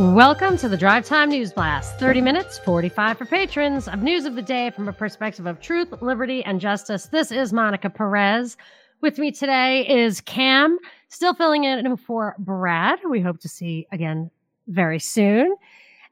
Welcome 0.00 0.56
to 0.56 0.68
the 0.70 0.78
Drive 0.78 1.04
Time 1.04 1.28
News 1.28 1.52
Blast. 1.52 1.98
30 1.98 2.22
minutes, 2.22 2.58
45 2.60 3.18
for 3.18 3.26
patrons 3.26 3.86
of 3.86 4.02
news 4.02 4.24
of 4.24 4.34
the 4.34 4.40
day 4.40 4.70
from 4.70 4.88
a 4.88 4.94
perspective 4.94 5.44
of 5.44 5.60
truth, 5.60 5.92
liberty, 6.00 6.42
and 6.42 6.58
justice. 6.58 7.08
This 7.08 7.30
is 7.30 7.52
Monica 7.52 7.90
Perez. 7.90 8.56
With 9.02 9.18
me 9.18 9.30
today 9.30 9.86
is 9.86 10.22
Cam, 10.22 10.78
still 11.08 11.34
filling 11.34 11.64
in 11.64 11.98
for 11.98 12.34
Brad. 12.38 12.98
We 13.10 13.20
hope 13.20 13.40
to 13.40 13.48
see 13.50 13.86
again 13.92 14.30
very 14.68 14.98
soon. 14.98 15.54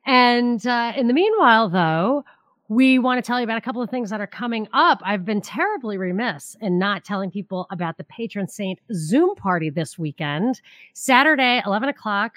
And 0.05 0.67
uh, 0.67 0.93
in 0.95 1.07
the 1.07 1.15
meanwhile, 1.15 1.71
though, 1.71 2.27
we 2.69 2.99
want 2.99 3.17
to 3.17 3.27
tell 3.27 3.41
you 3.41 3.45
about 3.45 3.57
a 3.57 3.63
couple 3.63 3.81
of 3.81 3.89
things 3.89 4.11
that 4.11 4.21
are 4.21 4.27
coming 4.27 4.69
up. 4.75 5.01
I've 5.03 5.25
been 5.25 5.41
terribly 5.41 5.97
remiss 5.97 6.59
in 6.61 6.79
not 6.79 7.07
telling 7.07 7.31
people 7.31 7.67
about 7.71 7.97
the 7.97 8.05
patron 8.05 8.49
saint 8.49 8.81
Zoom 8.93 9.35
party 9.35 9.71
this 9.71 9.99
weekend, 9.99 10.61
Saturday, 10.93 11.63
11 11.65 11.89
o'clock 11.89 12.37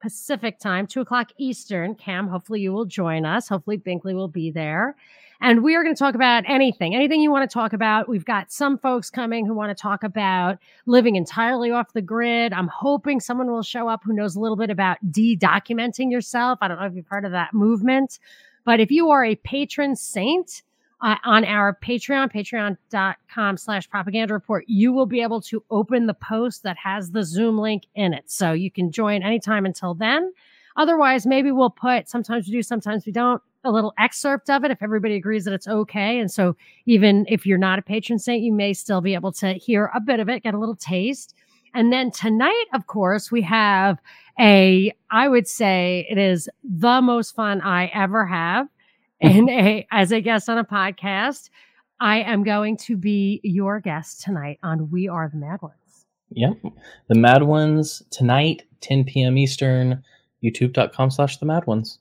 Pacific 0.00 0.58
time, 0.58 0.86
two 0.86 1.00
o'clock 1.00 1.30
Eastern. 1.38 1.94
Cam, 1.94 2.28
hopefully 2.28 2.60
you 2.60 2.72
will 2.72 2.86
join 2.86 3.24
us. 3.24 3.48
Hopefully 3.48 3.78
Binkley 3.78 4.14
will 4.14 4.28
be 4.28 4.50
there. 4.50 4.96
And 5.42 5.62
we 5.62 5.74
are 5.74 5.82
going 5.82 5.94
to 5.94 5.98
talk 5.98 6.14
about 6.14 6.44
anything, 6.46 6.94
anything 6.94 7.22
you 7.22 7.30
want 7.30 7.48
to 7.48 7.52
talk 7.52 7.72
about. 7.72 8.10
We've 8.10 8.24
got 8.24 8.52
some 8.52 8.76
folks 8.76 9.08
coming 9.08 9.46
who 9.46 9.54
want 9.54 9.76
to 9.76 9.80
talk 9.80 10.02
about 10.02 10.58
living 10.84 11.16
entirely 11.16 11.70
off 11.70 11.94
the 11.94 12.02
grid. 12.02 12.52
I'm 12.52 12.68
hoping 12.68 13.20
someone 13.20 13.50
will 13.50 13.62
show 13.62 13.88
up 13.88 14.02
who 14.04 14.12
knows 14.12 14.36
a 14.36 14.40
little 14.40 14.56
bit 14.56 14.68
about 14.68 14.98
de 15.10 15.38
documenting 15.38 16.10
yourself. 16.10 16.58
I 16.60 16.68
don't 16.68 16.78
know 16.78 16.86
if 16.86 16.94
you've 16.94 17.08
heard 17.08 17.24
of 17.24 17.32
that 17.32 17.54
movement, 17.54 18.18
but 18.66 18.80
if 18.80 18.90
you 18.90 19.08
are 19.10 19.24
a 19.24 19.34
patron 19.36 19.96
saint, 19.96 20.62
uh, 21.02 21.16
on 21.24 21.44
our 21.44 21.78
Patreon, 21.82 22.32
patreon.com 22.32 23.56
slash 23.56 23.88
propaganda 23.88 24.34
report, 24.34 24.64
you 24.66 24.92
will 24.92 25.06
be 25.06 25.22
able 25.22 25.40
to 25.42 25.64
open 25.70 26.06
the 26.06 26.14
post 26.14 26.62
that 26.62 26.76
has 26.76 27.10
the 27.10 27.24
Zoom 27.24 27.58
link 27.58 27.84
in 27.94 28.12
it. 28.12 28.30
So 28.30 28.52
you 28.52 28.70
can 28.70 28.90
join 28.92 29.22
anytime 29.22 29.64
until 29.64 29.94
then. 29.94 30.32
Otherwise, 30.76 31.26
maybe 31.26 31.50
we'll 31.50 31.70
put, 31.70 32.08
sometimes 32.08 32.46
we 32.46 32.52
do, 32.52 32.62
sometimes 32.62 33.06
we 33.06 33.12
don't, 33.12 33.42
a 33.64 33.70
little 33.70 33.92
excerpt 33.98 34.48
of 34.48 34.64
it 34.64 34.70
if 34.70 34.82
everybody 34.82 35.16
agrees 35.16 35.44
that 35.44 35.52
it's 35.52 35.68
okay. 35.68 36.18
And 36.18 36.30
so 36.30 36.56
even 36.86 37.26
if 37.28 37.44
you're 37.44 37.58
not 37.58 37.78
a 37.78 37.82
patron 37.82 38.18
saint, 38.18 38.42
you 38.42 38.52
may 38.52 38.72
still 38.72 39.02
be 39.02 39.14
able 39.14 39.32
to 39.32 39.52
hear 39.54 39.90
a 39.94 40.00
bit 40.00 40.20
of 40.20 40.28
it, 40.28 40.42
get 40.42 40.54
a 40.54 40.58
little 40.58 40.76
taste. 40.76 41.34
And 41.74 41.92
then 41.92 42.10
tonight, 42.10 42.64
of 42.72 42.86
course, 42.86 43.30
we 43.30 43.42
have 43.42 43.98
a, 44.38 44.92
I 45.10 45.28
would 45.28 45.46
say 45.46 46.06
it 46.08 46.18
is 46.18 46.48
the 46.64 47.02
most 47.02 47.34
fun 47.34 47.60
I 47.60 47.86
ever 47.86 48.26
have 48.26 48.66
and 49.20 49.48
a, 49.50 49.86
as 49.90 50.12
a 50.12 50.20
guest 50.20 50.48
on 50.48 50.58
a 50.58 50.64
podcast. 50.64 51.50
I 52.00 52.20
am 52.20 52.44
going 52.44 52.78
to 52.78 52.96
be 52.96 53.40
your 53.44 53.78
guest 53.78 54.22
tonight 54.22 54.58
on 54.62 54.90
We 54.90 55.06
Are 55.08 55.28
the 55.28 55.36
Mad 55.36 55.60
Ones. 55.60 56.06
Yep. 56.30 56.56
The 57.08 57.14
Mad 57.14 57.42
Ones 57.42 58.02
tonight, 58.10 58.62
10 58.80 59.04
p.m. 59.04 59.36
Eastern, 59.36 60.02
youtube.com 60.42 61.10
slash 61.10 61.36
the 61.36 61.46
Mad 61.46 61.66
Ones. 61.66 61.98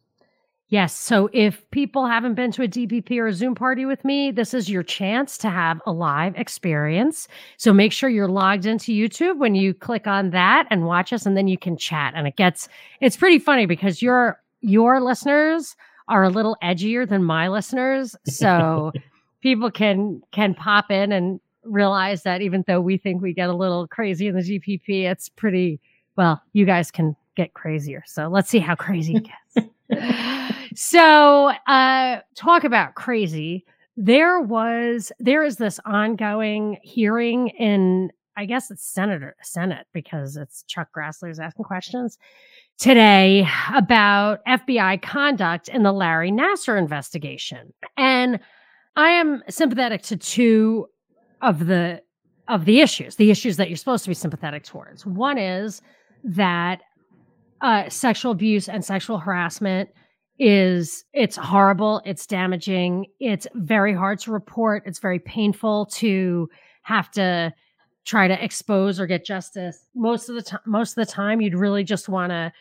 Yes. 0.70 0.96
So 0.96 1.32
if 1.34 1.70
people 1.72 2.06
haven't 2.06 2.36
been 2.36 2.52
to 2.52 2.62
a 2.62 2.68
DPP 2.68 3.18
or 3.18 3.28
a 3.28 3.34
Zoom 3.34 3.56
party 3.56 3.86
with 3.86 4.06
me, 4.06 4.30
this 4.30 4.54
is 4.54 4.70
your 4.70 4.84
chance 4.84 5.36
to 5.40 5.50
have 5.50 5.82
a 5.88 5.92
live 5.92 6.36
experience. 6.36 7.28
So 7.58 7.74
make 7.74 7.92
sure 7.92 8.08
you're 8.08 8.28
logged 8.28 8.68
into 8.68 8.94
YouTube 8.94 9.40
when 9.40 9.56
you 9.56 9.74
click 9.74 10.06
on 10.06 10.30
that 10.30 10.68
and 10.70 10.86
watch 10.86 11.12
us 11.12 11.26
and 11.26 11.36
then 11.36 11.48
you 11.48 11.58
can 11.58 11.76
chat. 11.76 12.14
And 12.16 12.28
it 12.28 12.36
gets, 12.36 12.70
it's 13.02 13.18
pretty 13.18 13.40
funny 13.40 13.66
because 13.66 14.04
your, 14.04 14.40
your 14.62 15.02
listeners 15.02 15.76
are 16.10 16.24
a 16.24 16.30
little 16.30 16.58
edgier 16.62 17.08
than 17.08 17.24
my 17.24 17.48
listeners. 17.48 18.16
So 18.26 18.92
people 19.42 19.72
can 19.72 20.22
can 20.32 20.54
pop 20.54 20.92
in 20.92 21.12
and 21.12 21.40
realize 21.64 22.24
that 22.24 22.42
even 22.42 22.64
though 22.68 22.82
we 22.82 22.98
think 22.98 23.22
we 23.22 23.34
get 23.34 23.50
a 23.50 23.56
little 23.56 23.88
crazy 23.88 24.28
in 24.28 24.36
the 24.36 24.42
GPP, 24.42 25.10
it's 25.10 25.30
pretty 25.30 25.80
well, 26.18 26.42
you 26.52 26.66
guys 26.66 26.92
can 26.92 27.16
get 27.38 27.54
crazier. 27.54 28.04
So 28.06 28.28
let's 28.28 28.50
see 28.50 28.60
how 28.60 28.76
crazy 28.76 29.16
it 29.16 29.30
gets. 29.56 30.56
so 30.76 31.52
uh 31.68 32.20
talk 32.36 32.64
about 32.64 32.96
crazy. 32.96 33.66
There 33.96 34.40
was 34.42 35.12
there 35.20 35.44
is 35.44 35.58
this 35.58 35.80
ongoing 35.86 36.78
hearing 36.82 37.50
in 37.50 38.12
I 38.36 38.46
guess 38.46 38.72
it's 38.72 38.86
Senator 38.86 39.36
Senate 39.42 39.86
because 39.94 40.38
it's 40.38 40.64
Chuck 40.64 40.90
Grassley's 40.96 41.40
asking 41.40 41.66
questions 41.66 42.18
today 42.80 43.46
about 43.74 44.40
FBI 44.46 45.02
conduct 45.02 45.68
in 45.68 45.84
the 45.84 45.92
Larry 45.92 46.32
Nassar 46.32 46.78
investigation. 46.78 47.74
And 47.98 48.40
I 48.96 49.10
am 49.10 49.44
sympathetic 49.50 50.02
to 50.04 50.18
two 50.18 50.88
of 51.42 51.68
the 51.68 52.02
of 52.48 52.66
the 52.66 52.80
issues, 52.82 53.18
the 53.18 53.30
issues 53.30 53.58
that 53.58 53.70
you're 53.70 53.78
supposed 53.78 54.04
to 54.06 54.10
be 54.10 54.16
sympathetic 54.16 54.64
towards. 54.64 55.06
One 55.06 55.38
is 55.38 55.84
that 56.24 56.82
uh, 57.62 57.90
sexual 57.90 58.32
abuse 58.32 58.68
and 58.68 58.84
sexual 58.84 59.20
harassment 59.20 59.90
is 60.40 61.04
it's 61.14 61.36
horrible, 61.36 62.02
it's 62.06 62.26
damaging, 62.26 63.06
it's 63.20 63.46
very 63.54 63.94
hard 63.94 64.20
to 64.20 64.32
report, 64.32 64.84
it's 64.88 65.00
very 65.00 65.20
painful 65.20 65.86
to 65.88 66.50
have 66.82 67.12
to 67.12 67.54
try 68.06 68.28
to 68.28 68.44
expose 68.44 69.00
or 69.00 69.06
get 69.06 69.24
justice. 69.24 69.86
Most 69.94 70.30
of 70.30 70.36
the 70.36 70.42
time, 70.42 70.62
most 70.66 70.98
of 70.98 71.06
the 71.06 71.12
time, 71.12 71.42
you'd 71.42 71.54
really 71.54 71.84
just 71.84 72.10
want 72.10 72.32
to 72.32 72.52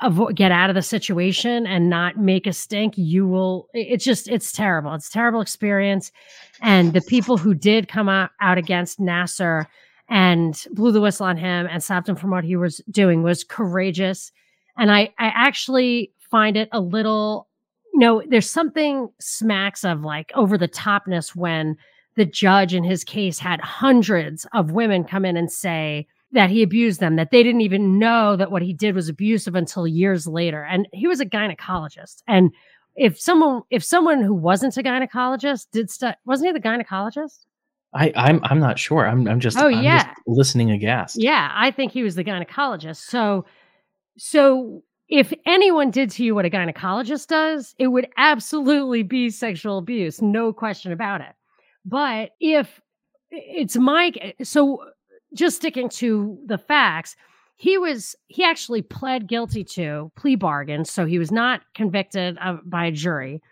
avoid, 0.00 0.36
get 0.36 0.52
out 0.52 0.70
of 0.70 0.74
the 0.74 0.82
situation 0.82 1.66
and 1.66 1.90
not 1.90 2.16
make 2.16 2.46
a 2.46 2.52
stink, 2.52 2.94
you 2.96 3.26
will. 3.26 3.68
It's 3.74 4.04
just 4.04 4.28
it's 4.28 4.52
terrible. 4.52 4.94
It's 4.94 5.10
terrible 5.10 5.40
experience, 5.40 6.12
and 6.60 6.92
the 6.92 7.00
people 7.00 7.36
who 7.36 7.54
did 7.54 7.88
come 7.88 8.08
out, 8.08 8.30
out 8.40 8.58
against 8.58 9.00
Nassar 9.00 9.66
and 10.08 10.64
blew 10.72 10.92
the 10.92 11.00
whistle 11.00 11.26
on 11.26 11.36
him 11.36 11.68
and 11.70 11.82
stopped 11.82 12.08
him 12.08 12.16
from 12.16 12.30
what 12.30 12.44
he 12.44 12.56
was 12.56 12.80
doing 12.90 13.22
was 13.22 13.44
courageous. 13.44 14.32
And 14.76 14.90
I 14.90 15.12
I 15.18 15.26
actually 15.34 16.12
find 16.30 16.56
it 16.56 16.68
a 16.72 16.80
little. 16.80 17.48
You 17.94 18.00
know, 18.00 18.22
there's 18.28 18.50
something 18.50 19.08
smacks 19.18 19.84
of 19.84 20.02
like 20.02 20.30
over 20.34 20.56
the 20.56 20.68
topness 20.68 21.34
when 21.34 21.76
the 22.16 22.24
judge 22.24 22.74
in 22.74 22.84
his 22.84 23.02
case 23.02 23.38
had 23.38 23.60
hundreds 23.60 24.46
of 24.52 24.72
women 24.72 25.04
come 25.04 25.24
in 25.24 25.36
and 25.36 25.50
say, 25.50 26.06
that 26.32 26.50
he 26.50 26.62
abused 26.62 27.00
them, 27.00 27.16
that 27.16 27.30
they 27.30 27.42
didn't 27.42 27.62
even 27.62 27.98
know 27.98 28.36
that 28.36 28.50
what 28.50 28.62
he 28.62 28.72
did 28.72 28.94
was 28.94 29.08
abusive 29.08 29.54
until 29.54 29.86
years 29.86 30.26
later. 30.26 30.62
And 30.62 30.86
he 30.92 31.06
was 31.06 31.20
a 31.20 31.26
gynecologist. 31.26 32.22
And 32.26 32.52
if 32.96 33.18
someone 33.18 33.62
if 33.70 33.82
someone 33.82 34.22
who 34.22 34.34
wasn't 34.34 34.76
a 34.76 34.82
gynecologist 34.82 35.68
did 35.72 35.90
stuff 35.90 36.16
wasn't 36.26 36.48
he 36.48 36.52
the 36.52 36.68
gynecologist? 36.68 37.46
I, 37.94 38.12
I'm 38.14 38.40
I'm 38.42 38.60
not 38.60 38.78
sure. 38.78 39.06
I'm 39.06 39.26
I'm 39.26 39.40
just 39.40 39.56
oh 39.56 39.68
I'm 39.68 39.82
yeah 39.82 40.04
just 40.04 40.20
listening 40.26 40.70
aghast. 40.70 41.16
Yeah, 41.18 41.50
I 41.54 41.70
think 41.70 41.92
he 41.92 42.02
was 42.02 42.16
the 42.16 42.24
gynecologist. 42.24 42.96
So 42.96 43.46
so 44.18 44.82
if 45.08 45.32
anyone 45.46 45.90
did 45.90 46.10
to 46.10 46.24
you 46.24 46.34
what 46.34 46.44
a 46.44 46.50
gynecologist 46.50 47.28
does, 47.28 47.74
it 47.78 47.86
would 47.86 48.08
absolutely 48.18 49.02
be 49.02 49.30
sexual 49.30 49.78
abuse, 49.78 50.20
no 50.20 50.52
question 50.52 50.92
about 50.92 51.22
it. 51.22 51.34
But 51.84 52.30
if 52.40 52.80
it's 53.30 53.76
my 53.76 54.12
so 54.42 54.84
just 55.34 55.56
sticking 55.56 55.88
to 55.90 56.38
the 56.46 56.58
facts, 56.58 57.16
he 57.56 57.76
was 57.76 58.14
he 58.28 58.44
actually 58.44 58.82
pled 58.82 59.26
guilty 59.26 59.64
to 59.64 60.12
plea 60.16 60.36
bargain, 60.36 60.84
so 60.84 61.04
he 61.06 61.18
was 61.18 61.32
not 61.32 61.62
convicted 61.74 62.38
of, 62.38 62.60
by 62.64 62.86
a 62.86 62.92
jury. 62.92 63.42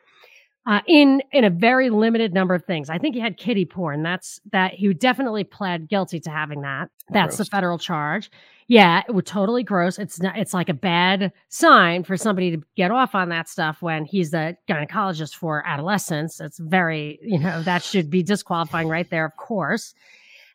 Uh, 0.69 0.81
in 0.89 1.23
in 1.31 1.45
a 1.45 1.51
very 1.51 1.91
limited 1.91 2.35
number 2.35 2.53
of 2.53 2.65
things. 2.65 2.91
I 2.91 2.99
think 2.99 3.15
he 3.15 3.21
had 3.21 3.37
kitty 3.37 3.65
porn. 3.65 4.03
That's 4.03 4.41
that 4.51 4.75
he 4.75 4.93
definitely 4.95 5.45
pled 5.45 5.89
guilty 5.89 6.19
to 6.21 6.31
having 6.31 6.63
that. 6.63 6.89
That's 7.11 7.37
gross. 7.37 7.49
the 7.49 7.51
federal 7.57 7.79
charge. 7.79 8.33
Yeah, 8.67 9.03
it 9.09 9.15
would 9.15 9.27
totally 9.27 9.63
gross. 9.63 9.97
It's 9.97 10.21
not. 10.21 10.37
It's 10.37 10.53
like 10.53 10.69
a 10.69 10.75
bad 10.75 11.33
sign 11.51 12.03
for 12.03 12.17
somebody 12.17 12.51
to 12.57 12.63
get 12.77 12.91
off 12.91 13.15
on 13.15 13.29
that 13.29 13.49
stuff 13.49 13.81
when 13.81 14.05
he's 14.05 14.33
the 14.33 14.57
gynecologist 14.69 15.37
for 15.37 15.65
adolescents. 15.65 16.41
It's 16.41 16.59
very 16.59 17.21
you 17.23 17.39
know 17.39 17.63
that 17.63 17.85
should 17.85 18.11
be 18.11 18.25
disqualifying 18.25 18.89
right 18.89 19.09
there, 19.09 19.25
of 19.25 19.37
course. 19.37 19.95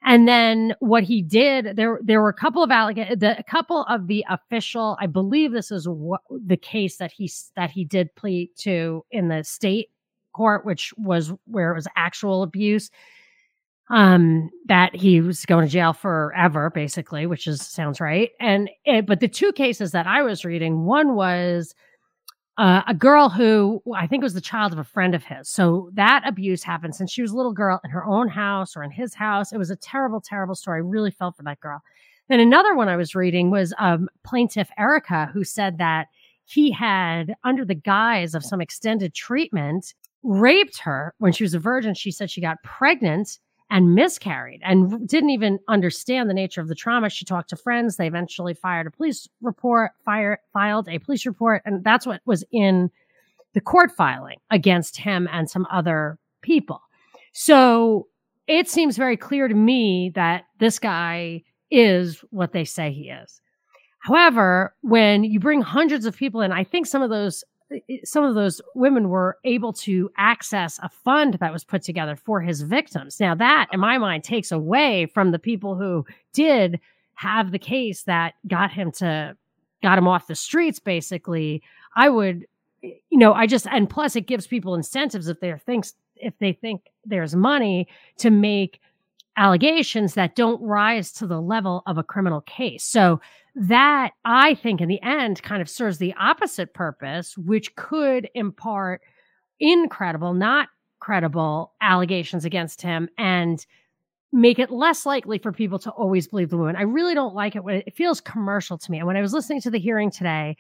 And 0.04 0.28
then 0.28 0.74
what 0.80 1.04
he 1.04 1.22
did, 1.22 1.76
there 1.76 2.00
there 2.04 2.22
were 2.22 2.30
a 2.30 2.34
couple 2.34 2.64
of 2.64 2.72
allegations, 2.72 3.20
the 3.20 3.38
a 3.38 3.44
couple 3.44 3.84
of 3.84 4.08
the 4.08 4.26
official, 4.30 4.98
I 5.00 5.06
believe 5.06 5.52
this 5.52 5.72
is 5.72 5.88
what 5.88 6.22
the 6.30 6.58
case 6.58 6.98
that 6.98 7.12
he 7.12 7.32
that 7.56 7.70
he 7.70 7.86
did 7.86 8.14
plead 8.16 8.50
to 8.60 9.06
in 9.12 9.28
the 9.28 9.44
state 9.44 9.90
court, 10.34 10.66
which 10.66 10.94
was 10.98 11.32
where 11.46 11.72
it 11.72 11.76
was 11.76 11.88
actual 11.96 12.44
abuse. 12.44 12.90
Um, 13.90 14.50
that 14.68 14.96
he 14.96 15.20
was 15.20 15.46
going 15.46 15.66
to 15.66 15.72
jail 15.72 15.92
forever, 15.92 16.70
basically, 16.70 17.26
which 17.26 17.46
is 17.46 17.62
sounds 17.62 18.00
right. 18.00 18.30
And 18.40 18.70
it, 18.86 19.06
but 19.06 19.20
the 19.20 19.28
two 19.28 19.52
cases 19.52 19.92
that 19.92 20.08
I 20.08 20.24
was 20.24 20.46
reading, 20.46 20.86
one 20.86 21.14
was 21.16 21.76
uh, 22.58 22.82
a 22.88 22.94
girl 22.94 23.30
who 23.30 23.82
I 23.96 24.08
think 24.08 24.24
was 24.24 24.34
the 24.34 24.42
child 24.42 24.74
of 24.74 24.80
a 24.80 24.84
friend 24.84 25.16
of 25.16 25.24
his. 25.24 25.50
So 25.50 25.90
that 25.94 26.24
abuse 26.26 26.64
happened 26.64 26.96
since 26.96 27.12
she 27.12 27.22
was 27.22 27.32
a 27.32 27.36
little 27.36 27.54
girl 27.54 27.80
in 27.84 27.90
her 27.92 28.06
own 28.06 28.28
house 28.28 28.76
or 28.76 28.84
in 28.84 28.92
his 28.92 29.14
house. 29.14 29.52
It 29.52 29.58
was 29.58 29.72
a 29.72 29.76
terrible, 29.76 30.22
terrible 30.22 30.56
story. 30.56 30.78
I 30.78 30.82
really 30.82 31.12
felt 31.12 31.38
for 31.38 31.44
that 31.44 31.60
girl. 31.60 31.82
Then 32.28 32.40
another 32.40 32.76
one 32.76 32.88
I 32.88 32.98
was 32.98 33.16
reading 33.16 33.52
was 33.52 33.74
um, 33.78 34.10
plaintiff 34.24 34.70
Erica, 34.78 35.30
who 35.34 35.44
said 35.44 35.78
that 35.80 36.08
he 36.46 36.72
had, 36.72 37.36
under 37.44 37.64
the 37.64 37.76
guise 37.76 38.36
of 38.36 38.44
some 38.44 38.62
extended 38.62 39.14
treatment, 39.14 39.94
raped 40.24 40.80
her 40.80 41.14
when 41.18 41.32
she 41.32 41.44
was 41.44 41.54
a 41.54 41.60
virgin. 41.60 41.94
She 41.94 42.12
said 42.12 42.30
she 42.30 42.42
got 42.42 42.62
pregnant 42.64 43.40
and 43.72 43.96
miscarried 43.96 44.62
and 44.64 45.08
didn't 45.08 45.30
even 45.30 45.58
understand 45.70 46.30
the 46.30 46.34
nature 46.34 46.60
of 46.60 46.68
the 46.68 46.76
trauma. 46.76 47.10
She 47.10 47.24
talked 47.24 47.50
to 47.50 47.56
friends. 47.56 47.96
They 47.96 48.06
eventually 48.06 48.54
fired 48.54 48.86
a 48.86 48.92
police 48.92 49.28
report, 49.42 49.92
fire, 50.04 50.40
filed 50.52 50.90
a 50.90 51.00
police 51.00 51.26
report. 51.26 51.62
And 51.66 51.82
that's 51.84 52.06
what 52.06 52.22
was 52.26 52.44
in 52.52 52.92
the 53.54 53.62
court 53.62 53.92
filing 53.92 54.40
against 54.52 54.98
him 54.98 55.28
and 55.32 55.50
some 55.50 55.66
other 55.72 56.20
people. 56.42 56.82
So 57.32 58.08
it 58.46 58.70
seems 58.70 58.98
very 58.98 59.16
clear 59.16 59.48
to 59.48 59.56
me 59.56 60.12
that 60.16 60.44
this 60.60 60.78
guy 60.78 61.42
is 61.72 62.24
what 62.30 62.52
they 62.52 62.66
say 62.66 62.92
he 62.92 63.10
is. 63.10 63.42
However, 64.00 64.76
when 64.82 65.24
you 65.24 65.40
bring 65.40 65.62
hundreds 65.62 66.06
of 66.06 66.18
people 66.18 66.42
in, 66.42 66.52
I 66.52 66.66
think 66.66 66.88
some 66.88 67.02
of 67.02 67.10
those 67.10 67.44
some 68.04 68.24
of 68.24 68.36
those 68.36 68.62
women 68.76 69.10
were 69.10 69.38
able 69.44 69.74
to 69.74 70.12
access 70.18 70.80
a 70.84 70.90
fund 70.90 71.36
that 71.36 71.54
was 71.54 71.64
put 71.64 71.82
together 71.82 72.16
for 72.16 72.42
his 72.42 72.62
victims. 72.62 73.20
Now, 73.20 73.36
that, 73.36 73.68
in 73.72 73.80
my 73.80 73.98
mind, 73.98 74.24
takes 74.24 74.52
away 74.52 75.08
from 75.14 75.32
the 75.32 75.40
people 75.40 75.76
who 75.76 76.06
did 76.34 76.80
have 77.16 77.52
the 77.52 77.60
case 77.60 78.04
that 78.04 78.34
got 78.48 78.72
him 78.72 78.92
to 78.94 79.36
got 79.84 79.98
him 79.98 80.08
off 80.08 80.28
the 80.28 80.36
streets. 80.36 80.80
Basically, 80.80 81.62
I 81.96 82.10
would, 82.10 82.46
you 82.82 83.18
know, 83.18 83.34
I 83.34 83.48
just 83.48 83.68
and 83.68 83.90
plus 83.90 84.16
it 84.16 84.28
gives 84.28 84.48
people 84.48 84.76
incentives 84.76 85.28
if 85.28 85.40
they 85.40 85.54
thinks 85.66 85.94
if 86.16 86.38
they 86.40 86.54
think 86.54 86.90
there's 87.06 87.36
money 87.36 87.88
to 88.18 88.30
make 88.30 88.80
allegations 89.38 90.14
that 90.14 90.36
don't 90.36 90.62
rise 90.62 91.12
to 91.12 91.26
the 91.26 91.42
level 91.42 91.84
of 91.86 91.98
a 91.98 92.04
criminal 92.04 92.42
case. 92.42 92.84
So 92.84 93.22
that 93.56 94.12
I 94.24 94.56
think 94.56 94.82
in 94.82 94.88
the 94.88 95.02
end 95.02 95.44
kind 95.44 95.62
of 95.62 95.70
serves 95.70 95.98
the 95.98 96.14
opposite 96.20 96.74
purpose, 96.74 97.38
which 97.38 97.76
could 97.76 98.30
impart 98.34 99.02
incredible, 99.60 100.34
not 100.34 100.70
credible 101.00 101.74
allegations 101.82 102.46
against 102.46 102.82
him 102.82 103.10
and 103.18 103.66
make 104.32 104.60
it 104.60 104.72
less 104.72 105.06
likely 105.06 105.38
for 105.38 105.52
people 105.52 105.80
to 105.80 105.92
always 105.92 106.28
believe 106.28 106.50
the 106.50 106.58
woman. 106.58 106.76
I 106.78 106.84
really 106.84 107.14
don't 107.14 107.36
like 107.36 107.56
it 107.56 107.64
when 107.64 107.84
it 107.86 107.96
feels 107.96 108.22
commercial 108.22 108.78
to 108.78 108.92
me. 108.92 109.00
And 109.00 109.08
when 109.08 109.18
I 109.18 109.22
was 109.22 109.34
listening 109.34 109.62
to 109.62 109.72
the 109.72 109.80
hearing 109.80 110.10
today, 110.10 110.56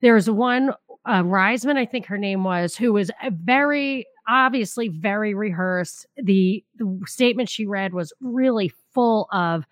there 0.00 0.14
was 0.14 0.30
one 0.30 0.72
uh, 1.04 1.22
Raisman, 1.22 1.76
I 1.76 1.86
think 1.86 2.06
her 2.06 2.18
name 2.18 2.44
was, 2.44 2.76
who 2.76 2.92
was 2.92 3.10
very 3.30 4.06
obviously 4.28 4.88
very 4.88 5.34
rehearsed. 5.34 6.06
The, 6.16 6.64
the 6.76 7.00
statement 7.06 7.48
she 7.48 7.66
read 7.66 7.92
was 7.92 8.12
really 8.20 8.72
full 8.94 9.28
of 9.32 9.66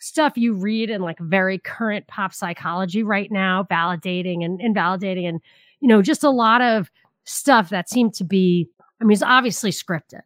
stuff 0.00 0.36
you 0.36 0.54
read 0.54 0.90
in 0.90 1.02
like 1.02 1.18
very 1.20 1.58
current 1.58 2.06
pop 2.08 2.34
psychology 2.34 3.02
right 3.02 3.30
now, 3.30 3.66
validating 3.70 4.44
and 4.44 4.60
invalidating, 4.60 5.26
and 5.26 5.40
you 5.80 5.88
know, 5.88 6.02
just 6.02 6.24
a 6.24 6.30
lot 6.30 6.60
of 6.60 6.90
stuff 7.24 7.70
that 7.70 7.88
seemed 7.88 8.14
to 8.14 8.24
be, 8.24 8.68
I 9.00 9.04
mean, 9.04 9.12
it's 9.12 9.22
obviously 9.22 9.70
scripted. 9.70 10.22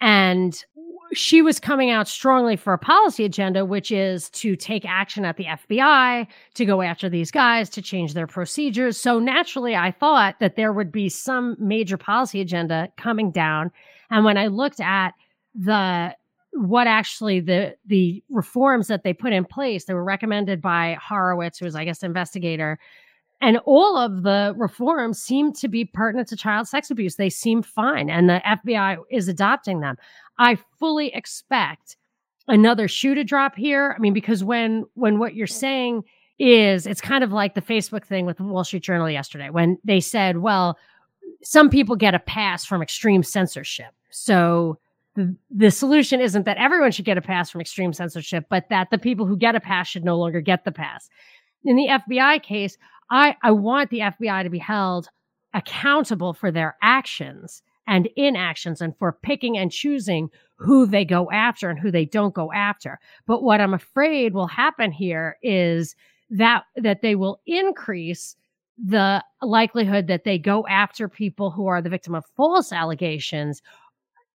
And 0.00 0.62
she 1.12 1.40
was 1.40 1.60
coming 1.60 1.90
out 1.90 2.08
strongly 2.08 2.56
for 2.56 2.72
a 2.72 2.78
policy 2.78 3.24
agenda, 3.24 3.64
which 3.64 3.90
is 3.90 4.28
to 4.30 4.56
take 4.56 4.84
action 4.84 5.24
at 5.24 5.36
the 5.36 5.44
FBI, 5.44 6.26
to 6.54 6.64
go 6.64 6.82
after 6.82 7.08
these 7.08 7.30
guys, 7.30 7.70
to 7.70 7.82
change 7.82 8.14
their 8.14 8.26
procedures. 8.26 8.96
So 8.96 9.18
naturally, 9.18 9.76
I 9.76 9.92
thought 9.92 10.36
that 10.40 10.56
there 10.56 10.72
would 10.72 10.90
be 10.90 11.08
some 11.08 11.56
major 11.58 11.96
policy 11.96 12.40
agenda 12.40 12.88
coming 12.96 13.30
down. 13.30 13.70
And 14.10 14.24
when 14.24 14.36
I 14.36 14.48
looked 14.48 14.80
at 14.80 15.14
the 15.54 16.14
what 16.56 16.86
actually 16.86 17.40
the 17.40 17.76
the 17.86 18.22
reforms 18.30 18.88
that 18.88 19.02
they 19.02 19.12
put 19.12 19.32
in 19.32 19.44
place 19.44 19.84
they 19.84 19.94
were 19.94 20.04
recommended 20.04 20.60
by 20.60 20.96
Horowitz, 21.00 21.58
who 21.58 21.64
was 21.64 21.76
I 21.76 21.84
guess 21.84 22.02
investigator, 22.02 22.78
and 23.40 23.58
all 23.64 23.96
of 23.96 24.22
the 24.22 24.54
reforms 24.56 25.22
seem 25.22 25.52
to 25.54 25.68
be 25.68 25.84
pertinent 25.84 26.28
to 26.28 26.36
child 26.36 26.68
sex 26.68 26.90
abuse. 26.90 27.16
They 27.16 27.30
seem 27.30 27.62
fine, 27.62 28.10
and 28.10 28.28
the 28.28 28.42
FBI 28.46 28.98
is 29.10 29.28
adopting 29.28 29.80
them. 29.80 29.96
I 30.38 30.58
fully 30.78 31.14
expect 31.14 31.96
another 32.48 32.88
shoe 32.88 33.14
to 33.14 33.24
drop 33.24 33.56
here. 33.56 33.94
I 33.96 34.00
mean, 34.00 34.14
because 34.14 34.42
when 34.42 34.84
when 34.94 35.18
what 35.18 35.34
you're 35.34 35.46
saying 35.46 36.04
is 36.38 36.86
it's 36.86 37.00
kind 37.00 37.24
of 37.24 37.32
like 37.32 37.54
the 37.54 37.62
Facebook 37.62 38.04
thing 38.04 38.26
with 38.26 38.36
the 38.36 38.44
Wall 38.44 38.64
Street 38.64 38.82
Journal 38.82 39.10
yesterday 39.10 39.50
when 39.50 39.78
they 39.84 40.00
said, 40.00 40.38
well, 40.38 40.78
some 41.42 41.70
people 41.70 41.96
get 41.96 42.14
a 42.14 42.18
pass 42.18 42.64
from 42.64 42.82
extreme 42.82 43.22
censorship. 43.22 43.94
So 44.10 44.78
the, 45.50 45.70
solution 45.70 46.20
isn't 46.20 46.44
that 46.44 46.58
everyone 46.58 46.92
should 46.92 47.04
get 47.04 47.18
a 47.18 47.22
pass 47.22 47.50
from 47.50 47.60
extreme 47.60 47.92
censorship, 47.92 48.46
but 48.48 48.68
that 48.70 48.90
the 48.90 48.98
people 48.98 49.26
who 49.26 49.36
get 49.36 49.54
a 49.54 49.60
pass 49.60 49.88
should 49.88 50.04
no 50.04 50.16
longer 50.16 50.40
get 50.40 50.64
the 50.64 50.72
pass. 50.72 51.08
In 51.64 51.76
the 51.76 51.88
FBI 51.88 52.42
case, 52.42 52.76
I, 53.10 53.36
I 53.42 53.50
want 53.50 53.90
the 53.90 54.00
FBI 54.00 54.42
to 54.42 54.50
be 54.50 54.58
held 54.58 55.08
accountable 55.54 56.34
for 56.34 56.50
their 56.50 56.76
actions 56.82 57.62
and 57.86 58.08
inactions 58.16 58.80
and 58.80 58.96
for 58.98 59.16
picking 59.22 59.56
and 59.56 59.70
choosing 59.70 60.28
who 60.56 60.86
they 60.86 61.04
go 61.04 61.30
after 61.30 61.70
and 61.70 61.78
who 61.78 61.90
they 61.90 62.04
don't 62.04 62.34
go 62.34 62.52
after. 62.52 62.98
But 63.26 63.42
what 63.42 63.60
I'm 63.60 63.74
afraid 63.74 64.34
will 64.34 64.48
happen 64.48 64.90
here 64.90 65.36
is 65.42 65.94
that 66.30 66.64
that 66.76 67.02
they 67.02 67.14
will 67.14 67.40
increase 67.46 68.36
the 68.84 69.24
likelihood 69.40 70.06
that 70.08 70.24
they 70.24 70.38
go 70.38 70.66
after 70.66 71.08
people 71.08 71.50
who 71.50 71.66
are 71.66 71.80
the 71.80 71.88
victim 71.88 72.14
of 72.14 72.24
false 72.36 72.72
allegations 72.72 73.62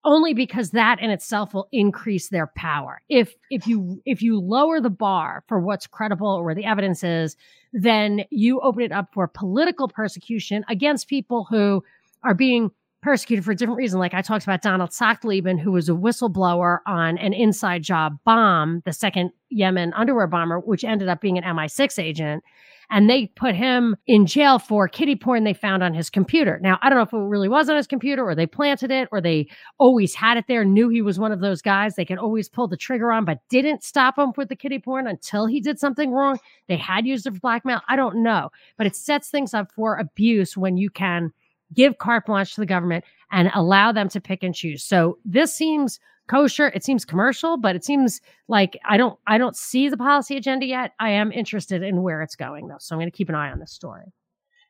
only 0.03 0.33
because 0.33 0.71
that 0.71 0.99
in 0.99 1.09
itself 1.09 1.53
will 1.53 1.67
increase 1.71 2.29
their 2.29 2.47
power. 2.55 3.01
If 3.09 3.35
if 3.49 3.67
you 3.67 4.01
if 4.05 4.21
you 4.21 4.39
lower 4.39 4.81
the 4.81 4.89
bar 4.89 5.43
for 5.47 5.59
what's 5.59 5.87
credible 5.87 6.27
or 6.27 6.43
where 6.43 6.55
the 6.55 6.65
evidence 6.65 7.03
is, 7.03 7.35
then 7.73 8.25
you 8.29 8.59
open 8.61 8.83
it 8.83 8.91
up 8.91 9.09
for 9.13 9.27
political 9.27 9.87
persecution 9.87 10.65
against 10.69 11.07
people 11.07 11.45
who 11.49 11.83
are 12.23 12.33
being 12.33 12.71
persecuted 13.01 13.43
for 13.43 13.51
a 13.51 13.55
different 13.55 13.77
reason. 13.77 13.99
Like 13.99 14.13
I 14.13 14.21
talked 14.21 14.43
about 14.43 14.61
Donald 14.61 14.91
Sachtleben, 14.91 15.59
who 15.59 15.71
was 15.71 15.89
a 15.89 15.93
whistleblower 15.93 16.79
on 16.85 17.17
an 17.17 17.33
inside 17.33 17.83
job 17.83 18.17
bomb, 18.25 18.81
the 18.85 18.93
second 18.93 19.31
Yemen 19.49 19.93
underwear 19.93 20.27
bomber, 20.27 20.59
which 20.59 20.83
ended 20.83 21.09
up 21.09 21.19
being 21.19 21.37
an 21.37 21.43
MI6 21.43 22.01
agent 22.01 22.43
and 22.91 23.09
they 23.09 23.27
put 23.27 23.55
him 23.55 23.95
in 24.05 24.25
jail 24.25 24.59
for 24.59 24.87
kitty 24.87 25.15
porn 25.15 25.45
they 25.45 25.53
found 25.53 25.81
on 25.81 25.93
his 25.93 26.09
computer. 26.09 26.59
Now, 26.61 26.77
I 26.81 26.89
don't 26.89 26.97
know 26.97 27.03
if 27.03 27.13
it 27.13 27.17
really 27.17 27.47
was 27.47 27.69
on 27.69 27.77
his 27.77 27.87
computer 27.87 28.23
or 28.23 28.35
they 28.35 28.45
planted 28.45 28.91
it 28.91 29.07
or 29.11 29.21
they 29.21 29.47
always 29.79 30.13
had 30.13 30.37
it 30.37 30.45
there, 30.47 30.65
knew 30.65 30.89
he 30.89 31.01
was 31.01 31.17
one 31.17 31.31
of 31.31 31.39
those 31.39 31.61
guys 31.61 31.95
they 31.95 32.05
could 32.05 32.17
always 32.17 32.49
pull 32.49 32.67
the 32.67 32.75
trigger 32.75 33.11
on, 33.11 33.23
but 33.23 33.39
didn't 33.49 33.83
stop 33.83 34.19
him 34.19 34.33
with 34.35 34.49
the 34.49 34.55
kitty 34.57 34.77
porn 34.77 35.07
until 35.07 35.45
he 35.45 35.61
did 35.61 35.79
something 35.79 36.11
wrong. 36.11 36.37
They 36.67 36.77
had 36.77 37.07
used 37.07 37.25
it 37.25 37.33
for 37.33 37.39
blackmail. 37.39 37.79
I 37.87 37.95
don't 37.95 38.21
know, 38.21 38.49
but 38.77 38.85
it 38.85 38.95
sets 38.95 39.29
things 39.29 39.53
up 39.53 39.71
for 39.71 39.95
abuse 39.95 40.57
when 40.57 40.75
you 40.75 40.89
can 40.89 41.31
give 41.73 41.97
carte 41.97 42.25
blanche 42.25 42.55
to 42.55 42.61
the 42.61 42.65
government 42.65 43.05
and 43.31 43.49
allow 43.55 43.93
them 43.93 44.09
to 44.09 44.19
pick 44.19 44.43
and 44.43 44.53
choose. 44.53 44.83
So 44.83 45.17
this 45.23 45.55
seems 45.55 45.99
kosher. 46.31 46.69
It 46.69 46.83
seems 46.83 47.03
commercial, 47.03 47.57
but 47.57 47.75
it 47.75 47.83
seems 47.83 48.21
like 48.47 48.77
I 48.85 48.97
don't 48.97 49.19
I 49.27 49.37
don't 49.37 49.55
see 49.55 49.89
the 49.89 49.97
policy 49.97 50.37
agenda 50.37 50.65
yet. 50.65 50.93
I 50.99 51.09
am 51.09 51.31
interested 51.31 51.83
in 51.83 52.01
where 52.01 52.21
it's 52.21 52.35
going 52.35 52.67
though. 52.67 52.77
So 52.79 52.95
I'm 52.95 52.99
going 52.99 53.11
to 53.11 53.15
keep 53.15 53.29
an 53.29 53.35
eye 53.35 53.51
on 53.51 53.59
this 53.59 53.71
story. 53.71 54.05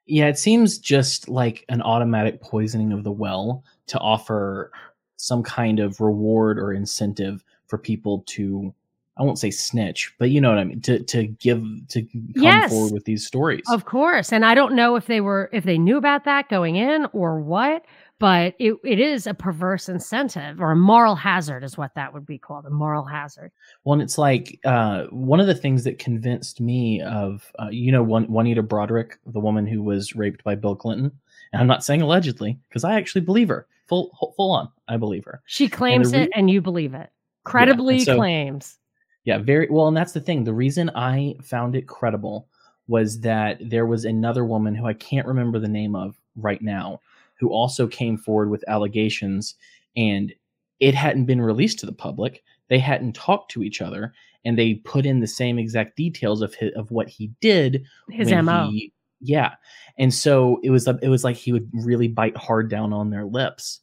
Yeah, 0.07 0.27
it 0.27 0.39
seems 0.39 0.79
just 0.79 1.29
like 1.29 1.63
an 1.69 1.81
automatic 1.83 2.41
poisoning 2.41 2.91
of 2.91 3.03
the 3.03 3.11
well 3.11 3.63
to 3.87 3.99
offer 3.99 4.71
some 5.17 5.43
kind 5.43 5.79
of 5.79 6.01
reward 6.01 6.57
or 6.57 6.73
incentive 6.73 7.43
for 7.67 7.77
people 7.77 8.23
to 8.27 8.73
I 9.17 9.23
won't 9.23 9.37
say 9.37 9.51
snitch, 9.51 10.13
but 10.17 10.31
you 10.31 10.41
know 10.41 10.49
what 10.49 10.57
I 10.57 10.63
mean, 10.63 10.81
to 10.81 11.03
to 11.03 11.27
give 11.27 11.63
to 11.89 12.01
come 12.01 12.33
yes, 12.33 12.71
forward 12.71 12.93
with 12.93 13.05
these 13.05 13.27
stories. 13.27 13.63
Of 13.69 13.85
course. 13.85 14.33
And 14.33 14.43
I 14.45 14.55
don't 14.55 14.73
know 14.73 14.95
if 14.95 15.05
they 15.05 15.21
were 15.21 15.49
if 15.53 15.63
they 15.63 15.77
knew 15.77 15.97
about 15.97 16.23
that 16.25 16.49
going 16.49 16.75
in 16.77 17.05
or 17.13 17.39
what, 17.39 17.85
but 18.21 18.53
it, 18.59 18.75
it 18.83 18.99
is 18.99 19.25
a 19.25 19.33
perverse 19.33 19.89
incentive 19.89 20.61
or 20.61 20.71
a 20.71 20.75
moral 20.75 21.15
hazard 21.15 21.63
is 21.63 21.75
what 21.75 21.95
that 21.95 22.13
would 22.13 22.23
be 22.23 22.37
called 22.37 22.67
a 22.67 22.69
moral 22.69 23.03
hazard. 23.03 23.51
Well 23.83 23.93
and 23.93 24.01
it's 24.03 24.19
like 24.19 24.59
uh, 24.63 25.05
one 25.05 25.39
of 25.39 25.47
the 25.47 25.55
things 25.55 25.83
that 25.85 25.97
convinced 25.97 26.61
me 26.61 27.01
of 27.01 27.51
uh, 27.57 27.69
you 27.71 27.91
know 27.91 28.03
juanita 28.03 28.61
Broaddrick 28.61 29.13
the 29.25 29.39
woman 29.39 29.65
who 29.65 29.81
was 29.81 30.15
raped 30.15 30.43
by 30.43 30.53
bill 30.53 30.75
clinton? 30.75 31.11
And 31.51 31.61
i'm 31.61 31.67
not 31.67 31.83
saying 31.83 32.03
allegedly 32.03 32.59
because 32.69 32.83
i 32.83 32.93
actually 32.93 33.21
believe 33.21 33.49
her. 33.49 33.65
Full 33.87 34.11
full 34.37 34.51
on 34.51 34.69
i 34.87 34.97
believe 34.97 35.25
her. 35.25 35.41
She 35.47 35.67
claims 35.67 36.13
re- 36.13 36.21
it 36.21 36.29
and 36.35 36.47
you 36.47 36.61
believe 36.61 36.93
it. 36.93 37.09
Credibly 37.43 37.97
yeah, 37.97 38.03
so, 38.03 38.15
claims. 38.17 38.77
Yeah 39.23 39.39
very 39.39 39.67
well 39.67 39.87
and 39.87 39.97
that's 39.97 40.13
the 40.13 40.21
thing. 40.21 40.43
The 40.43 40.53
reason 40.53 40.91
i 40.93 41.33
found 41.41 41.75
it 41.75 41.87
credible 41.87 42.47
was 42.87 43.21
that 43.21 43.57
there 43.67 43.87
was 43.87 44.05
another 44.05 44.45
woman 44.45 44.75
who 44.75 44.85
i 44.85 44.93
can't 44.93 45.25
remember 45.25 45.57
the 45.57 45.67
name 45.67 45.95
of 45.95 46.15
right 46.35 46.61
now 46.61 46.99
who 47.41 47.49
also 47.49 47.87
came 47.87 48.17
forward 48.17 48.51
with 48.51 48.63
allegations 48.67 49.55
and 49.97 50.31
it 50.79 50.93
hadn't 50.93 51.25
been 51.25 51.41
released 51.41 51.79
to 51.79 51.87
the 51.87 51.91
public. 51.91 52.43
They 52.69 52.77
hadn't 52.77 53.13
talked 53.13 53.49
to 53.51 53.63
each 53.63 53.81
other 53.81 54.13
and 54.45 54.57
they 54.57 54.75
put 54.75 55.07
in 55.07 55.19
the 55.19 55.27
same 55.27 55.57
exact 55.57 55.97
details 55.97 56.43
of 56.43 56.53
his, 56.53 56.71
of 56.75 56.91
what 56.91 57.09
he 57.09 57.31
did. 57.41 57.83
His 58.11 58.31
MO. 58.31 58.69
He, 58.69 58.93
yeah. 59.21 59.55
And 59.97 60.13
so 60.13 60.59
it 60.63 60.69
was 60.69 60.87
it 60.87 61.09
was 61.09 61.23
like 61.23 61.35
he 61.35 61.51
would 61.51 61.67
really 61.73 62.07
bite 62.07 62.37
hard 62.37 62.69
down 62.69 62.93
on 62.93 63.09
their 63.09 63.25
lips. 63.25 63.79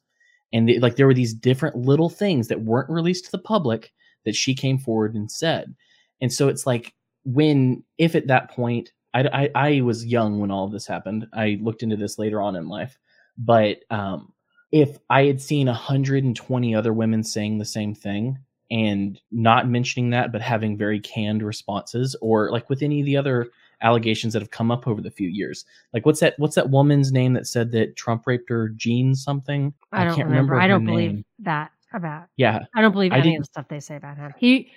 And 0.52 0.68
they, 0.68 0.78
like 0.78 0.94
there 0.94 1.06
were 1.08 1.14
these 1.14 1.34
different 1.34 1.76
little 1.76 2.08
things 2.08 2.46
that 2.48 2.62
weren't 2.62 2.90
released 2.90 3.24
to 3.24 3.32
the 3.32 3.38
public 3.38 3.92
that 4.24 4.36
she 4.36 4.54
came 4.54 4.78
forward 4.78 5.16
and 5.16 5.30
said. 5.30 5.74
And 6.20 6.32
so 6.32 6.46
it's 6.46 6.64
like 6.64 6.94
when 7.24 7.82
if 7.98 8.14
at 8.14 8.28
that 8.28 8.52
point 8.52 8.92
I, 9.14 9.24
I, 9.32 9.50
I 9.54 9.80
was 9.80 10.06
young 10.06 10.38
when 10.38 10.52
all 10.52 10.64
of 10.64 10.70
this 10.70 10.86
happened. 10.86 11.26
I 11.32 11.58
looked 11.60 11.82
into 11.82 11.96
this 11.96 12.20
later 12.20 12.40
on 12.40 12.54
in 12.54 12.68
life 12.68 12.96
but 13.38 13.78
um, 13.90 14.32
if 14.72 14.98
I 15.08 15.24
had 15.24 15.40
seen 15.40 15.66
120 15.66 16.74
other 16.74 16.92
women 16.92 17.22
saying 17.22 17.58
the 17.58 17.64
same 17.64 17.94
thing, 17.94 18.38
and 18.70 19.18
not 19.32 19.68
mentioning 19.68 20.10
that, 20.10 20.30
but 20.30 20.42
having 20.42 20.76
very 20.76 21.00
canned 21.00 21.42
responses, 21.42 22.14
or 22.20 22.50
like 22.50 22.68
with 22.68 22.82
any 22.82 23.00
of 23.00 23.06
the 23.06 23.16
other 23.16 23.48
allegations 23.80 24.32
that 24.32 24.42
have 24.42 24.50
come 24.50 24.70
up 24.70 24.86
over 24.86 25.00
the 25.00 25.10
few 25.10 25.28
years. 25.28 25.64
Like 25.92 26.04
what's 26.04 26.20
that? 26.20 26.34
What's 26.38 26.54
that 26.56 26.70
woman's 26.70 27.12
name 27.12 27.32
that 27.34 27.46
said 27.46 27.70
that 27.72 27.96
Trump 27.96 28.26
raped 28.26 28.50
her? 28.50 28.68
Jean 28.70 29.14
something. 29.14 29.72
I, 29.92 30.04
don't 30.04 30.16
can't 30.16 30.28
remember. 30.28 30.54
remember. 30.54 30.60
I 30.60 30.66
don't 30.66 30.84
believe 30.84 31.24
that 31.40 31.70
about. 31.92 32.26
Yeah, 32.36 32.64
I 32.74 32.82
don't 32.82 32.92
believe 32.92 33.12
I 33.12 33.18
any 33.18 33.36
of 33.36 33.42
the 33.42 33.46
stuff 33.46 33.68
they 33.68 33.80
say 33.80 33.96
about 33.96 34.16
him. 34.16 34.34
He, 34.36 34.70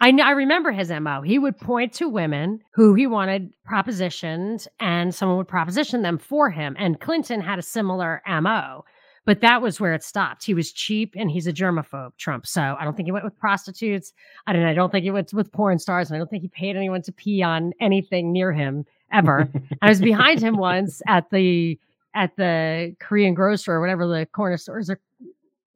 I 0.00 0.12
know, 0.12 0.24
I 0.24 0.30
remember 0.30 0.70
his 0.70 0.90
mo. 0.90 1.22
He 1.22 1.38
would 1.38 1.58
point 1.58 1.92
to 1.94 2.08
women 2.08 2.60
who 2.72 2.94
he 2.94 3.06
wanted 3.06 3.52
propositioned, 3.68 4.68
and 4.78 5.14
someone 5.14 5.38
would 5.38 5.48
proposition 5.48 6.02
them 6.02 6.18
for 6.18 6.50
him. 6.50 6.76
And 6.78 7.00
Clinton 7.00 7.40
had 7.40 7.58
a 7.58 7.62
similar 7.62 8.22
mo, 8.26 8.84
but 9.24 9.40
that 9.40 9.60
was 9.60 9.80
where 9.80 9.94
it 9.94 10.04
stopped. 10.04 10.44
He 10.44 10.54
was 10.54 10.72
cheap, 10.72 11.14
and 11.16 11.30
he's 11.30 11.48
a 11.48 11.52
germaphobe, 11.52 12.16
Trump. 12.16 12.46
So 12.46 12.76
I 12.78 12.84
don't 12.84 12.96
think 12.96 13.06
he 13.06 13.12
went 13.12 13.24
with 13.24 13.38
prostitutes. 13.38 14.12
I 14.46 14.52
don't. 14.52 14.62
I 14.62 14.74
don't 14.74 14.92
think 14.92 15.02
he 15.02 15.10
went 15.10 15.32
with 15.32 15.52
porn 15.52 15.78
stars, 15.80 16.08
and 16.08 16.16
I 16.16 16.18
don't 16.18 16.30
think 16.30 16.42
he 16.42 16.48
paid 16.48 16.76
anyone 16.76 17.02
to 17.02 17.12
pee 17.12 17.42
on 17.42 17.72
anything 17.80 18.32
near 18.32 18.52
him 18.52 18.86
ever. 19.12 19.50
I 19.82 19.88
was 19.88 20.00
behind 20.00 20.40
him 20.40 20.56
once 20.56 21.02
at 21.08 21.28
the 21.30 21.78
at 22.14 22.36
the 22.36 22.94
Korean 23.00 23.34
grocery 23.34 23.74
or 23.74 23.80
whatever 23.80 24.06
the 24.06 24.26
corner 24.26 24.56
stores 24.56 24.88
are, 24.90 25.00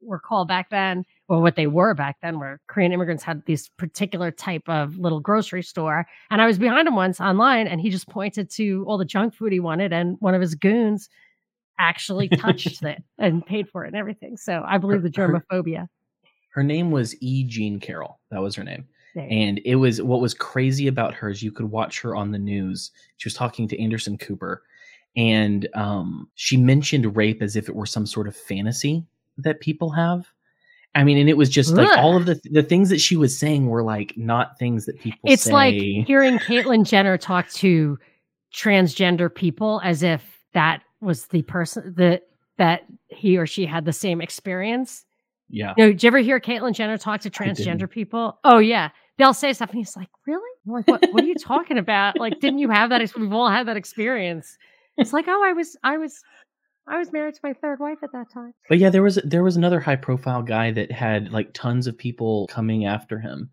were 0.01 0.19
called 0.19 0.47
back 0.47 0.69
then, 0.69 1.05
or 1.29 1.41
what 1.41 1.55
they 1.55 1.67
were 1.67 1.93
back 1.93 2.17
then, 2.21 2.39
where 2.39 2.59
Korean 2.67 2.91
immigrants 2.91 3.23
had 3.23 3.45
this 3.45 3.69
particular 3.69 4.29
type 4.31 4.67
of 4.67 4.97
little 4.97 5.19
grocery 5.19 5.63
store. 5.63 6.05
And 6.29 6.41
I 6.41 6.45
was 6.45 6.57
behind 6.59 6.87
him 6.87 6.95
once 6.95 7.21
online, 7.21 7.67
and 7.67 7.79
he 7.79 7.89
just 7.89 8.09
pointed 8.09 8.49
to 8.51 8.83
all 8.87 8.97
the 8.97 9.05
junk 9.05 9.33
food 9.35 9.51
he 9.53 9.59
wanted, 9.59 9.93
and 9.93 10.17
one 10.19 10.33
of 10.35 10.41
his 10.41 10.55
goons 10.55 11.07
actually 11.79 12.27
touched 12.29 12.83
it 12.83 13.01
and 13.17 13.45
paid 13.45 13.69
for 13.69 13.83
it 13.85 13.87
and 13.87 13.95
everything. 13.95 14.37
So 14.37 14.63
I 14.67 14.77
believe 14.77 15.01
the 15.01 15.11
Her- 15.15 15.27
her- 15.27 15.39
germophobia. 15.51 15.87
her 16.49 16.63
name 16.63 16.91
was 16.91 17.15
E. 17.21 17.43
Jean 17.45 17.79
Carroll. 17.79 18.19
That 18.31 18.41
was 18.41 18.55
her 18.55 18.63
name. 18.63 18.85
And 19.15 19.61
it 19.63 19.75
was 19.75 20.01
what 20.01 20.21
was 20.21 20.33
crazy 20.33 20.87
about 20.87 21.13
her 21.13 21.29
is 21.29 21.43
you 21.43 21.51
could 21.51 21.69
watch 21.69 22.01
her 22.01 22.15
on 22.15 22.31
the 22.31 22.39
news. 22.39 22.89
She 23.17 23.27
was 23.27 23.35
talking 23.35 23.67
to 23.67 23.79
Anderson 23.79 24.17
Cooper, 24.17 24.63
and 25.15 25.69
um, 25.75 26.29
she 26.33 26.57
mentioned 26.57 27.15
rape 27.15 27.43
as 27.43 27.55
if 27.55 27.69
it 27.69 27.75
were 27.75 27.85
some 27.85 28.07
sort 28.07 28.27
of 28.27 28.35
fantasy 28.35 29.05
that 29.37 29.59
people 29.59 29.91
have. 29.91 30.25
I 30.95 31.03
mean, 31.03 31.17
and 31.17 31.27
it 31.27 31.37
was 31.37 31.49
just 31.49 31.73
like 31.73 31.97
all 31.97 32.15
of 32.15 32.25
the 32.27 32.39
the 32.51 32.61
things 32.63 32.89
that 32.89 32.99
she 33.01 33.15
was 33.15 33.37
saying 33.37 33.67
were 33.67 33.81
like 33.83 34.13
not 34.15 34.59
things 34.59 34.85
that 34.85 34.99
people. 34.99 35.19
it's 35.23 35.43
say. 35.43 35.51
like 35.51 35.73
hearing 35.73 36.37
Caitlyn 36.47 36.85
Jenner 36.85 37.17
talk 37.17 37.49
to 37.51 37.97
transgender 38.53 39.33
people 39.33 39.81
as 39.83 40.03
if 40.03 40.23
that 40.53 40.83
was 41.01 41.25
the 41.27 41.41
person 41.43 41.93
that 41.97 42.23
that 42.57 42.83
he 43.07 43.37
or 43.37 43.47
she 43.47 43.65
had 43.65 43.85
the 43.85 43.93
same 43.93 44.21
experience. 44.21 45.05
yeah, 45.49 45.73
No, 45.77 45.87
did 45.87 46.03
you 46.03 46.07
ever 46.07 46.19
hear 46.19 46.39
Caitlyn 46.39 46.73
Jenner 46.73 46.97
talk 46.99 47.21
to 47.21 47.31
transgender 47.31 47.89
people? 47.89 48.37
Oh 48.43 48.59
yeah, 48.59 48.89
they'll 49.17 49.33
say 49.33 49.51
stuff, 49.53 49.69
and 49.69 49.79
he's 49.79 49.97
like, 49.97 50.09
"Really? 50.27 50.41
I'm 50.67 50.73
like, 50.73 50.87
what? 50.87 51.03
What 51.11 51.23
are 51.23 51.27
you 51.27 51.35
talking 51.35 51.79
about? 51.79 52.19
Like, 52.19 52.39
didn't 52.39 52.59
you 52.59 52.69
have 52.69 52.91
that? 52.91 53.01
ex- 53.01 53.15
We've 53.15 53.33
all 53.33 53.49
had 53.49 53.67
that 53.67 53.77
experience." 53.77 54.57
It's 54.97 55.11
like, 55.11 55.25
"Oh, 55.27 55.43
I 55.43 55.53
was, 55.53 55.75
I 55.83 55.97
was, 55.97 56.21
I 56.87 56.97
was 56.99 57.11
married 57.13 57.35
to 57.35 57.39
my 57.43 57.53
third 57.53 57.79
wife 57.79 57.99
at 58.03 58.11
that 58.11 58.29
time." 58.31 58.53
but 58.69 58.77
yeah, 58.77 58.89
there 58.89 59.03
was 59.03 59.15
there 59.23 59.43
was 59.43 59.55
another 59.55 59.79
high 59.79 59.95
profile 59.95 60.41
guy 60.43 60.71
that 60.71 60.91
had 60.91 61.31
like 61.31 61.53
tons 61.53 61.87
of 61.87 61.97
people 61.97 62.47
coming 62.47 62.85
after 62.85 63.19
him, 63.19 63.49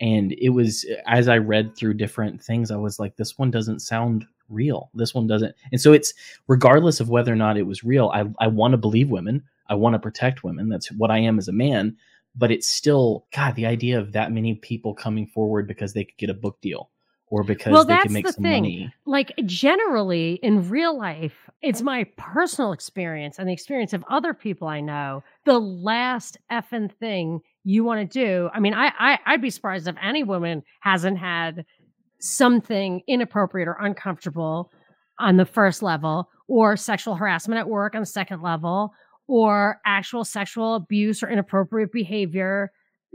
and 0.00 0.32
it 0.38 0.50
was 0.50 0.84
as 1.06 1.28
I 1.28 1.38
read 1.38 1.76
through 1.76 1.94
different 1.94 2.42
things, 2.42 2.70
I 2.70 2.76
was 2.76 2.98
like, 2.98 3.16
this 3.16 3.38
one 3.38 3.50
doesn't 3.50 3.80
sound 3.80 4.26
real. 4.50 4.90
This 4.94 5.14
one 5.14 5.26
doesn't, 5.26 5.54
and 5.72 5.80
so 5.80 5.92
it's 5.92 6.12
regardless 6.48 7.00
of 7.00 7.08
whether 7.08 7.32
or 7.32 7.36
not 7.36 7.56
it 7.56 7.62
was 7.66 7.84
real. 7.84 8.10
I 8.14 8.24
I 8.38 8.48
want 8.48 8.72
to 8.72 8.78
believe 8.78 9.08
women. 9.10 9.42
I 9.68 9.74
want 9.74 9.94
to 9.94 9.98
protect 9.98 10.44
women. 10.44 10.68
That's 10.68 10.92
what 10.92 11.10
I 11.10 11.18
am 11.18 11.38
as 11.38 11.48
a 11.48 11.52
man. 11.52 11.96
But 12.36 12.50
it's 12.50 12.68
still 12.68 13.26
God. 13.34 13.54
The 13.54 13.64
idea 13.66 13.98
of 13.98 14.12
that 14.12 14.32
many 14.32 14.56
people 14.56 14.92
coming 14.92 15.26
forward 15.26 15.66
because 15.66 15.92
they 15.94 16.04
could 16.04 16.18
get 16.18 16.28
a 16.30 16.34
book 16.34 16.60
deal 16.60 16.90
or 17.28 17.42
because 17.44 17.72
Well, 17.72 17.84
they 17.84 17.96
could 17.98 18.10
make 18.10 18.26
the 18.26 18.32
some 18.32 18.42
thing. 18.42 18.62
money. 18.62 18.94
like 19.06 19.32
generally 19.46 20.34
in 20.42 20.68
real 20.68 20.98
life, 20.98 21.43
it's 21.64 21.80
my 21.80 22.04
personal 22.18 22.72
experience 22.72 23.38
and 23.38 23.48
the 23.48 23.52
experience 23.52 23.94
of 23.94 24.04
other 24.10 24.34
people 24.34 24.68
I 24.68 24.80
know. 24.80 25.24
The 25.46 25.58
last 25.58 26.36
effing 26.52 26.92
thing 26.92 27.40
you 27.64 27.84
want 27.84 28.00
to 28.10 28.18
do. 28.18 28.50
I 28.52 28.60
mean, 28.60 28.74
I, 28.74 28.92
I 28.98 29.18
I'd 29.24 29.40
be 29.40 29.48
surprised 29.48 29.88
if 29.88 29.96
any 30.02 30.22
woman 30.22 30.62
hasn't 30.80 31.18
had 31.18 31.64
something 32.20 33.00
inappropriate 33.08 33.66
or 33.66 33.78
uncomfortable 33.80 34.70
on 35.18 35.38
the 35.38 35.46
first 35.46 35.82
level, 35.82 36.28
or 36.48 36.76
sexual 36.76 37.14
harassment 37.14 37.58
at 37.58 37.68
work 37.68 37.94
on 37.94 38.02
the 38.02 38.06
second 38.06 38.42
level, 38.42 38.92
or 39.26 39.80
actual 39.86 40.24
sexual 40.24 40.74
abuse 40.74 41.22
or 41.22 41.30
inappropriate 41.30 41.92
behavior 41.92 42.70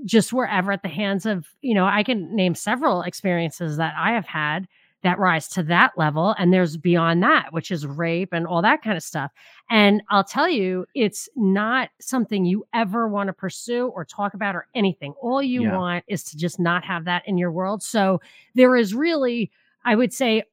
just 0.05 0.31
wherever 0.31 0.71
at 0.71 0.81
the 0.81 0.89
hands 0.89 1.25
of, 1.25 1.45
you 1.61 1.75
know, 1.75 1.85
I 1.85 2.03
can 2.03 2.35
name 2.35 2.55
several 2.55 3.01
experiences 3.01 3.77
that 3.77 3.93
I 3.97 4.13
have 4.13 4.25
had 4.25 4.65
that 5.03 5.19
rise 5.19 5.47
to 5.49 5.63
that 5.63 5.91
level. 5.97 6.35
And 6.37 6.51
there's 6.53 6.75
beyond 6.77 7.23
that, 7.23 7.53
which 7.53 7.71
is 7.71 7.85
rape 7.87 8.33
and 8.33 8.45
all 8.45 8.61
that 8.61 8.81
kind 8.81 8.97
of 8.97 9.03
stuff. 9.03 9.31
And 9.69 10.01
I'll 10.09 10.23
tell 10.23 10.49
you, 10.49 10.85
it's 10.93 11.29
not 11.35 11.89
something 12.01 12.43
you 12.45 12.65
ever 12.73 13.07
want 13.07 13.27
to 13.27 13.33
pursue 13.33 13.87
or 13.87 14.03
talk 14.03 14.33
about 14.33 14.55
or 14.55 14.67
anything. 14.75 15.13
All 15.21 15.41
you 15.41 15.63
Yeah. 15.63 15.77
want 15.77 16.03
is 16.07 16.23
to 16.25 16.37
just 16.37 16.59
not 16.59 16.83
have 16.83 17.05
that 17.05 17.23
in 17.27 17.37
your 17.37 17.51
world. 17.51 17.81
So 17.81 18.19
there 18.55 18.75
is 18.75 18.93
really, 18.93 19.51
I 19.85 19.95
would 19.95 20.11
say, 20.13 20.43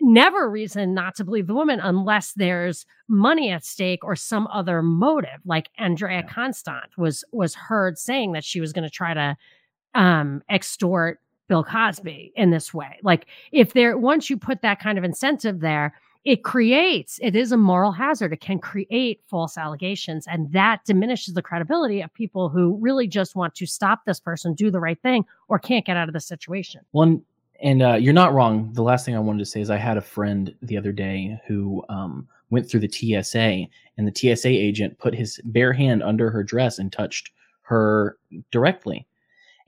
never 0.00 0.48
reason 0.48 0.94
not 0.94 1.14
to 1.16 1.24
believe 1.24 1.46
the 1.46 1.54
woman 1.54 1.80
unless 1.80 2.32
there's 2.34 2.86
money 3.08 3.50
at 3.50 3.64
stake 3.64 4.04
or 4.04 4.14
some 4.14 4.46
other 4.52 4.80
motive 4.80 5.40
like 5.44 5.68
andrea 5.76 6.18
Yeah. 6.20 6.22
Constand 6.22 6.86
was 6.96 7.24
was 7.32 7.54
heard 7.54 7.98
saying 7.98 8.32
that 8.32 8.44
she 8.44 8.60
was 8.60 8.72
going 8.72 8.84
to 8.84 8.90
try 8.90 9.12
to 9.12 9.36
um 9.94 10.42
extort 10.48 11.20
bill 11.52 11.62
cosby 11.62 12.32
in 12.34 12.48
this 12.48 12.72
way 12.72 12.98
like 13.02 13.26
if 13.52 13.74
there 13.74 13.98
once 13.98 14.30
you 14.30 14.38
put 14.38 14.62
that 14.62 14.80
kind 14.80 14.96
of 14.96 15.04
incentive 15.04 15.60
there 15.60 15.94
it 16.24 16.42
creates 16.44 17.18
it 17.20 17.36
is 17.36 17.52
a 17.52 17.58
moral 17.58 17.92
hazard 17.92 18.32
it 18.32 18.40
can 18.40 18.58
create 18.58 19.20
false 19.26 19.58
allegations 19.58 20.26
and 20.26 20.50
that 20.50 20.82
diminishes 20.86 21.34
the 21.34 21.42
credibility 21.42 22.00
of 22.00 22.10
people 22.14 22.48
who 22.48 22.78
really 22.80 23.06
just 23.06 23.36
want 23.36 23.54
to 23.54 23.66
stop 23.66 24.06
this 24.06 24.18
person 24.18 24.54
do 24.54 24.70
the 24.70 24.80
right 24.80 25.02
thing 25.02 25.26
or 25.48 25.58
can't 25.58 25.84
get 25.84 25.94
out 25.94 26.08
of 26.08 26.14
the 26.14 26.20
situation 26.20 26.80
One 26.92 27.22
and 27.62 27.80
uh, 27.80 27.94
you're 27.94 28.12
not 28.12 28.34
wrong. 28.34 28.72
The 28.72 28.82
last 28.82 29.06
thing 29.06 29.14
I 29.14 29.20
wanted 29.20 29.38
to 29.38 29.46
say 29.46 29.60
is 29.60 29.70
I 29.70 29.76
had 29.76 29.96
a 29.96 30.00
friend 30.00 30.52
the 30.62 30.76
other 30.76 30.90
day 30.90 31.40
who 31.46 31.84
um, 31.88 32.26
went 32.50 32.68
through 32.68 32.80
the 32.80 32.90
TSA, 33.22 33.66
and 33.96 34.08
the 34.08 34.12
TSA 34.36 34.48
agent 34.48 34.98
put 34.98 35.14
his 35.14 35.40
bare 35.44 35.72
hand 35.72 36.02
under 36.02 36.28
her 36.28 36.42
dress 36.42 36.80
and 36.80 36.92
touched 36.92 37.30
her 37.62 38.18
directly. 38.50 39.06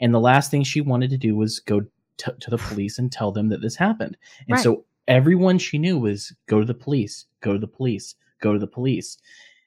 And 0.00 0.12
the 0.14 0.20
last 0.20 0.50
thing 0.50 0.62
she 0.64 0.80
wanted 0.80 1.10
to 1.10 1.18
do 1.18 1.36
was 1.36 1.60
go 1.60 1.80
t- 2.16 2.30
to 2.40 2.50
the 2.50 2.58
police 2.58 2.98
and 2.98 3.10
tell 3.10 3.32
them 3.32 3.48
that 3.50 3.60
this 3.62 3.76
happened. 3.76 4.16
And 4.48 4.54
Right. 4.54 4.62
so 4.62 4.84
everyone 5.08 5.58
she 5.58 5.78
knew 5.78 5.98
was 5.98 6.32
go 6.46 6.60
to 6.60 6.66
the 6.66 6.74
police, 6.74 7.26
go 7.40 7.52
to 7.52 7.58
the 7.58 7.66
police, 7.66 8.14
go 8.40 8.52
to 8.52 8.58
the 8.58 8.66
police. 8.66 9.18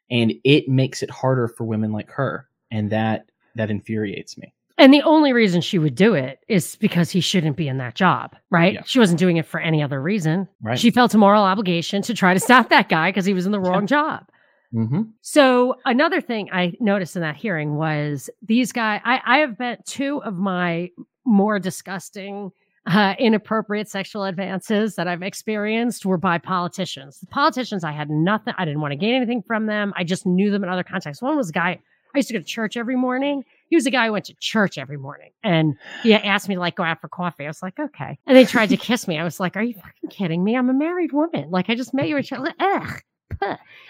And 0.09 0.33
it 0.43 0.67
makes 0.69 1.03
it 1.03 1.09
harder 1.09 1.47
for 1.47 1.65
women 1.65 1.91
like 1.91 2.09
her. 2.11 2.47
And 2.71 2.89
that 2.91 3.29
that 3.55 3.69
infuriates 3.71 4.37
me. 4.37 4.53
And 4.79 4.93
the 4.93 5.01
only 5.01 5.33
reason 5.33 5.61
she 5.61 5.79
would 5.79 5.95
do 5.95 6.13
it 6.13 6.39
is 6.47 6.75
because 6.75 7.09
he 7.09 7.19
shouldn't 7.19 7.57
be 7.57 7.67
in 7.67 7.79
that 7.79 7.95
job, 7.95 8.35
right? 8.51 8.75
Yeah. 8.75 8.83
She 8.85 8.99
wasn't 8.99 9.19
doing 9.19 9.37
it 9.37 9.47
for 9.47 9.59
any 9.59 9.81
other 9.81 9.99
reason. 9.99 10.47
Right. 10.61 10.77
She 10.77 10.91
felt 10.91 11.15
a 11.15 11.17
moral 11.17 11.41
obligation 11.43 12.03
to 12.03 12.13
try 12.13 12.35
to 12.35 12.39
stop 12.39 12.69
that 12.69 12.87
guy 12.87 13.09
because 13.09 13.25
he 13.25 13.33
was 13.33 13.47
in 13.47 13.51
the 13.51 13.59
wrong 13.59 13.87
job. 13.87 14.27
Mm-hmm. 14.73 15.01
So 15.21 15.75
another 15.85 16.21
thing 16.21 16.49
I 16.51 16.73
noticed 16.79 17.15
in 17.15 17.21
that 17.21 17.35
hearing 17.35 17.75
was 17.75 18.29
these 18.41 18.71
guys. 18.71 19.01
I, 19.05 19.21
I 19.25 19.37
have 19.39 19.57
met 19.59 19.85
two 19.85 20.21
of 20.23 20.35
my 20.35 20.89
more 21.25 21.59
disgusting, 21.59 22.51
uh, 22.87 23.15
inappropriate 23.19 23.89
sexual 23.89 24.23
advances 24.23 24.95
that 24.95 25.07
I've 25.07 25.21
experienced 25.21 26.05
were 26.05 26.17
by 26.17 26.37
politicians. 26.37 27.19
The 27.19 27.27
politicians, 27.27 27.83
I 27.83 27.91
had 27.91 28.09
nothing. 28.09 28.53
I 28.57 28.65
didn't 28.65 28.81
want 28.81 28.93
to 28.93 28.97
gain 28.97 29.15
anything 29.15 29.43
from 29.45 29.65
them. 29.65 29.93
I 29.97 30.03
just 30.03 30.25
knew 30.25 30.51
them 30.51 30.63
in 30.63 30.69
other 30.69 30.83
contexts. 30.83 31.21
One 31.21 31.35
was 31.35 31.49
a 31.49 31.53
guy. 31.53 31.79
I 32.15 32.17
used 32.17 32.29
to 32.29 32.33
go 32.33 32.39
to 32.39 32.45
church 32.45 32.77
every 32.77 32.95
morning. 32.95 33.43
He 33.69 33.75
was 33.75 33.85
a 33.85 33.91
guy 33.91 34.05
who 34.05 34.13
went 34.13 34.25
to 34.25 34.35
church 34.39 34.77
every 34.77 34.97
morning, 34.97 35.31
and 35.43 35.75
he 36.01 36.13
asked 36.13 36.47
me 36.47 36.55
to 36.55 36.61
like 36.61 36.77
go 36.77 36.83
out 36.83 37.01
for 37.01 37.09
coffee. 37.09 37.43
I 37.43 37.47
was 37.47 37.61
like, 37.61 37.77
okay. 37.77 38.17
And 38.25 38.37
they 38.37 38.45
tried 38.45 38.69
to 38.69 38.77
kiss 38.77 39.07
me. 39.07 39.19
I 39.19 39.25
was 39.25 39.41
like, 39.41 39.57
are 39.57 39.61
you 39.61 39.73
fucking 39.73 40.09
kidding 40.09 40.41
me? 40.43 40.55
I'm 40.55 40.69
a 40.69 40.73
married 40.73 41.11
woman. 41.11 41.51
Like 41.51 41.69
I 41.69 41.75
just 41.75 41.93
met 41.93 42.07
you 42.07 42.17
at 42.17 42.25
church. 42.25 42.53
Ugh. 42.59 43.01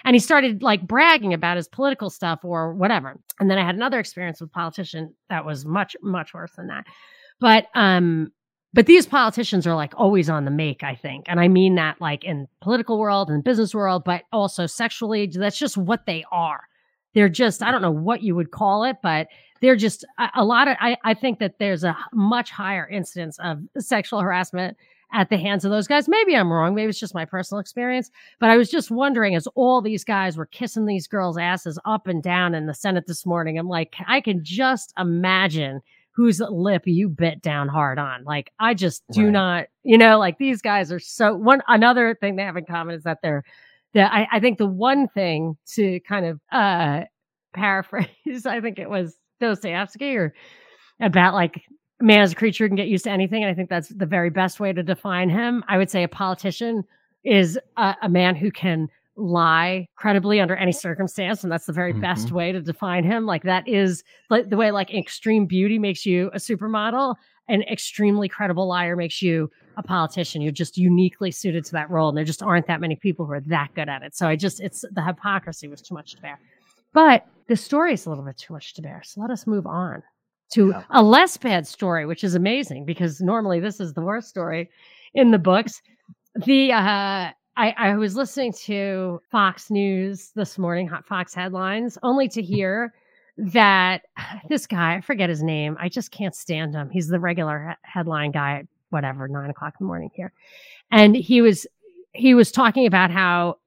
And 0.03 0.15
he 0.15 0.19
started 0.19 0.61
like 0.61 0.87
bragging 0.87 1.33
about 1.33 1.57
his 1.57 1.67
political 1.67 2.09
stuff 2.09 2.39
or 2.43 2.73
whatever. 2.73 3.19
And 3.39 3.49
then 3.49 3.57
I 3.57 3.65
had 3.65 3.75
another 3.75 3.99
experience 3.99 4.41
with 4.41 4.51
politician 4.51 5.13
that 5.29 5.45
was 5.45 5.65
much, 5.65 5.95
much 6.01 6.33
worse 6.33 6.51
than 6.55 6.67
that. 6.67 6.85
But 7.39 7.67
um, 7.75 8.31
but 8.73 8.85
these 8.85 9.07
politicians 9.07 9.65
are 9.65 9.75
like 9.75 9.93
always 9.95 10.29
on 10.29 10.45
the 10.45 10.51
make, 10.51 10.83
I 10.83 10.95
think. 10.95 11.25
And 11.27 11.39
I 11.39 11.47
mean 11.47 11.75
that 11.75 11.99
like 12.01 12.23
in 12.23 12.47
political 12.61 12.99
world 12.99 13.29
and 13.29 13.43
business 13.43 13.73
world, 13.73 14.03
but 14.05 14.23
also 14.31 14.65
sexually. 14.65 15.27
That's 15.27 15.57
just 15.57 15.77
what 15.77 16.05
they 16.05 16.25
are. 16.31 16.61
They're 17.13 17.29
just, 17.29 17.63
I 17.63 17.71
don't 17.71 17.81
know 17.81 17.89
what 17.91 18.21
you 18.21 18.35
would 18.35 18.51
call 18.51 18.83
it, 18.83 18.97
but 19.01 19.27
they're 19.61 19.75
just 19.75 20.05
a, 20.19 20.29
a 20.35 20.45
lot 20.45 20.67
of 20.67 20.77
I, 20.79 20.97
I 21.03 21.13
think 21.13 21.39
that 21.39 21.57
there's 21.59 21.83
a 21.83 21.97
much 22.13 22.51
higher 22.51 22.87
incidence 22.87 23.39
of 23.39 23.59
sexual 23.79 24.19
harassment 24.19 24.77
at 25.13 25.29
the 25.29 25.37
hands 25.37 25.63
of 25.63 25.71
those 25.71 25.87
guys. 25.87 26.07
Maybe 26.09 26.35
I'm 26.35 26.51
wrong. 26.51 26.75
Maybe 26.75 26.89
it's 26.89 26.99
just 26.99 27.13
my 27.15 27.25
personal 27.25 27.59
experience. 27.59 28.11
But 28.39 28.49
I 28.49 28.57
was 28.57 28.69
just 28.69 28.91
wondering 28.91 29.35
as 29.35 29.47
all 29.55 29.81
these 29.81 30.03
guys 30.03 30.35
were 30.37 30.45
kissing 30.45 30.85
these 30.85 31.07
girls' 31.07 31.37
asses 31.37 31.79
up 31.85 32.07
and 32.07 32.21
down 32.21 32.53
in 32.53 32.65
the 32.65 32.73
Senate 32.73 33.07
this 33.07 33.25
morning, 33.25 33.57
I'm 33.57 33.69
like, 33.69 33.95
I 34.07 34.19
can 34.21 34.43
just 34.43 34.93
imagine 34.97 35.81
whose 36.11 36.41
lip 36.49 36.83
you 36.85 37.07
bit 37.09 37.41
down 37.41 37.67
hard 37.67 37.99
on. 37.99 38.23
Like, 38.23 38.51
I 38.59 38.73
just 38.73 39.03
do 39.11 39.25
Right. 39.25 39.31
not, 39.31 39.65
you 39.83 39.97
know, 39.97 40.17
like 40.19 40.39
these 40.39 40.61
guys 40.61 40.91
are 40.91 40.99
so 40.99 41.35
one 41.35 41.61
another 41.67 42.15
thing 42.19 42.35
they 42.35 42.43
have 42.43 42.57
in 42.57 42.65
common 42.65 42.95
is 42.95 43.03
that 43.03 43.19
they're 43.21 43.43
that 43.93 44.11
I, 44.11 44.27
I 44.33 44.39
think 44.39 44.57
the 44.57 44.67
one 44.67 45.07
thing 45.07 45.57
to 45.75 45.99
kind 46.01 46.25
of 46.25 46.39
uh 46.51 47.03
paraphrase, 47.53 48.07
I 48.45 48.61
think 48.61 48.79
it 48.79 48.89
was 48.89 49.15
Dostoevsky 49.39 50.15
or 50.17 50.33
about 50.99 51.33
like 51.35 51.61
man 51.99 52.21
as 52.21 52.31
a 52.31 52.35
creature 52.35 52.67
can 52.67 52.75
get 52.75 52.87
used 52.87 53.05
to 53.05 53.11
anything. 53.11 53.43
And 53.43 53.51
I 53.51 53.53
think 53.53 53.69
that's 53.69 53.89
the 53.89 54.05
very 54.05 54.29
best 54.29 54.59
way 54.59 54.73
to 54.73 54.83
define 54.83 55.29
him. 55.29 55.63
I 55.67 55.77
would 55.77 55.89
say 55.89 56.03
a 56.03 56.07
politician 56.07 56.83
is 57.23 57.59
a, 57.77 57.95
a 58.03 58.09
man 58.09 58.35
who 58.35 58.51
can 58.51 58.87
lie 59.15 59.87
credibly 59.95 60.39
under 60.39 60.55
any 60.55 60.71
circumstance. 60.71 61.43
And 61.43 61.51
that's 61.51 61.65
the 61.65 61.73
very 61.73 61.93
best 61.93 62.27
mm-hmm. 62.27 62.35
way 62.35 62.51
to 62.51 62.61
define 62.61 63.03
him. 63.03 63.25
Like 63.25 63.43
that 63.43 63.67
is 63.67 64.03
like 64.29 64.49
the 64.49 64.57
way 64.57 64.71
like 64.71 64.93
extreme 64.93 65.45
beauty 65.45 65.79
makes 65.79 66.05
you 66.05 66.29
a 66.33 66.37
supermodel. 66.37 67.15
An 67.49 67.63
extremely 67.63 68.29
credible 68.29 68.67
liar 68.67 68.95
makes 68.95 69.21
you 69.21 69.49
a 69.77 69.83
politician. 69.83 70.41
You're 70.41 70.51
just 70.51 70.77
uniquely 70.77 71.31
suited 71.31 71.65
to 71.65 71.71
that 71.71 71.89
role. 71.89 72.09
And 72.09 72.17
there 72.17 72.25
just 72.25 72.43
aren't 72.43 72.67
that 72.67 72.81
many 72.81 72.95
people 72.95 73.25
who 73.25 73.31
are 73.31 73.41
that 73.41 73.73
good 73.73 73.89
at 73.89 74.03
it. 74.03 74.15
So 74.15 74.27
I 74.27 74.35
just, 74.35 74.59
it's 74.59 74.83
the 74.91 75.03
hypocrisy 75.03 75.67
was 75.67 75.81
too 75.81 75.95
much 75.95 76.15
to 76.15 76.21
bear. 76.21 76.39
But 76.93 77.25
the 77.47 77.55
story 77.55 77.93
is 77.93 78.05
a 78.05 78.09
little 78.09 78.25
bit 78.25 78.37
too 78.37 78.53
much 78.53 78.73
to 78.75 78.81
bear. 78.81 79.01
So 79.03 79.21
let 79.21 79.31
us 79.31 79.47
move 79.47 79.65
on 79.65 80.03
to 80.53 80.69
Yeah. 80.69 80.83
a 80.89 81.03
less 81.03 81.37
bad 81.37 81.67
story, 81.67 82.05
which 82.05 82.23
is 82.23 82.35
amazing 82.35 82.85
because 82.85 83.21
normally 83.21 83.59
this 83.59 83.79
is 83.79 83.93
the 83.93 84.01
worst 84.01 84.29
story 84.29 84.69
in 85.13 85.31
the 85.31 85.39
books. 85.39 85.81
The 86.45 86.71
uh, 86.71 87.31
I, 87.59 87.73
I 87.75 87.95
was 87.95 88.15
listening 88.15 88.53
to 88.65 89.19
Fox 89.31 89.71
News 89.71 90.31
this 90.35 90.57
morning, 90.57 90.87
Hot 90.87 91.05
Fox 91.05 91.33
headlines, 91.33 91.97
only 92.03 92.27
to 92.29 92.41
hear 92.41 92.93
that 93.37 94.03
this 94.49 94.67
guy, 94.67 94.95
I 94.95 95.01
forget 95.01 95.29
his 95.29 95.41
name, 95.43 95.75
I 95.79 95.89
just 95.89 96.11
can't 96.11 96.35
stand 96.35 96.75
him. 96.75 96.89
He's 96.89 97.07
the 97.07 97.19
regular 97.19 97.69
he- 97.69 97.89
headline 97.91 98.31
guy 98.31 98.59
at 98.59 98.67
whatever, 98.89 99.27
nine 99.27 99.49
o'clock 99.49 99.73
in 99.79 99.85
the 99.85 99.87
morning 99.87 100.11
here. 100.13 100.31
And 100.91 101.15
he 101.15 101.41
was 101.41 101.65
he 102.13 102.33
was 102.33 102.51
talking 102.51 102.85
about 102.85 103.11
how 103.11 103.57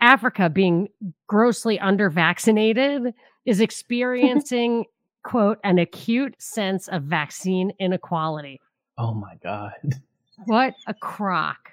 Africa 0.00 0.50
being 0.50 0.88
grossly 1.28 1.78
under 1.78 2.10
vaccinated 2.10 3.14
is 3.44 3.60
experiencing 3.68 4.86
quote 5.26 5.58
an 5.64 5.78
acute 5.78 6.34
sense 6.40 6.88
of 6.88 7.02
vaccine 7.02 7.72
inequality. 7.78 8.60
Oh 8.98 9.12
my 9.14 9.34
god. 9.42 9.72
What 10.44 10.74
a 10.86 10.92
crock. 10.92 11.70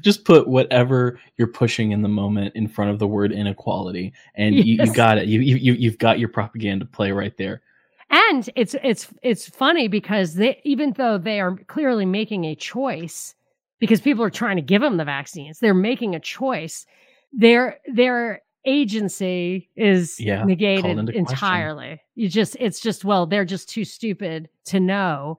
Just 0.00 0.24
put 0.24 0.48
whatever 0.48 1.20
you're 1.36 1.46
pushing 1.46 1.92
in 1.92 2.02
the 2.02 2.08
moment 2.08 2.56
in 2.56 2.66
front 2.66 2.90
of 2.90 2.98
the 2.98 3.06
word 3.06 3.30
inequality, 3.30 4.12
and 4.34 4.54
you, 4.54 4.62
you 4.64 4.92
got 4.92 5.16
it. 5.18 5.28
You, 5.28 5.40
you 5.40 5.56
you- 5.56 5.74
you've 5.74 5.98
got 5.98 6.18
your 6.18 6.28
propaganda 6.30 6.86
play 6.86 7.12
right 7.12 7.36
there. 7.36 7.62
And 8.10 8.48
it's 8.56 8.74
it's 8.82 9.08
it's 9.22 9.48
funny 9.48 9.86
because 9.86 10.34
they 10.34 10.60
even 10.64 10.92
though 10.96 11.18
they 11.18 11.40
are 11.40 11.56
clearly 11.68 12.04
making 12.06 12.46
a 12.46 12.54
choice 12.56 13.34
because 13.78 14.00
people 14.00 14.24
are 14.24 14.30
trying 14.30 14.56
to 14.56 14.62
give 14.62 14.82
them 14.82 14.96
the 14.96 15.04
vaccines, 15.04 15.60
they're 15.60 15.74
making 15.74 16.14
a 16.16 16.20
choice. 16.20 16.84
Their 17.32 17.78
their 17.86 18.40
agency 18.66 19.68
is 19.76 20.18
Yeah, 20.20 20.44
negated 20.44 20.84
into 20.98 21.12
question. 21.12 21.20
entirely. 21.20 22.00
You 22.14 22.28
just 22.28 22.56
it's 22.60 22.80
just 22.80 23.04
well, 23.04 23.26
they're 23.26 23.44
just 23.44 23.68
too 23.68 23.84
stupid 23.84 24.48
to 24.66 24.80
know 24.80 25.38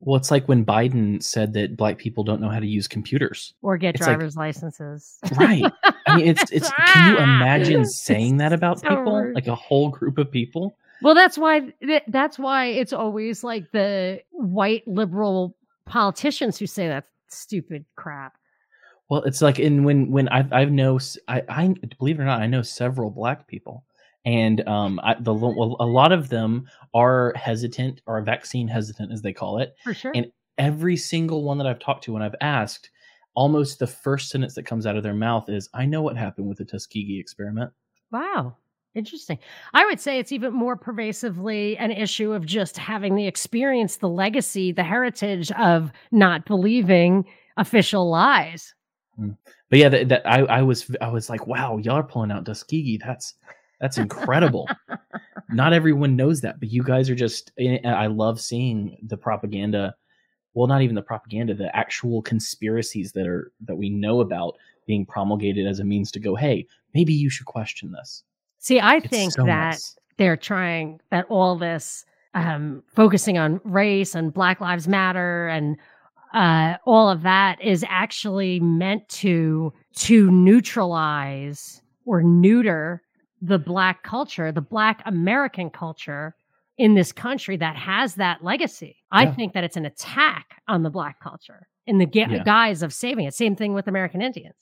Well, 0.00 0.16
it's 0.16 0.30
like 0.30 0.48
when 0.48 0.64
Biden 0.64 1.22
said 1.22 1.52
that 1.54 1.76
black 1.76 1.96
people 1.98 2.24
don't 2.24 2.40
know 2.40 2.48
how 2.50 2.58
to 2.60 2.66
use 2.66 2.88
computers. 2.88 3.54
or 3.62 3.76
get 3.78 3.94
It's 3.94 4.00
like- 4.02 4.16
driver's 4.16 4.36
licenses. 4.36 5.18
Right. 5.36 5.64
I 6.06 6.16
mean, 6.16 6.26
it's 6.28 6.50
it's. 6.50 6.70
Can 6.88 7.12
you 7.14 7.18
imagine 7.18 7.84
saying 7.86 8.38
that 8.38 8.52
about 8.52 8.80
So 8.80 8.88
people, 8.88 9.16
rude. 9.16 9.34
like 9.34 9.46
a 9.46 9.54
whole 9.54 9.88
group 9.90 10.18
of 10.18 10.30
people? 10.30 10.76
Well, 11.02 11.14
that's 11.14 11.38
why 11.38 11.72
that's 12.08 12.38
why 12.38 12.66
it's 12.66 12.92
always 12.92 13.42
like 13.44 13.70
the 13.72 14.20
white 14.30 14.86
liberal 14.86 15.56
politicians 15.84 16.58
who 16.58 16.66
say 16.66 16.88
that 16.88 17.04
stupid 17.28 17.84
crap. 17.96 18.36
Well, 19.12 19.24
it's 19.24 19.42
like 19.42 19.58
in 19.58 19.84
when 19.84 20.10
when 20.10 20.26
I 20.30 20.48
I 20.50 20.64
know 20.64 20.98
I 21.28 21.42
I 21.46 21.74
believe 21.98 22.18
it 22.18 22.22
or 22.22 22.24
not 22.24 22.40
I 22.40 22.46
know 22.46 22.62
several 22.62 23.10
black 23.10 23.46
people, 23.46 23.84
and 24.24 24.66
um 24.66 24.98
I, 25.02 25.16
the 25.20 25.34
a 25.34 25.36
lot 25.36 26.12
of 26.12 26.30
them 26.30 26.66
are 26.94 27.34
hesitant 27.36 28.00
or 28.06 28.22
vaccine 28.22 28.68
hesitant 28.68 29.12
as 29.12 29.20
they 29.20 29.34
call 29.34 29.58
it. 29.58 29.74
For 29.84 29.92
sure. 29.92 30.12
And 30.14 30.32
every 30.56 30.96
single 30.96 31.44
one 31.44 31.58
that 31.58 31.66
I've 31.66 31.78
talked 31.78 32.04
to 32.04 32.14
when 32.14 32.22
I've 32.22 32.34
asked, 32.40 32.88
almost 33.34 33.78
the 33.78 33.86
first 33.86 34.30
sentence 34.30 34.54
that 34.54 34.62
comes 34.64 34.86
out 34.86 34.96
of 34.96 35.02
their 35.02 35.12
mouth 35.12 35.50
is, 35.50 35.68
"I 35.74 35.84
know 35.84 36.00
what 36.00 36.16
happened 36.16 36.48
with 36.48 36.56
the 36.56 36.64
Tuskegee 36.64 37.20
experiment." 37.20 37.70
Wow. 38.12 38.56
Interesting. 38.94 39.38
I 39.74 39.84
would 39.84 40.00
say 40.00 40.20
it's 40.20 40.32
even 40.32 40.54
more 40.54 40.76
pervasively 40.76 41.76
an 41.76 41.90
issue 41.90 42.32
of 42.32 42.46
just 42.46 42.78
having 42.78 43.14
the 43.14 43.26
experience, 43.26 43.98
the 43.98 44.08
legacy, 44.08 44.72
the 44.72 44.84
heritage 44.84 45.52
of 45.52 45.92
not 46.12 46.46
believing 46.46 47.26
official 47.58 48.08
lies. 48.08 48.74
Mm. 49.18 49.36
But 49.70 49.78
yeah, 49.78 49.88
that, 49.88 50.08
that 50.08 50.26
I 50.26 50.40
I 50.40 50.62
was 50.62 50.90
I 51.00 51.08
was 51.08 51.28
like, 51.30 51.46
"Wow, 51.46 51.78
y'all 51.78 51.96
are 51.96 52.02
pulling 52.02 52.30
out 52.30 52.44
Tuskegee. 52.44 52.98
That's 52.98 53.34
that's 53.80 53.98
incredible." 53.98 54.68
not 55.50 55.72
everyone 55.72 56.16
knows 56.16 56.40
that, 56.42 56.60
but 56.60 56.70
you 56.70 56.82
guys 56.82 57.10
are 57.10 57.14
just. 57.14 57.52
Eh, 57.58 57.78
eh, 57.82 57.88
I 57.90 58.06
love 58.06 58.40
seeing 58.40 58.96
the 59.02 59.16
propaganda. 59.16 59.94
Well, 60.54 60.66
not 60.66 60.82
even 60.82 60.94
the 60.94 61.02
propaganda, 61.02 61.54
the 61.54 61.74
actual 61.74 62.22
conspiracies 62.22 63.12
that 63.12 63.26
are 63.26 63.52
that 63.66 63.76
we 63.76 63.90
know 63.90 64.20
about 64.20 64.56
being 64.86 65.06
promulgated 65.06 65.66
as 65.66 65.78
a 65.78 65.84
means 65.84 66.10
to 66.12 66.20
go, 66.20 66.34
hey, 66.34 66.66
maybe 66.94 67.12
you 67.12 67.30
should 67.30 67.46
question 67.46 67.92
this. 67.92 68.24
See, 68.58 68.80
I 68.80 68.96
It's 68.96 69.06
think 69.08 69.32
so 69.32 69.44
that 69.44 69.70
nuts. 69.70 69.96
they're 70.16 70.36
trying 70.36 71.00
that 71.10 71.26
all 71.28 71.56
this 71.56 72.04
um, 72.34 72.82
focusing 72.86 73.38
on 73.38 73.60
race 73.64 74.14
and 74.14 74.32
Black 74.32 74.60
Lives 74.60 74.88
Matter 74.88 75.48
and 75.48 75.76
uh, 76.32 76.76
all 76.86 77.08
of 77.08 77.22
that 77.22 77.60
is 77.62 77.84
actually 77.88 78.60
meant 78.60 79.08
to 79.08 79.72
to 79.96 80.30
neutralize 80.30 81.82
or 82.06 82.22
neuter 82.22 83.02
the 83.40 83.58
black 83.58 84.02
culture, 84.02 84.52
the 84.52 84.60
black 84.60 85.02
American 85.06 85.68
culture 85.70 86.34
in 86.78 86.94
this 86.94 87.12
country 87.12 87.56
that 87.56 87.76
has 87.76 88.14
that 88.14 88.42
legacy. 88.42 88.96
I 89.10 89.24
Yeah. 89.24 89.34
think 89.34 89.52
that 89.52 89.64
it's 89.64 89.76
an 89.76 89.84
attack 89.84 90.62
on 90.68 90.82
the 90.82 90.90
black 90.90 91.20
culture 91.20 91.66
in 91.86 91.98
the 91.98 92.06
gu- 92.06 92.20
Yeah. 92.30 92.42
guise 92.44 92.82
of 92.82 92.92
saving 92.94 93.26
it. 93.26 93.34
Same 93.34 93.54
thing 93.56 93.74
with 93.74 93.88
American 93.88 94.22
Indians. 94.22 94.54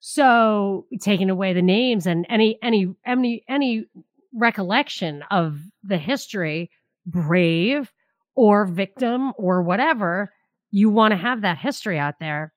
So 0.00 0.86
taking 1.00 1.28
away 1.30 1.52
the 1.52 1.62
names 1.62 2.06
and 2.06 2.24
any 2.28 2.58
any 2.62 2.94
any 3.04 3.42
any 3.48 3.84
recollection 4.32 5.22
of 5.30 5.60
the 5.82 5.98
history, 5.98 6.70
brave 7.06 7.92
or 8.34 8.64
victim 8.64 9.32
or 9.36 9.62
whatever, 9.62 10.32
you 10.70 10.90
want 10.90 11.12
to 11.12 11.16
have 11.16 11.42
that 11.42 11.58
history 11.58 11.98
out 11.98 12.18
there. 12.20 12.52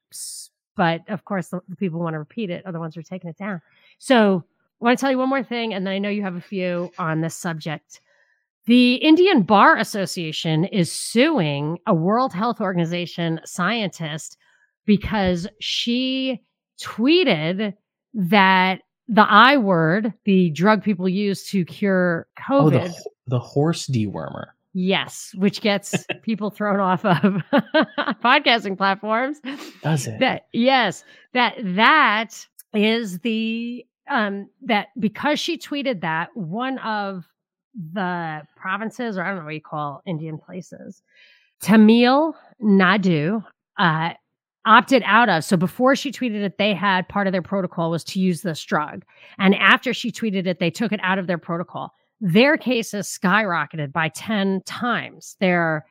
But 0.75 1.01
of 1.09 1.25
course, 1.25 1.49
the, 1.49 1.61
the 1.67 1.75
people 1.75 1.99
who 1.99 2.03
want 2.03 2.13
to 2.13 2.19
repeat 2.19 2.49
it 2.49 2.65
are 2.65 2.71
the 2.71 2.79
ones 2.79 2.95
who 2.95 3.01
are 3.01 3.03
taking 3.03 3.29
it 3.29 3.37
down. 3.37 3.61
So 3.99 4.43
I 4.81 4.85
want 4.85 4.97
to 4.97 5.01
tell 5.01 5.11
you 5.11 5.17
one 5.17 5.29
more 5.29 5.43
thing, 5.43 5.73
and 5.73 5.85
then 5.85 5.93
I 5.93 5.99
know 5.99 6.09
you 6.09 6.23
have 6.23 6.35
a 6.35 6.41
few 6.41 6.91
on 6.97 7.21
this 7.21 7.35
subject. 7.35 8.01
The 8.65 8.95
Indian 8.95 9.41
Bar 9.43 9.77
Association 9.77 10.65
is 10.65 10.91
suing 10.91 11.77
a 11.87 11.93
World 11.93 12.33
Health 12.33 12.61
Organization 12.61 13.39
scientist 13.43 14.37
because 14.85 15.47
she 15.59 16.41
tweeted 16.79 17.73
that 18.13 18.81
the 19.07 19.25
I 19.27 19.57
word, 19.57 20.13
the 20.25 20.51
drug 20.51 20.83
people 20.83 21.09
use 21.09 21.47
to 21.49 21.65
cure 21.65 22.27
Oh, 22.49 22.69
the 22.69 22.79
COVID, 22.79 22.93
the 23.27 23.39
horse 23.39 23.87
dewormer. 23.87 24.47
Yes, 24.73 25.31
which 25.35 25.61
gets 25.61 26.05
people 26.21 26.49
thrown 26.49 26.79
off 26.79 27.05
of 27.05 27.41
podcasting 28.23 28.77
platforms. 28.77 29.39
Does 29.81 30.07
it? 30.07 30.19
That 30.19 30.47
yes, 30.53 31.03
that 31.33 31.55
that 31.59 32.45
is 32.73 33.19
the 33.19 33.85
um 34.09 34.49
that 34.63 34.87
because 34.99 35.39
she 35.39 35.57
tweeted 35.57 36.01
that 36.01 36.29
one 36.35 36.77
of 36.79 37.25
the 37.93 38.41
provinces 38.55 39.17
or 39.17 39.23
I 39.23 39.29
don't 39.29 39.39
know 39.39 39.45
what 39.45 39.53
you 39.53 39.61
call 39.61 40.01
Indian 40.05 40.37
places, 40.37 41.01
Tamil 41.61 42.35
Nadu, 42.61 43.43
uh, 43.77 44.09
opted 44.65 45.03
out 45.05 45.29
of. 45.29 45.43
So 45.43 45.57
before 45.57 45.95
she 45.95 46.11
tweeted 46.11 46.43
it, 46.43 46.57
they 46.57 46.73
had 46.73 47.07
part 47.07 47.27
of 47.27 47.33
their 47.33 47.41
protocol 47.41 47.89
was 47.89 48.03
to 48.05 48.19
use 48.19 48.41
this 48.41 48.63
drug, 48.63 49.03
and 49.37 49.55
after 49.55 49.93
she 49.93 50.11
tweeted 50.11 50.47
it, 50.47 50.59
they 50.59 50.69
took 50.71 50.91
it 50.91 50.99
out 51.03 51.17
of 51.17 51.27
their 51.27 51.37
protocol. 51.37 51.93
Their 52.21 52.57
cases 52.57 53.07
skyrocketed 53.07 53.91
by 53.91 54.09
ten 54.09 54.61
times. 54.65 55.35
Their 55.39 55.85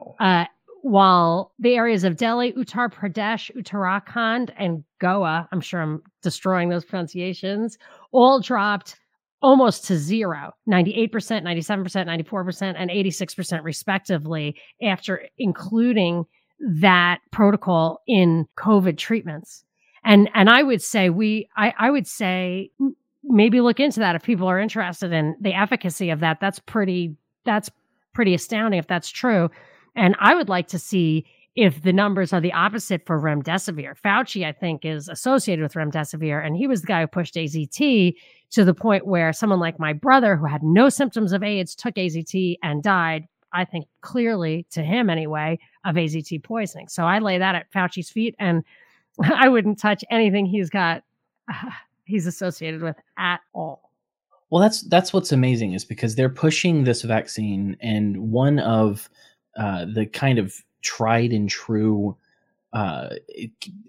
Wow. 0.00 0.16
uh, 0.18 0.44
while 0.82 1.52
the 1.58 1.76
areas 1.76 2.04
of 2.04 2.16
Delhi, 2.16 2.52
Uttar 2.52 2.92
Pradesh, 2.92 3.50
Uttarakhand, 3.56 4.50
and 4.56 4.84
Goa, 4.98 5.48
I'm 5.50 5.60
sure 5.60 5.80
I'm 5.80 6.02
destroying 6.22 6.68
those 6.68 6.84
pronunciations, 6.84 7.78
all 8.12 8.40
dropped 8.40 8.96
almost 9.40 9.84
to 9.86 9.96
zero 9.96 10.52
98%, 10.68 11.10
97%, 11.10 12.06
94%, 12.06 12.74
and 12.76 12.90
86% 12.90 13.62
respectively 13.62 14.56
after 14.82 15.26
including 15.38 16.24
that 16.60 17.20
protocol 17.30 18.00
in 18.06 18.46
COVID 18.58 18.96
treatments. 18.96 19.64
And 20.04 20.28
and 20.34 20.50
I 20.50 20.62
would 20.62 20.82
say 20.82 21.08
we 21.08 21.48
I, 21.56 21.72
I 21.78 21.90
would 21.90 22.06
say 22.06 22.70
maybe 23.24 23.60
look 23.60 23.80
into 23.80 24.00
that 24.00 24.16
if 24.16 24.22
people 24.22 24.46
are 24.46 24.60
interested 24.60 25.12
in 25.12 25.36
the 25.40 25.54
efficacy 25.54 26.10
of 26.10 26.20
that. 26.20 26.40
That's 26.40 26.58
pretty 26.58 27.16
that's 27.44 27.70
pretty 28.14 28.34
astounding 28.34 28.78
if 28.78 28.86
that's 28.86 29.10
true. 29.10 29.50
And 29.96 30.16
I 30.18 30.34
would 30.34 30.48
like 30.48 30.68
to 30.68 30.78
see 30.78 31.26
if 31.54 31.82
the 31.82 31.92
numbers 31.92 32.32
are 32.32 32.40
the 32.40 32.52
opposite 32.52 33.06
for 33.06 33.20
remdesivir. 33.20 33.94
Fauci, 34.00 34.44
I 34.44 34.52
think, 34.52 34.84
is 34.84 35.08
associated 35.08 35.62
with 35.62 35.74
remdesivir, 35.74 36.44
and 36.44 36.56
he 36.56 36.66
was 36.66 36.80
the 36.80 36.88
guy 36.88 37.02
who 37.02 37.06
pushed 37.06 37.34
AZT 37.34 38.14
to 38.50 38.64
the 38.64 38.74
point 38.74 39.06
where 39.06 39.32
someone 39.32 39.60
like 39.60 39.78
my 39.78 39.92
brother, 39.92 40.36
who 40.36 40.46
had 40.46 40.62
no 40.62 40.88
symptoms 40.88 41.32
of 41.32 41.42
AIDS, 41.42 41.74
took 41.74 41.94
AZT 41.94 42.56
and 42.62 42.82
died. 42.82 43.26
I 43.52 43.64
think 43.64 43.86
clearly 44.00 44.66
to 44.72 44.82
him 44.82 45.08
anyway 45.08 45.60
of 45.84 45.94
AZT 45.94 46.42
poisoning. 46.42 46.88
So 46.88 47.04
I 47.04 47.20
lay 47.20 47.38
that 47.38 47.54
at 47.54 47.70
Fauci's 47.72 48.10
feet, 48.10 48.34
and 48.40 48.64
I 49.22 49.48
wouldn't 49.48 49.78
touch 49.78 50.04
anything 50.10 50.46
he's 50.46 50.70
got. 50.70 51.02
He's 52.04 52.26
associated 52.26 52.82
with 52.82 52.96
at 53.18 53.40
all. 53.52 53.90
Well, 54.50 54.62
that's 54.62 54.82
that's 54.82 55.12
what's 55.12 55.32
amazing 55.32 55.72
is 55.72 55.84
because 55.84 56.14
they're 56.14 56.28
pushing 56.28 56.84
this 56.84 57.02
vaccine, 57.02 57.76
and 57.80 58.30
one 58.30 58.58
of 58.60 59.08
uh, 59.56 59.86
the 59.92 60.06
kind 60.06 60.38
of 60.38 60.54
tried 60.82 61.32
and 61.32 61.48
true 61.48 62.16
uh, 62.72 63.10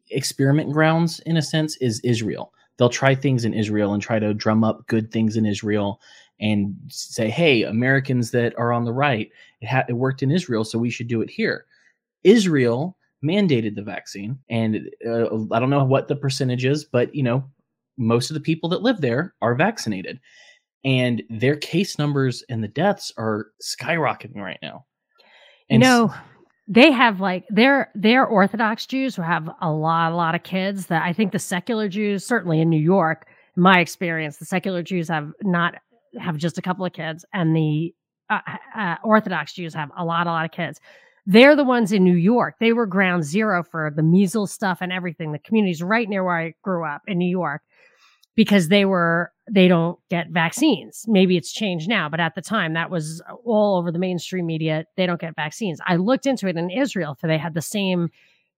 experiment 0.10 0.72
grounds, 0.72 1.20
in 1.22 1.38
a 1.38 1.42
sense, 1.42 1.76
is 1.78 2.00
Israel. 2.02 2.54
They'll 2.78 2.90
try 2.90 3.16
things 3.16 3.46
in 3.46 3.54
Israel 3.54 3.94
and 3.94 4.02
try 4.02 4.20
to 4.20 4.34
drum 4.34 4.64
up 4.64 4.88
good 4.88 5.12
things 5.12 5.38
in 5.38 5.46
Israel 5.46 6.02
and 6.40 6.76
say, 6.88 7.30
"Hey, 7.30 7.64
Americans 7.64 8.32
that 8.32 8.58
are 8.58 8.72
on 8.72 8.86
the 8.86 8.94
right, 8.94 9.30
it, 9.62 9.68
ha- 9.68 9.86
it 9.88 9.94
worked 9.94 10.24
in 10.24 10.32
Israel, 10.32 10.64
so 10.64 10.80
we 10.80 10.90
should 10.90 11.08
do 11.08 11.22
it 11.22 11.30
here." 11.30 11.66
Israel 12.24 12.98
mandated 13.24 13.76
the 13.76 13.84
vaccine, 13.84 14.40
and 14.50 14.90
uh, 15.08 15.26
I 15.52 15.60
don't 15.60 15.70
know 15.70 15.84
what 15.84 16.08
the 16.08 16.16
percentage 16.16 16.66
is, 16.66 16.86
but 16.86 17.14
you 17.14 17.24
know, 17.24 17.44
most 17.98 18.30
of 18.30 18.34
the 18.34 18.40
people 18.40 18.70
that 18.70 18.82
live 18.82 19.02
there 19.02 19.34
are 19.42 19.56
vaccinated, 19.56 20.20
and 20.84 21.24
their 21.30 21.56
case 21.56 21.98
numbers 21.98 22.44
and 22.50 22.64
the 22.64 22.68
deaths 22.68 23.12
are 23.18 23.48
skyrocketing 23.62 24.38
right 24.38 24.60
now. 24.62 24.86
And 25.70 25.82
you 25.82 25.90
know, 25.90 26.14
they 26.68 26.92
have 26.92 27.20
like 27.20 27.46
their 27.50 27.92
their 27.96 28.26
Orthodox 28.26 28.86
Jews 28.86 29.16
who 29.16 29.22
have 29.22 29.50
a 29.62 29.72
lot 29.72 30.12
a 30.12 30.16
lot 30.16 30.36
of 30.36 30.44
kids. 30.44 30.88
That 30.88 31.04
I 31.04 31.14
think 31.14 31.32
the 31.32 31.40
secular 31.40 31.90
Jews, 31.90 32.26
certainly 32.26 32.62
in 32.62 32.70
New 32.70 32.82
York, 32.82 33.28
in 33.56 33.64
my 33.64 33.80
experience, 33.80 34.38
the 34.38 34.46
secular 34.46 34.84
Jews 34.84 35.08
have 35.10 35.32
not 35.44 35.76
have 36.20 36.38
just 36.38 36.58
a 36.58 36.62
couple 36.62 36.86
of 36.86 36.94
kids, 36.94 37.26
and 37.34 37.56
the 37.56 37.94
uh, 38.30 38.40
uh, 38.76 38.96
Orthodox 39.04 39.54
Jews 39.54 39.74
have 39.74 39.92
a 39.98 40.06
lot 40.06 40.28
a 40.28 40.32
lot 40.32 40.46
of 40.46 40.52
kids. 40.52 40.80
They're 41.28 41.56
the 41.56 41.64
ones 41.64 41.92
in 41.92 42.04
New 42.04 42.16
York. 42.16 42.56
They 42.60 42.74
were 42.74 42.86
ground 42.86 43.24
zero 43.24 43.64
for 43.64 43.92
the 43.96 44.04
measles 44.04 44.52
stuff 44.52 44.80
and 44.82 44.92
everything. 44.94 45.32
The 45.32 45.40
communities 45.40 45.82
right 45.82 46.08
near 46.08 46.24
where 46.24 46.38
I 46.38 46.54
grew 46.62 46.86
up 46.86 47.02
in 47.08 47.18
New 47.18 47.30
York 47.30 47.64
because 48.36 48.68
they 48.68 48.86
were 48.86 49.32
they 49.50 49.68
don't 49.68 50.00
get 50.10 50.30
vaccines. 50.30 51.06
Maybe 51.08 51.38
it's 51.38 51.52
changed 51.52 51.88
now, 51.88 52.10
but 52.10 52.20
at 52.20 52.36
the 52.36 52.42
time 52.42 52.74
that 52.74 52.90
was 52.90 53.22
all 53.46 53.78
over 53.78 53.92
the 53.92 54.00
mainstream 54.00 54.46
media. 54.46 54.86
They 54.98 55.06
don't 55.06 55.22
get 55.22 55.36
vaccines. 55.36 55.80
I 55.86 55.98
looked 55.98 56.26
into 56.26 56.48
it 56.48 56.58
in 56.58 56.70
Israel 56.70 57.14
if 57.14 57.28
they 57.28 57.38
had 57.38 57.54
the 57.54 57.62
same 57.62 58.10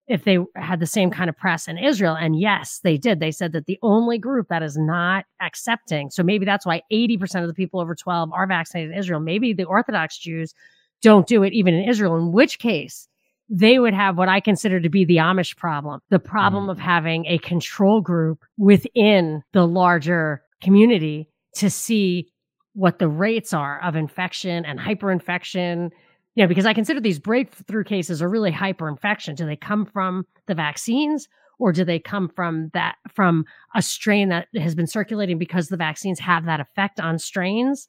if 0.08 0.24
they 0.24 0.38
had 0.56 0.80
the 0.80 0.86
same 0.86 1.12
kind 1.12 1.30
of 1.30 1.36
press 1.36 1.68
in 1.68 1.78
Israel 1.78 2.16
and 2.16 2.40
yes, 2.40 2.80
they 2.82 2.98
did. 2.98 3.20
They 3.20 3.32
said 3.32 3.52
that 3.52 3.66
the 3.66 3.78
only 3.82 4.18
group 4.18 4.48
that 4.48 4.64
is 4.64 4.78
not 4.78 5.26
accepting. 5.42 6.10
So 6.10 6.24
maybe 6.24 6.46
that's 6.46 6.66
why 6.66 6.82
80% 6.90 7.42
of 7.42 7.48
the 7.48 7.54
people 7.54 7.82
over 7.82 7.94
12 7.94 8.32
are 8.32 8.48
vaccinated 8.48 8.94
in 8.94 8.98
Israel. 8.98 9.20
Maybe 9.20 9.52
the 9.52 9.66
Orthodox 9.66 10.18
Jews 10.18 10.54
don't 11.02 11.28
do 11.28 11.44
it 11.44 11.52
even 11.52 11.74
in 11.74 11.90
Israel, 11.90 12.16
in 12.16 12.32
which 12.32 12.58
case 12.58 13.10
they 13.50 13.80
would 13.80 13.94
have 13.94 14.18
what 14.18 14.30
I 14.30 14.40
consider 14.40 14.80
to 14.80 14.90
be 14.90 15.06
the 15.06 15.18
Amish 15.18 15.56
problem 15.56 16.02
the 16.10 16.20
problem 16.20 16.68
mm. 16.68 16.72
of 16.72 16.80
having 16.80 17.26
a 17.26 17.38
control 17.40 18.02
group 18.02 18.44
within 18.58 19.44
the 19.54 19.66
larger 19.66 20.44
community 20.62 21.30
to 21.56 21.70
see 21.70 22.32
what 22.74 23.00
the 23.00 23.08
rates 23.08 23.54
are 23.54 23.82
of 23.82 23.96
infection 23.96 24.66
and 24.66 24.80
hyperinfection. 24.80 25.92
You 26.36 26.44
know, 26.44 26.48
because 26.48 26.68
I 26.68 26.74
consider 26.74 27.00
these 27.00 27.18
breakthrough 27.18 27.84
cases 27.84 28.22
are 28.22 28.30
really 28.30 28.52
hyperinfection. 28.52 29.36
Do 29.36 29.46
they 29.46 29.56
come 29.56 29.86
from 29.86 30.26
the 30.46 30.54
vaccines 30.54 31.28
or 31.60 31.72
do 31.72 31.84
they 31.84 32.00
come 32.00 32.30
from 32.30 32.70
that 32.74 32.96
from 33.12 33.46
a 33.76 33.82
strain 33.82 34.30
that 34.30 34.48
has 34.56 34.76
been 34.76 34.88
circulating 34.88 35.38
because 35.38 35.70
the 35.70 35.78
vaccines 35.78 36.20
have 36.20 36.46
that 36.46 36.60
effect 36.60 37.00
on 37.00 37.18
strains 37.18 37.88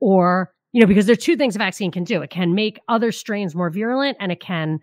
or 0.00 0.52
you 0.72 0.80
know 0.80 0.86
because 0.86 1.06
there 1.06 1.14
are 1.14 1.16
two 1.16 1.36
things 1.36 1.56
a 1.56 1.58
vaccine 1.58 1.90
can 1.90 2.04
do 2.04 2.20
it 2.20 2.30
can 2.30 2.54
make 2.54 2.78
other 2.88 3.12
strains 3.12 3.54
more 3.54 3.70
virulent 3.70 4.16
and 4.20 4.30
it 4.30 4.40
can 4.40 4.78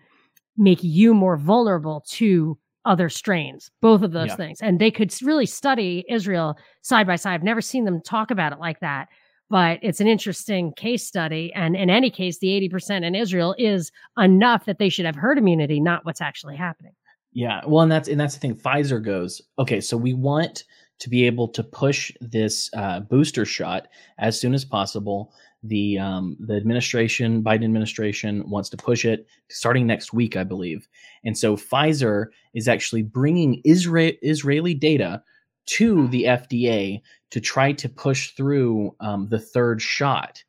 make 0.56 0.82
you 0.82 1.14
more 1.14 1.36
vulnerable 1.36 2.04
to 2.08 2.58
other 2.84 3.08
strains, 3.08 3.70
both 3.80 4.02
of 4.02 4.12
those 4.12 4.28
yeah. 4.28 4.36
things. 4.36 4.60
And 4.60 4.78
they 4.78 4.90
could 4.90 5.12
really 5.22 5.46
study 5.46 6.04
Israel 6.08 6.56
side 6.82 7.06
by 7.06 7.16
side. 7.16 7.34
I've 7.34 7.42
never 7.42 7.60
seen 7.60 7.84
them 7.84 8.00
talk 8.02 8.30
about 8.30 8.52
it 8.52 8.58
like 8.58 8.80
that, 8.80 9.08
but 9.48 9.78
it's 9.82 10.00
an 10.00 10.06
interesting 10.06 10.72
case 10.74 11.06
study. 11.06 11.52
And 11.54 11.76
in 11.76 11.88
any 11.90 12.10
case, 12.10 12.38
the 12.38 12.48
80% 12.68 13.04
in 13.04 13.14
Israel 13.14 13.54
is 13.58 13.90
enough 14.18 14.66
that 14.66 14.78
they 14.78 14.88
should 14.88 15.06
have 15.06 15.16
herd 15.16 15.38
immunity, 15.38 15.80
not 15.80 16.04
what's 16.04 16.20
actually 16.20 16.56
happening. 16.56 16.92
Yeah. 17.32 17.62
Well, 17.66 17.82
and 17.82 17.90
that's 17.90 18.08
and 18.08 18.20
that's 18.20 18.34
the 18.34 18.40
thing. 18.40 18.54
Pfizer 18.54 19.02
goes, 19.02 19.42
okay, 19.58 19.80
so 19.80 19.96
we 19.96 20.14
want 20.14 20.64
to 21.00 21.10
be 21.10 21.26
able 21.26 21.48
to 21.48 21.64
push 21.64 22.12
this 22.20 22.70
uh, 22.76 23.00
booster 23.00 23.44
shot 23.44 23.88
as 24.18 24.40
soon 24.40 24.54
as 24.54 24.64
possible 24.64 25.32
the 25.64 25.98
um, 25.98 26.36
the 26.38 26.54
administration, 26.54 27.42
Biden 27.42 27.64
administration, 27.64 28.48
wants 28.48 28.68
to 28.68 28.76
push 28.76 29.04
it 29.04 29.26
starting 29.50 29.86
next 29.86 30.12
week, 30.12 30.36
I 30.36 30.44
believe. 30.44 30.86
And 31.24 31.36
so 31.36 31.56
Pfizer 31.56 32.26
is 32.52 32.68
actually 32.68 33.02
bringing 33.02 33.60
Israel 33.64 34.12
Israeli 34.22 34.74
data 34.74 35.22
to 35.66 36.06
the 36.08 36.24
FDA 36.24 37.00
to 37.30 37.40
try 37.40 37.72
to 37.72 37.88
push 37.88 38.32
through 38.32 38.94
um, 39.00 39.28
the 39.28 39.40
third 39.40 39.80
shot 39.80 40.44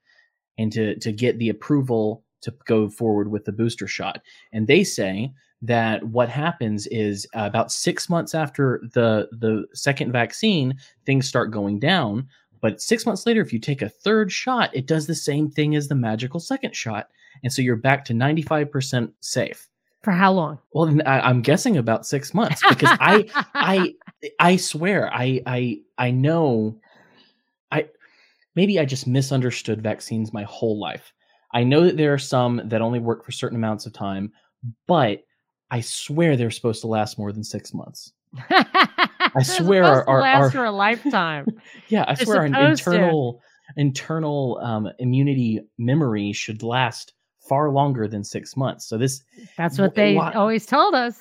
and 0.58 0.72
to 0.74 0.96
to 1.00 1.12
get 1.12 1.40
the 1.40 1.50
approval 1.50 2.24
to 2.42 2.54
go 2.66 2.90
forward 2.90 3.32
with 3.32 3.46
the 3.46 3.52
booster 3.52 3.88
shot. 3.88 4.22
And 4.54 4.68
they 4.68 4.84
say 4.84 5.32
that 5.62 6.04
what 6.04 6.30
happens 6.30 6.86
is 6.88 7.26
uh, 7.36 7.46
about 7.46 7.72
six 7.72 8.10
months 8.10 8.36
after 8.36 8.82
the 8.94 9.30
the 9.32 9.66
second 9.74 10.12
vaccine, 10.12 10.78
things 11.06 11.28
start 11.28 11.52
going 11.52 11.80
down 11.80 12.28
but 12.62 12.82
six 12.82 13.06
months 13.06 13.26
later, 13.26 13.42
if 13.42 13.54
you 13.54 13.60
take 13.60 13.82
a 13.82 13.90
third 13.90 14.32
shot, 14.32 14.70
it 14.74 14.86
does 14.86 15.08
the 15.08 15.16
same 15.16 15.50
thing 15.50 15.76
as 15.76 15.88
the 15.88 15.96
magical 15.96 16.40
second 16.40 16.76
shot. 16.76 17.10
And 17.44 17.52
so 17.52 17.62
you're 17.62 17.76
back 17.76 18.06
to 18.06 18.14
95% 18.14 19.12
safe. 19.22 19.68
For 20.04 20.12
how 20.12 20.34
long? 20.34 20.60
Well, 20.72 21.00
I, 21.06 21.30
am 21.30 21.42
guessing 21.42 21.78
about 21.78 22.06
six 22.06 22.34
months 22.34 22.62
because 22.70 22.96
I, 23.02 23.26
I, 23.56 23.96
I 24.40 24.56
swear, 24.58 25.12
I, 25.12 25.42
I, 25.46 25.80
I 25.98 26.12
know, 26.12 26.80
I, 27.72 27.88
maybe 28.56 28.80
I 28.80 28.86
just 28.86 29.08
misunderstood 29.08 29.82
vaccines 29.82 30.32
my 30.32 30.44
whole 30.44 30.80
life. 30.80 31.12
I 31.54 31.64
know 31.64 31.86
that 31.86 31.98
there 31.98 32.14
are 32.14 32.20
some 32.20 32.62
that 32.66 32.82
only 32.82 33.00
work 33.00 33.26
for 33.26 33.32
certain 33.32 33.56
amounts 33.56 33.86
of 33.86 33.94
time, 33.94 34.32
but 34.88 35.24
I 35.72 35.82
swear 35.82 36.38
they're 36.38 36.52
supposed 36.52 36.82
to 36.82 36.88
last 36.88 37.18
more 37.18 37.32
than 37.32 37.44
six 37.44 37.74
months. 37.74 38.12
I 38.50 39.42
swear 39.44 39.84
our, 39.84 40.08
our, 40.10 40.22
our 40.22 40.52
for 40.52 40.66
a 40.66 40.72
lifetime. 40.72 41.46
yeah, 41.88 42.06
I 42.08 42.16
swear 42.16 42.40
our 42.40 42.46
internal 42.46 43.42
to. 43.68 43.82
internal 43.82 44.60
um, 44.64 44.90
immunity 45.00 45.62
memory 45.78 46.34
should 46.34 46.64
last 46.64 47.14
far 47.48 47.70
longer 47.72 48.08
than 48.08 48.24
six 48.24 48.58
months. 48.58 48.88
So 48.88 48.98
this 48.98 49.24
that's 49.58 49.78
what 49.78 49.96
they 49.96 50.18
always 50.18 50.66
told 50.66 50.96
us. 50.96 51.20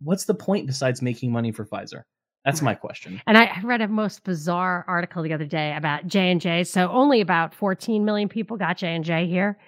What's 0.00 0.24
the 0.24 0.34
point 0.34 0.66
besides 0.66 1.02
making 1.02 1.32
money 1.32 1.52
for 1.52 1.64
Pfizer? 1.64 2.02
That's 2.44 2.60
my 2.60 2.74
question. 2.74 3.22
And 3.26 3.38
I 3.38 3.58
read 3.64 3.80
a 3.80 3.88
most 3.88 4.22
bizarre 4.22 4.84
article 4.86 5.22
the 5.22 5.32
other 5.32 5.46
day 5.46 5.74
about 5.74 6.06
J 6.06 6.30
and 6.30 6.40
J. 6.40 6.64
So 6.64 6.90
only 6.90 7.22
about 7.22 7.54
14 7.54 8.04
million 8.04 8.28
people 8.28 8.58
got 8.58 8.76
J 8.76 8.94
and 8.94 9.04
J 9.04 9.26
here. 9.26 9.58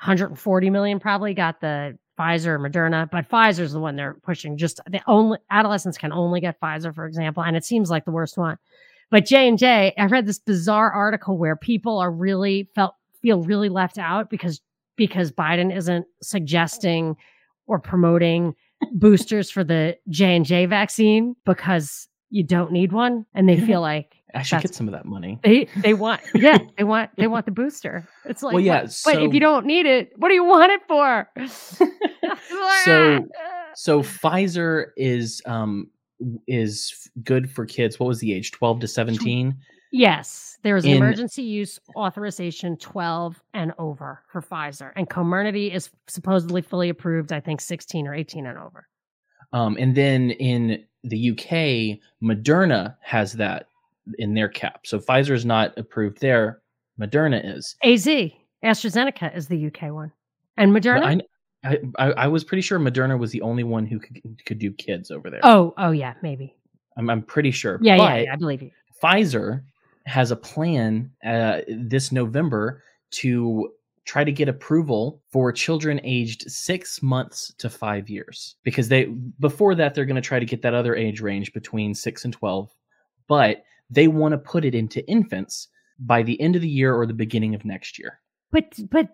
140 0.00 0.70
million 0.70 0.98
probably 0.98 1.32
got 1.32 1.60
the 1.60 1.96
Pfizer, 2.18 2.46
or 2.46 2.58
Moderna, 2.58 3.10
but 3.10 3.28
Pfizer's 3.28 3.72
the 3.72 3.80
one 3.80 3.96
they're 3.96 4.16
pushing. 4.22 4.56
Just 4.56 4.80
the 4.88 5.00
only 5.06 5.38
adolescents 5.50 5.98
can 5.98 6.12
only 6.12 6.40
get 6.40 6.60
Pfizer, 6.60 6.94
for 6.94 7.06
example, 7.06 7.42
and 7.42 7.56
it 7.56 7.64
seems 7.64 7.90
like 7.90 8.04
the 8.04 8.10
worst 8.10 8.36
one. 8.36 8.58
But 9.10 9.26
J 9.26 9.48
and 9.48 9.58
J, 9.58 9.92
I 9.96 10.06
read 10.06 10.26
this 10.26 10.38
bizarre 10.38 10.90
article 10.90 11.38
where 11.38 11.56
people 11.56 11.98
are 11.98 12.10
really 12.10 12.68
felt 12.74 12.94
feel 13.22 13.42
really 13.42 13.68
left 13.68 13.98
out 13.98 14.30
because 14.30 14.60
because 14.96 15.32
Biden 15.32 15.74
isn't 15.74 16.06
suggesting 16.22 17.16
or 17.66 17.78
promoting 17.78 18.54
boosters 18.92 19.50
for 19.50 19.64
the 19.64 19.96
J 20.08 20.36
and 20.36 20.44
J 20.44 20.66
vaccine 20.66 21.36
because 21.44 22.08
you 22.30 22.42
don't 22.42 22.72
need 22.72 22.92
one, 22.92 23.26
and 23.34 23.48
they 23.48 23.60
feel 23.60 23.80
like 23.92 24.16
I 24.34 24.42
should 24.42 24.62
get 24.62 24.74
some 24.74 24.88
of 24.88 24.92
that 24.92 25.04
money. 25.04 25.38
They 25.42 25.68
they 25.76 25.94
want 25.94 26.20
yeah 26.34 26.58
they 26.76 26.84
want 26.84 27.10
they 27.16 27.26
want 27.26 27.46
the 27.46 27.52
booster. 27.52 28.06
It's 28.24 28.42
like 28.42 28.54
well 28.54 28.62
yeah. 28.62 28.82
What, 28.82 28.92
so, 28.92 29.12
but 29.12 29.22
if 29.22 29.32
you 29.32 29.40
don't 29.40 29.66
need 29.66 29.86
it, 29.86 30.12
what 30.16 30.28
do 30.28 30.34
you 30.34 30.44
want 30.44 30.72
it 30.72 30.80
for? 30.88 31.28
so 32.84 33.28
so 33.74 34.02
Pfizer 34.02 34.86
is 34.96 35.40
um 35.46 35.90
is 36.46 37.08
good 37.22 37.50
for 37.50 37.66
kids. 37.66 37.98
What 37.98 38.06
was 38.06 38.20
the 38.20 38.32
age? 38.32 38.52
Twelve 38.52 38.80
to 38.80 38.88
seventeen. 38.88 39.56
Yes, 39.92 40.58
there 40.62 40.76
is 40.76 40.84
In- 40.84 40.96
emergency 40.96 41.44
use 41.44 41.78
authorization 41.94 42.76
12 42.78 43.40
and 43.52 43.72
over 43.78 44.24
for 44.26 44.42
Pfizer, 44.42 44.90
and 44.96 45.08
Comirnaty 45.08 45.72
is 45.72 45.88
supposedly 46.08 46.62
fully 46.62 46.88
approved. 46.88 47.32
I 47.32 47.38
think 47.38 47.60
16 47.60 48.08
or 48.08 48.12
18 48.12 48.44
and 48.44 48.58
over. 48.58 48.88
Um, 49.52 49.76
and 49.78 49.94
then 49.94 50.32
in 50.32 50.84
the 51.04 51.30
UK, 51.30 52.00
Moderna 52.20 52.96
has 53.02 53.34
that 53.34 53.68
in 54.18 54.34
their 54.34 54.48
cap. 54.48 54.86
So 54.86 54.98
Pfizer 54.98 55.32
is 55.32 55.44
not 55.44 55.76
approved 55.78 56.20
there. 56.20 56.60
Moderna 57.00 57.56
is. 57.56 57.76
AZ, 57.82 58.06
AstraZeneca 58.64 59.36
is 59.36 59.48
the 59.48 59.66
UK 59.66 59.92
one, 59.92 60.12
and 60.56 60.72
Moderna. 60.72 61.20
I, 61.64 61.78
I, 61.98 62.12
I 62.12 62.28
was 62.28 62.44
pretty 62.44 62.60
sure 62.60 62.78
Moderna 62.78 63.18
was 63.18 63.30
the 63.30 63.40
only 63.40 63.64
one 63.64 63.86
who 63.86 63.98
could, 63.98 64.20
could 64.44 64.58
do 64.58 64.70
kids 64.72 65.10
over 65.10 65.30
there. 65.30 65.40
oh, 65.42 65.74
oh 65.78 65.90
yeah, 65.90 66.14
maybe. 66.22 66.56
I'm, 66.96 67.10
I'm 67.10 67.22
pretty 67.22 67.50
sure. 67.50 67.78
Yeah, 67.80 67.96
yeah, 67.96 68.16
yeah, 68.18 68.32
I 68.32 68.36
believe 68.36 68.62
you. 68.62 68.70
Pfizer 69.02 69.62
has 70.06 70.30
a 70.30 70.36
plan 70.36 71.10
uh, 71.24 71.60
this 71.68 72.12
November 72.12 72.82
to 73.12 73.70
try 74.04 74.22
to 74.22 74.32
get 74.32 74.48
approval 74.48 75.22
for 75.30 75.50
children 75.50 76.00
aged 76.04 76.50
six 76.50 77.02
months 77.02 77.54
to 77.58 77.70
five 77.70 78.08
years 78.08 78.56
because 78.62 78.88
they 78.88 79.06
before 79.40 79.74
that 79.74 79.94
they're 79.94 80.04
going 80.04 80.14
to 80.14 80.22
try 80.22 80.38
to 80.38 80.44
get 80.44 80.62
that 80.62 80.74
other 80.74 80.94
age 80.94 81.20
range 81.20 81.52
between 81.52 81.94
six 81.94 82.24
and 82.24 82.34
12 82.34 82.70
but 83.28 83.62
they 83.90 84.08
want 84.08 84.32
to 84.32 84.38
put 84.38 84.64
it 84.64 84.74
into 84.74 85.06
infants 85.08 85.68
by 85.98 86.22
the 86.22 86.40
end 86.40 86.56
of 86.56 86.62
the 86.62 86.68
year 86.68 86.94
or 86.94 87.06
the 87.06 87.14
beginning 87.14 87.54
of 87.54 87.64
next 87.64 87.98
year 87.98 88.20
But 88.50 88.78
but 88.90 89.08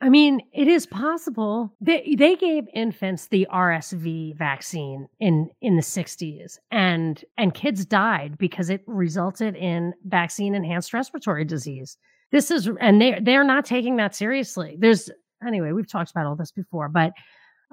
I 0.00 0.10
mean, 0.10 0.42
it 0.52 0.68
is 0.68 0.84
possible. 0.84 1.74
They 1.80 2.14
they 2.18 2.36
gave 2.36 2.64
infants 2.74 3.28
the 3.28 3.46
RSV 3.50 4.36
vaccine 4.36 5.08
in 5.18 5.48
in 5.62 5.76
the 5.76 5.82
60s 5.82 6.58
and 6.70 7.24
and 7.38 7.54
kids 7.54 7.86
died 7.86 8.36
because 8.36 8.68
it 8.68 8.82
resulted 8.86 9.56
in 9.56 9.94
vaccine 10.04 10.54
enhanced 10.54 10.92
respiratory 10.92 11.46
disease. 11.46 11.96
This 12.32 12.50
is 12.50 12.68
and 12.80 13.00
they 13.00 13.18
they're 13.22 13.44
not 13.44 13.64
taking 13.64 13.96
that 13.96 14.14
seriously. 14.14 14.76
There's 14.78 15.08
anyway, 15.46 15.72
we've 15.72 15.90
talked 15.90 16.10
about 16.10 16.26
all 16.26 16.36
this 16.36 16.52
before, 16.52 16.90
but 16.90 17.12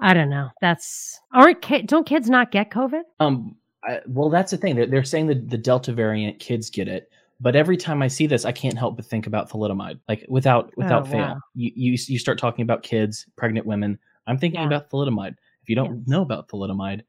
I 0.00 0.14
don't 0.14 0.30
know. 0.30 0.48
That's 0.62 1.20
aren't 1.34 1.60
ki- 1.60 1.82
don't 1.82 2.06
kids 2.06 2.30
not 2.30 2.50
get 2.50 2.70
COVID? 2.70 3.02
Um, 3.20 3.56
I, 3.84 4.00
well, 4.06 4.30
that's 4.30 4.50
the 4.50 4.56
thing. 4.56 4.76
They're, 4.76 4.86
they're 4.86 5.04
saying 5.04 5.26
that 5.28 5.48
the 5.50 5.58
Delta 5.58 5.92
variant 5.92 6.38
kids 6.38 6.70
get 6.70 6.88
it, 6.88 7.10
but 7.40 7.56
every 7.56 7.76
time 7.76 8.02
I 8.02 8.08
see 8.08 8.26
this, 8.26 8.44
I 8.44 8.52
can't 8.52 8.78
help 8.78 8.96
but 8.96 9.04
think 9.04 9.26
about 9.26 9.50
thalidomide. 9.50 9.98
Like 10.08 10.24
without 10.28 10.72
without 10.76 11.02
Oh, 11.02 11.10
fail, 11.10 11.20
wow. 11.20 11.40
you, 11.54 11.72
you 11.74 11.90
you 11.92 12.18
start 12.18 12.38
talking 12.38 12.62
about 12.62 12.82
kids, 12.82 13.26
pregnant 13.36 13.66
women. 13.66 13.98
I'm 14.26 14.38
thinking 14.38 14.60
Yeah. 14.60 14.66
about 14.66 14.90
thalidomide. 14.90 15.34
If 15.62 15.68
you 15.68 15.74
don't 15.74 15.98
Yes. 15.98 16.08
know 16.08 16.22
about 16.22 16.48
thalidomide, 16.48 17.00
It, 17.00 17.06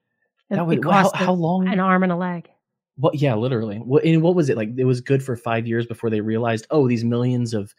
that 0.50 0.66
would 0.66 0.84
how, 0.84 1.04
cost 1.04 1.16
how 1.16 1.34
long? 1.34 1.68
an 1.68 1.80
arm 1.80 2.04
and 2.04 2.12
a 2.12 2.16
leg. 2.16 2.50
What? 2.98 3.16
Yeah, 3.16 3.36
literally. 3.36 3.78
What? 3.78 4.04
And 4.04 4.22
what 4.22 4.36
was 4.36 4.50
it 4.50 4.58
like? 4.58 4.70
It 4.78 4.86
was 4.86 5.02
good 5.02 5.24
for 5.24 5.36
five 5.36 5.68
years 5.68 5.86
before 5.86 6.10
they 6.10 6.22
realized, 6.22 6.66
oh, 6.72 6.88
these 6.88 7.04
millions 7.04 7.54
of 7.54 7.74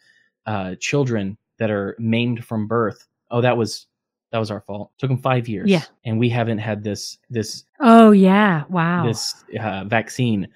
uh, 0.45 0.75
children 0.79 1.37
that 1.57 1.71
are 1.71 1.95
maimed 1.99 2.45
from 2.45 2.67
birth. 2.67 3.07
Oh, 3.31 3.41
that 3.41 3.57
was 3.57 3.87
that 4.35 4.39
was 4.39 4.51
our 4.51 4.59
fault. 4.59 4.91
took 4.97 5.09
them 5.09 5.17
five 5.17 5.47
years. 5.47 5.69
Yeah. 5.69 5.83
and 6.03 6.19
we 6.19 6.27
haven't 6.27 6.57
had 6.57 6.83
this 6.83 7.17
this 7.29 7.63
Oh 7.79 8.11
yeah, 8.11 8.65
wow. 8.69 9.05
this 9.07 9.33
uh, 9.57 9.85
vaccine 9.85 10.49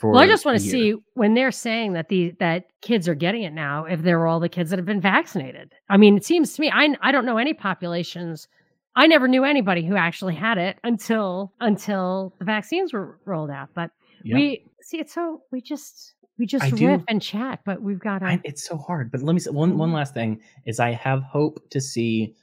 for. 0.00 0.12
Well, 0.12 0.22
I 0.22 0.26
just 0.26 0.46
want 0.46 0.58
to 0.58 0.64
see 0.64 0.94
when 1.14 1.34
they're 1.34 1.50
saying 1.52 1.92
that 1.92 2.08
the 2.08 2.30
that 2.40 2.64
kids 2.80 3.06
are 3.08 3.14
getting 3.14 3.42
it 3.42 3.52
now, 3.52 3.84
if 3.84 4.00
they're 4.00 4.26
all 4.26 4.40
the 4.40 4.48
kids 4.48 4.70
that 4.70 4.78
have 4.78 4.86
been 4.86 5.02
vaccinated. 5.02 5.74
I 5.90 5.98
mean, 5.98 6.16
it 6.16 6.24
seems 6.24 6.54
to 6.54 6.62
me 6.62 6.70
I 6.72 6.96
I 7.02 7.12
don't 7.12 7.26
know 7.26 7.36
any 7.36 7.52
populations. 7.52 8.48
I 8.94 9.06
never 9.06 9.28
knew 9.28 9.44
anybody 9.44 9.84
who 9.84 9.96
actually 9.96 10.34
had 10.34 10.56
it 10.56 10.78
until 10.82 11.52
until 11.60 12.32
the 12.38 12.46
vaccines 12.46 12.94
were 12.94 13.18
rolled 13.26 13.50
out. 13.50 13.68
But 13.74 13.90
Yeah. 14.24 14.36
we 14.36 14.64
see 14.80 14.98
it's 14.98 15.12
so 15.12 15.42
we 15.52 15.60
just 15.60 16.14
we 16.38 16.46
just 16.46 16.64
I 16.64 16.70
do- 16.70 17.04
and 17.08 17.20
chat, 17.20 17.60
but 17.66 17.82
we've 17.82 17.98
got 17.98 18.20
to. 18.20 18.26
I, 18.26 18.40
it's 18.44 18.64
so 18.66 18.76
hard. 18.78 19.10
But 19.10 19.22
let 19.22 19.34
me 19.34 19.40
say 19.40 19.50
one 19.50 19.76
one 19.76 19.90
Mhm. 19.90 19.94
last 19.94 20.14
thing 20.14 20.40
is 20.64 20.80
I 20.80 20.92
have 20.92 21.22
hope 21.22 21.60
to 21.70 21.80
see 21.82 22.34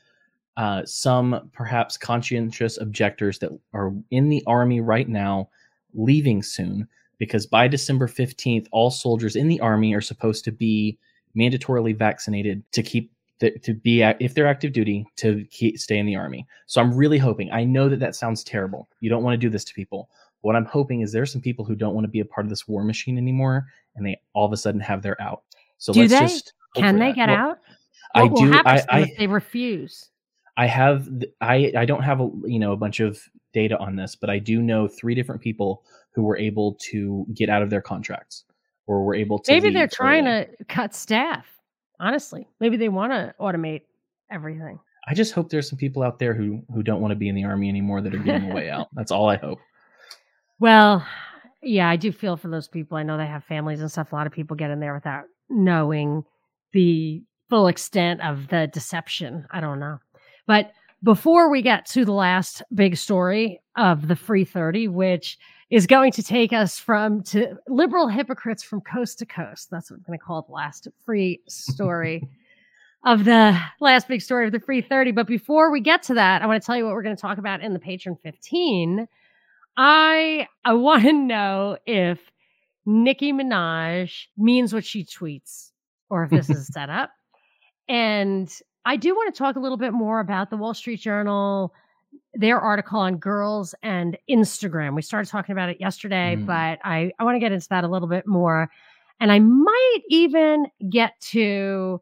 uh, 0.57 0.83
some 0.85 1.49
perhaps 1.53 1.97
conscientious 1.97 2.77
objectors 2.79 3.39
that 3.39 3.51
are 3.73 3.93
in 4.11 4.29
the 4.29 4.43
army 4.45 4.81
right 4.81 5.09
now 5.09 5.49
leaving 5.93 6.43
soon 6.43 6.87
because 7.19 7.45
by 7.45 7.67
December 7.67 8.07
fifteenth, 8.07 8.67
all 8.71 8.91
soldiers 8.91 9.35
in 9.35 9.47
the 9.47 9.59
army 9.59 9.93
are 9.93 10.01
supposed 10.01 10.43
to 10.45 10.51
be 10.51 10.97
mandatorily 11.35 11.97
vaccinated 11.97 12.63
to 12.71 12.83
keep 12.83 13.11
the, 13.39 13.51
to 13.59 13.73
be 13.73 14.01
if 14.01 14.33
they're 14.33 14.47
active 14.47 14.73
duty 14.73 15.05
to 15.15 15.43
keep, 15.49 15.79
stay 15.79 15.97
in 15.97 16.05
the 16.05 16.15
army. 16.15 16.45
So 16.67 16.81
I'm 16.81 16.93
really 16.93 17.17
hoping. 17.17 17.51
I 17.51 17.63
know 17.63 17.89
that 17.89 17.99
that 17.99 18.15
sounds 18.15 18.43
terrible. 18.43 18.87
You 18.99 19.09
don't 19.09 19.23
want 19.23 19.33
to 19.33 19.37
do 19.37 19.49
this 19.49 19.63
to 19.65 19.73
people. 19.73 20.09
What 20.41 20.55
I'm 20.55 20.65
hoping 20.65 21.01
is 21.01 21.11
there's 21.11 21.31
some 21.31 21.41
people 21.41 21.65
who 21.65 21.75
don't 21.75 21.93
want 21.95 22.05
to 22.05 22.09
be 22.11 22.19
a 22.19 22.25
part 22.25 22.45
of 22.45 22.49
this 22.49 22.67
war 22.67 22.83
machine 22.83 23.17
anymore, 23.17 23.65
and 23.95 24.05
they 24.05 24.19
all 24.33 24.45
of 24.45 24.51
a 24.53 24.57
sudden 24.57 24.81
have 24.81 25.01
their 25.01 25.19
out. 25.21 25.43
So 25.77 25.93
Do 25.93 26.01
let's 26.01 26.11
they? 26.13 26.19
just 26.19 26.53
Can 26.75 26.99
they 26.99 27.07
that. 27.07 27.15
get 27.15 27.29
Well, 27.29 27.37
out? 27.37 27.59
I 28.15 28.23
What 28.23 28.31
will 28.33 28.41
do. 28.41 28.53
I, 28.65 28.83
I 28.89 28.99
if 29.01 29.17
they 29.17 29.27
refuse? 29.27 30.09
I 30.57 30.67
have 30.67 31.09
I 31.41 31.71
I 31.77 31.85
don't 31.85 32.03
have 32.03 32.21
a 32.21 32.29
you 32.45 32.59
know 32.59 32.73
a 32.73 32.77
bunch 32.77 32.99
of 32.99 33.19
data 33.53 33.77
on 33.79 33.95
this, 33.95 34.15
but 34.15 34.29
I 34.29 34.39
do 34.39 34.61
know 34.61 34.87
three 34.87 35.15
different 35.15 35.41
people 35.41 35.83
who 36.13 36.23
were 36.23 36.37
able 36.37 36.75
to 36.91 37.25
get 37.33 37.49
out 37.49 37.61
of 37.61 37.69
their 37.69 37.81
contracts 37.81 38.43
or 38.87 39.03
were 39.03 39.15
able 39.15 39.39
to. 39.39 39.51
Maybe 39.51 39.71
they're 39.71 39.87
trying 39.87 40.27
early. 40.27 40.47
to 40.57 40.65
cut 40.65 40.93
staff. 40.93 41.45
Honestly, 41.99 42.47
maybe 42.59 42.77
they 42.77 42.89
want 42.89 43.13
to 43.13 43.33
automate 43.39 43.83
everything. 44.31 44.79
I 45.07 45.13
just 45.13 45.33
hope 45.33 45.49
there's 45.49 45.69
some 45.69 45.77
people 45.77 46.03
out 46.03 46.19
there 46.19 46.33
who 46.33 46.63
who 46.73 46.83
don't 46.83 47.01
want 47.01 47.11
to 47.11 47.15
be 47.15 47.29
in 47.29 47.35
the 47.35 47.45
army 47.45 47.69
anymore 47.69 48.01
that 48.01 48.13
are 48.13 48.19
getting 48.19 48.51
a 48.51 48.55
way 48.55 48.69
out. 48.69 48.89
That's 48.93 49.11
all 49.11 49.29
I 49.29 49.37
hope. 49.37 49.59
Well, 50.59 51.05
yeah, 51.61 51.89
I 51.89 51.95
do 51.95 52.11
feel 52.11 52.37
for 52.37 52.49
those 52.49 52.67
people. 52.67 52.97
I 52.97 53.03
know 53.03 53.17
they 53.17 53.25
have 53.25 53.43
families 53.43 53.81
and 53.81 53.91
stuff. 53.91 54.11
A 54.11 54.15
lot 54.15 54.27
of 54.27 54.33
people 54.33 54.55
get 54.55 54.71
in 54.71 54.79
there 54.79 54.93
without 54.93 55.25
knowing 55.49 56.23
the 56.73 57.23
full 57.49 57.67
extent 57.67 58.21
of 58.21 58.47
the 58.47 58.67
deception. 58.71 59.45
I 59.51 59.59
don't 59.59 59.79
know. 59.79 59.99
But 60.45 60.71
before 61.03 61.49
we 61.49 61.61
get 61.61 61.85
to 61.87 62.05
the 62.05 62.13
last 62.13 62.61
big 62.73 62.97
story 62.97 63.61
of 63.75 64.07
the 64.07 64.15
free 64.15 64.45
30, 64.45 64.87
which 64.87 65.37
is 65.73 65.87
going 65.87 66.11
to 66.11 66.21
take 66.21 66.53
us 66.53 66.77
from 66.77 67.23
to 67.23 67.55
liberal 67.67 68.07
hypocrites 68.07 68.61
from 68.61 68.79
coast 68.81 69.17
to 69.17 69.25
coast. 69.25 69.69
That's 69.71 69.89
what 69.89 69.97
I'm 69.97 70.03
going 70.05 70.19
to 70.19 70.23
call 70.23 70.43
the 70.43 70.53
last 70.53 70.87
free 71.03 71.41
story 71.47 72.27
of 73.05 73.25
the 73.25 73.59
last 73.81 74.07
big 74.07 74.21
story 74.21 74.45
of 74.45 74.51
the 74.51 74.59
free 74.59 74.81
30. 74.81 75.11
But 75.13 75.25
before 75.25 75.71
we 75.71 75.81
get 75.81 76.03
to 76.03 76.13
that, 76.13 76.43
I 76.43 76.45
want 76.45 76.61
to 76.61 76.65
tell 76.65 76.77
you 76.77 76.85
what 76.85 76.93
we're 76.93 77.01
going 77.01 77.15
to 77.15 77.21
talk 77.21 77.39
about 77.39 77.61
in 77.61 77.73
the 77.73 77.79
patron 77.79 78.17
15. 78.21 79.07
I 79.75 80.47
I 80.63 80.73
want 80.73 81.03
to 81.05 81.13
know 81.13 81.77
if 81.87 82.19
Nicki 82.85 83.33
Minaj 83.33 84.27
means 84.37 84.73
what 84.73 84.85
she 84.85 85.03
tweets 85.03 85.71
or 86.09 86.25
if 86.25 86.29
this 86.29 86.51
is 86.51 86.67
set 86.71 86.91
up. 86.91 87.09
And 87.89 88.47
I 88.85 88.95
do 88.97 89.15
want 89.15 89.33
to 89.33 89.37
talk 89.37 89.55
a 89.55 89.59
little 89.59 89.77
bit 89.77 89.93
more 89.93 90.19
about 90.19 90.49
the 90.49 90.57
Wall 90.57 90.73
Street 90.73 90.99
Journal, 90.99 91.73
their 92.33 92.59
article 92.59 92.99
on 92.99 93.17
girls 93.17 93.73
and 93.81 94.17
Instagram. 94.29 94.95
We 94.95 95.01
started 95.01 95.29
talking 95.29 95.53
about 95.53 95.69
it 95.69 95.79
yesterday, 95.79 96.35
Mm. 96.37 96.45
but 96.45 96.79
I, 96.83 97.11
I 97.19 97.23
want 97.23 97.35
to 97.35 97.39
get 97.39 97.51
into 97.51 97.67
that 97.69 97.83
a 97.83 97.87
little 97.87 98.07
bit 98.07 98.27
more. 98.27 98.69
And 99.19 99.31
I 99.31 99.39
might 99.39 99.99
even 100.09 100.67
get 100.89 101.13
to 101.31 102.01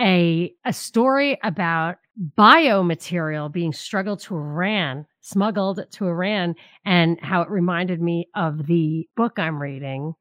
a 0.00 0.52
a 0.64 0.72
story 0.72 1.38
about 1.42 1.96
biomaterial 2.36 3.50
being 3.52 3.72
struggled 3.72 4.20
to 4.20 4.34
Iran, 4.36 5.06
smuggled 5.20 5.84
to 5.90 6.06
Iran, 6.06 6.54
and 6.84 7.18
how 7.20 7.42
it 7.42 7.50
reminded 7.50 8.00
me 8.00 8.28
of 8.34 8.66
the 8.66 9.08
book 9.16 9.38
I'm 9.38 9.60
reading 9.60 10.14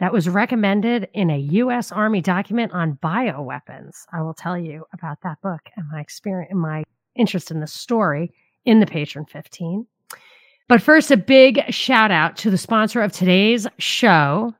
that 0.00 0.14
was 0.14 0.28
recommended 0.28 1.08
in 1.12 1.28
a 1.30 1.38
U.S. 1.38 1.92
Army 1.92 2.22
document 2.22 2.72
on 2.72 2.98
bioweapons. 3.02 4.06
I 4.12 4.22
will 4.22 4.32
tell 4.32 4.58
you 4.58 4.86
about 4.94 5.18
that 5.22 5.40
book 5.42 5.60
and 5.76 5.86
my 5.92 6.00
experience 6.00 6.50
and 6.50 6.58
my 6.58 6.84
interest 7.14 7.50
in 7.50 7.60
the 7.60 7.66
story 7.66 8.32
in 8.64 8.80
the 8.80 8.86
Patron 8.86 9.26
15. 9.26 9.86
But 10.68 10.80
first, 10.80 11.10
a 11.10 11.18
big 11.18 11.60
shout 11.68 12.10
out 12.10 12.36
to 12.38 12.50
the 12.50 12.56
sponsor 12.56 13.02
of 13.02 13.12
today's 13.12 13.66
show. 13.76 14.54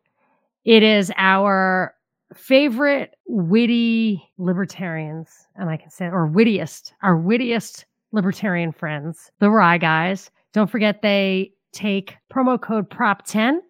It 0.66 0.82
is 0.82 1.10
our 1.16 1.94
favorite 2.34 3.14
witty 3.26 4.22
libertarians, 4.36 5.30
and 5.56 5.70
I 5.70 5.78
can 5.78 5.90
say, 5.90 6.04
or 6.04 6.26
wittiest, 6.26 6.92
our 7.02 7.16
wittiest 7.16 7.86
libertarian 8.12 8.72
friends, 8.72 9.30
the 9.38 9.50
Wry 9.50 9.78
Guys. 9.78 10.30
Don't 10.52 10.70
forget 10.70 11.00
they 11.00 11.52
take 11.72 12.16
promo 12.30 12.60
code 12.60 12.90
PROP10. 12.90 13.60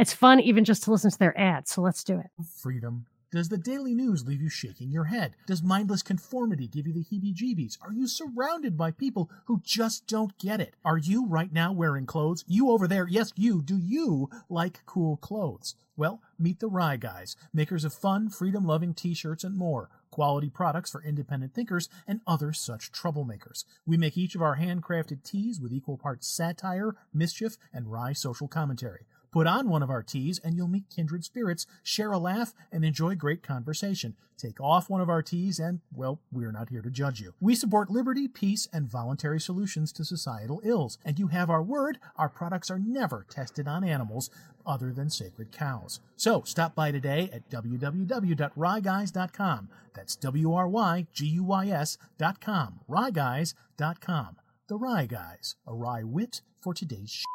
It's 0.00 0.14
fun 0.14 0.40
even 0.40 0.64
just 0.64 0.84
to 0.84 0.92
listen 0.92 1.10
to 1.10 1.18
their 1.18 1.38
ads, 1.38 1.72
so 1.72 1.82
let's 1.82 2.02
do 2.02 2.18
it. 2.18 2.30
freedom? 2.42 3.04
Does 3.30 3.50
the 3.50 3.58
daily 3.58 3.94
news 3.94 4.24
leave 4.26 4.40
you 4.40 4.48
shaking 4.48 4.90
your 4.90 5.04
head? 5.04 5.36
Does 5.46 5.62
mindless 5.62 6.02
conformity 6.02 6.66
give 6.66 6.86
you 6.86 6.94
the 6.94 7.04
heebie 7.04 7.34
jeebies? 7.34 7.76
Are 7.82 7.92
you 7.92 8.08
surrounded 8.08 8.78
by 8.78 8.92
people 8.92 9.30
who 9.44 9.60
just 9.62 10.06
don't 10.06 10.38
get 10.38 10.58
it? 10.58 10.74
Are 10.86 10.96
you 10.96 11.26
right 11.26 11.52
now 11.52 11.74
wearing 11.74 12.06
clothes? 12.06 12.46
You 12.48 12.70
over 12.70 12.88
there, 12.88 13.06
yes, 13.06 13.34
you, 13.36 13.60
do 13.60 13.76
you 13.76 14.30
like 14.48 14.80
cool 14.86 15.18
clothes? 15.18 15.74
Well, 15.98 16.22
meet 16.38 16.60
the 16.60 16.68
Wry 16.68 16.96
Guys, 16.96 17.36
makers 17.52 17.84
of 17.84 17.92
fun, 17.92 18.30
freedom 18.30 18.64
loving 18.64 18.94
t 18.94 19.12
shirts 19.12 19.44
and 19.44 19.54
more. 19.54 19.90
Quality 20.10 20.48
products 20.48 20.90
for 20.90 21.04
independent 21.04 21.52
thinkers 21.52 21.90
and 22.08 22.22
other 22.26 22.54
such 22.54 22.90
troublemakers. 22.90 23.64
We 23.84 23.98
make 23.98 24.16
each 24.16 24.34
of 24.34 24.40
our 24.40 24.56
handcrafted 24.56 25.24
tees 25.24 25.60
with 25.60 25.74
equal 25.74 25.98
parts 25.98 26.26
satire, 26.26 26.96
mischief, 27.12 27.58
and 27.70 27.92
wry 27.92 28.14
social 28.14 28.48
commentary. 28.48 29.04
Put 29.32 29.46
on 29.46 29.68
one 29.68 29.82
of 29.82 29.90
our 29.90 30.02
tees 30.02 30.40
and 30.42 30.56
you'll 30.56 30.68
meet 30.68 30.90
kindred 30.94 31.24
spirits, 31.24 31.66
share 31.82 32.12
a 32.12 32.18
laugh, 32.18 32.54
and 32.72 32.84
enjoy 32.84 33.14
great 33.14 33.42
conversation. 33.42 34.16
Take 34.36 34.60
off 34.60 34.90
one 34.90 35.00
of 35.00 35.08
our 35.08 35.22
tees 35.22 35.58
and, 35.58 35.80
well, 35.94 36.20
we're 36.32 36.50
not 36.50 36.70
here 36.70 36.82
to 36.82 36.90
judge 36.90 37.20
you. 37.20 37.34
We 37.40 37.54
support 37.54 37.90
liberty, 37.90 38.26
peace, 38.26 38.66
and 38.72 38.90
voluntary 38.90 39.40
solutions 39.40 39.92
to 39.92 40.04
societal 40.04 40.60
ills. 40.64 40.98
And 41.04 41.18
you 41.18 41.28
have 41.28 41.50
our 41.50 41.62
word, 41.62 41.98
our 42.16 42.28
products 42.28 42.70
are 42.70 42.78
never 42.78 43.26
tested 43.28 43.68
on 43.68 43.84
animals 43.84 44.30
other 44.66 44.92
than 44.92 45.10
sacred 45.10 45.52
cows. 45.52 46.00
So 46.16 46.42
stop 46.44 46.74
by 46.74 46.90
today 46.90 47.30
at 47.32 47.48
www.wryguys.com. 47.50 49.68
That's 49.94 50.16
W 50.16 50.52
R 50.52 50.68
Y 50.68 51.06
G 51.12 51.26
U 51.26 51.44
Y 51.44 51.68
S.com. 51.68 52.80
Wryguys.com. 52.88 54.36
The 54.68 54.76
Wry 54.76 55.06
Guys, 55.06 55.56
a 55.66 55.74
wry 55.74 56.04
wit 56.04 56.42
for 56.60 56.72
today's 56.72 57.10
shit. 57.10 57.26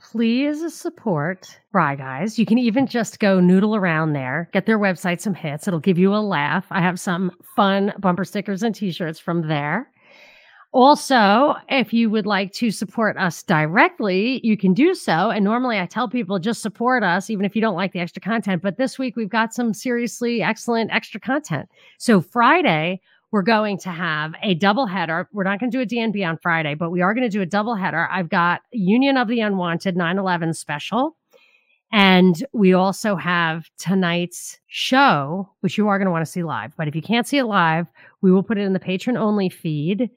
Please 0.00 0.74
support 0.74 1.58
Wry 1.72 1.94
Guys. 1.94 2.38
You 2.38 2.46
can 2.46 2.58
even 2.58 2.86
just 2.86 3.20
go 3.20 3.40
noodle 3.40 3.76
around 3.76 4.12
there, 4.12 4.48
get 4.52 4.66
their 4.66 4.78
website 4.78 5.20
some 5.20 5.34
hits. 5.34 5.66
It'll 5.68 5.80
give 5.80 5.98
you 5.98 6.14
a 6.14 6.18
laugh. 6.18 6.66
I 6.70 6.80
have 6.80 6.98
some 6.98 7.30
fun 7.56 7.92
bumper 7.98 8.24
stickers 8.24 8.62
and 8.62 8.74
t 8.74 8.90
shirts 8.90 9.18
from 9.18 9.48
there. 9.48 9.90
Also, 10.72 11.54
if 11.68 11.92
you 11.92 12.10
would 12.10 12.26
like 12.26 12.52
to 12.54 12.72
support 12.72 13.16
us 13.16 13.44
directly, 13.44 14.40
you 14.42 14.56
can 14.56 14.74
do 14.74 14.92
so. 14.92 15.30
And 15.30 15.44
normally 15.44 15.78
I 15.78 15.86
tell 15.86 16.08
people 16.08 16.40
just 16.40 16.62
support 16.62 17.04
us, 17.04 17.30
even 17.30 17.44
if 17.44 17.54
you 17.54 17.62
don't 17.62 17.76
like 17.76 17.92
the 17.92 18.00
extra 18.00 18.20
content. 18.20 18.60
But 18.60 18.76
this 18.76 18.98
week 18.98 19.14
we've 19.14 19.28
got 19.28 19.54
some 19.54 19.72
seriously 19.72 20.42
excellent 20.42 20.92
extra 20.92 21.20
content. 21.20 21.68
So 21.98 22.20
Friday, 22.20 23.00
we're 23.34 23.42
going 23.42 23.76
to 23.76 23.90
have 23.90 24.32
a 24.44 24.54
double 24.54 24.86
header. 24.86 25.28
We're 25.32 25.42
not 25.42 25.58
going 25.58 25.68
to 25.72 25.76
do 25.76 25.82
a 25.82 25.86
DNB 25.86 26.24
on 26.24 26.38
Friday, 26.40 26.74
but 26.74 26.92
we 26.92 27.02
are 27.02 27.12
going 27.14 27.28
to 27.28 27.28
do 27.28 27.42
a 27.42 27.46
double 27.46 27.74
header. 27.74 28.08
I've 28.08 28.28
got 28.28 28.60
Union 28.70 29.16
of 29.16 29.26
the 29.26 29.40
Unwanted 29.40 29.96
9 29.96 30.18
11 30.18 30.54
special. 30.54 31.16
And 31.90 32.36
we 32.52 32.74
also 32.74 33.16
have 33.16 33.64
tonight's 33.76 34.60
show, 34.68 35.50
which 35.62 35.76
you 35.76 35.88
are 35.88 35.98
going 35.98 36.06
to 36.06 36.12
want 36.12 36.24
to 36.24 36.30
see 36.30 36.44
live. 36.44 36.74
But 36.76 36.86
if 36.86 36.94
you 36.94 37.02
can't 37.02 37.26
see 37.26 37.38
it 37.38 37.46
live, 37.46 37.88
we 38.22 38.30
will 38.30 38.44
put 38.44 38.56
it 38.56 38.60
in 38.60 38.72
the 38.72 38.78
patron 38.78 39.16
only 39.16 39.48
feed 39.48 40.10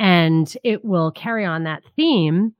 and 0.00 0.52
it 0.64 0.84
will 0.84 1.12
carry 1.12 1.44
on 1.44 1.62
that 1.62 1.84
theme. 1.94 2.54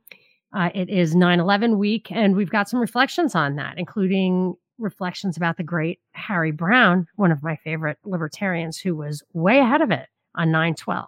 Uh, 0.52 0.70
it 0.76 0.90
is 0.90 1.16
9 1.16 1.40
11 1.40 1.76
week, 1.76 2.12
and 2.12 2.36
we've 2.36 2.50
got 2.50 2.68
some 2.68 2.78
reflections 2.78 3.34
on 3.34 3.56
that, 3.56 3.78
including 3.78 4.54
reflections 4.78 5.36
about 5.36 5.56
the 5.56 5.62
great 5.62 6.00
Harry 6.12 6.50
Browne, 6.50 7.06
one 7.16 7.32
of 7.32 7.42
my 7.42 7.56
favorite 7.56 7.98
libertarians 8.04 8.78
who 8.78 8.94
was 8.96 9.22
way 9.32 9.58
ahead 9.58 9.80
of 9.80 9.90
it 9.90 10.08
on 10.34 10.50
912. 10.50 11.06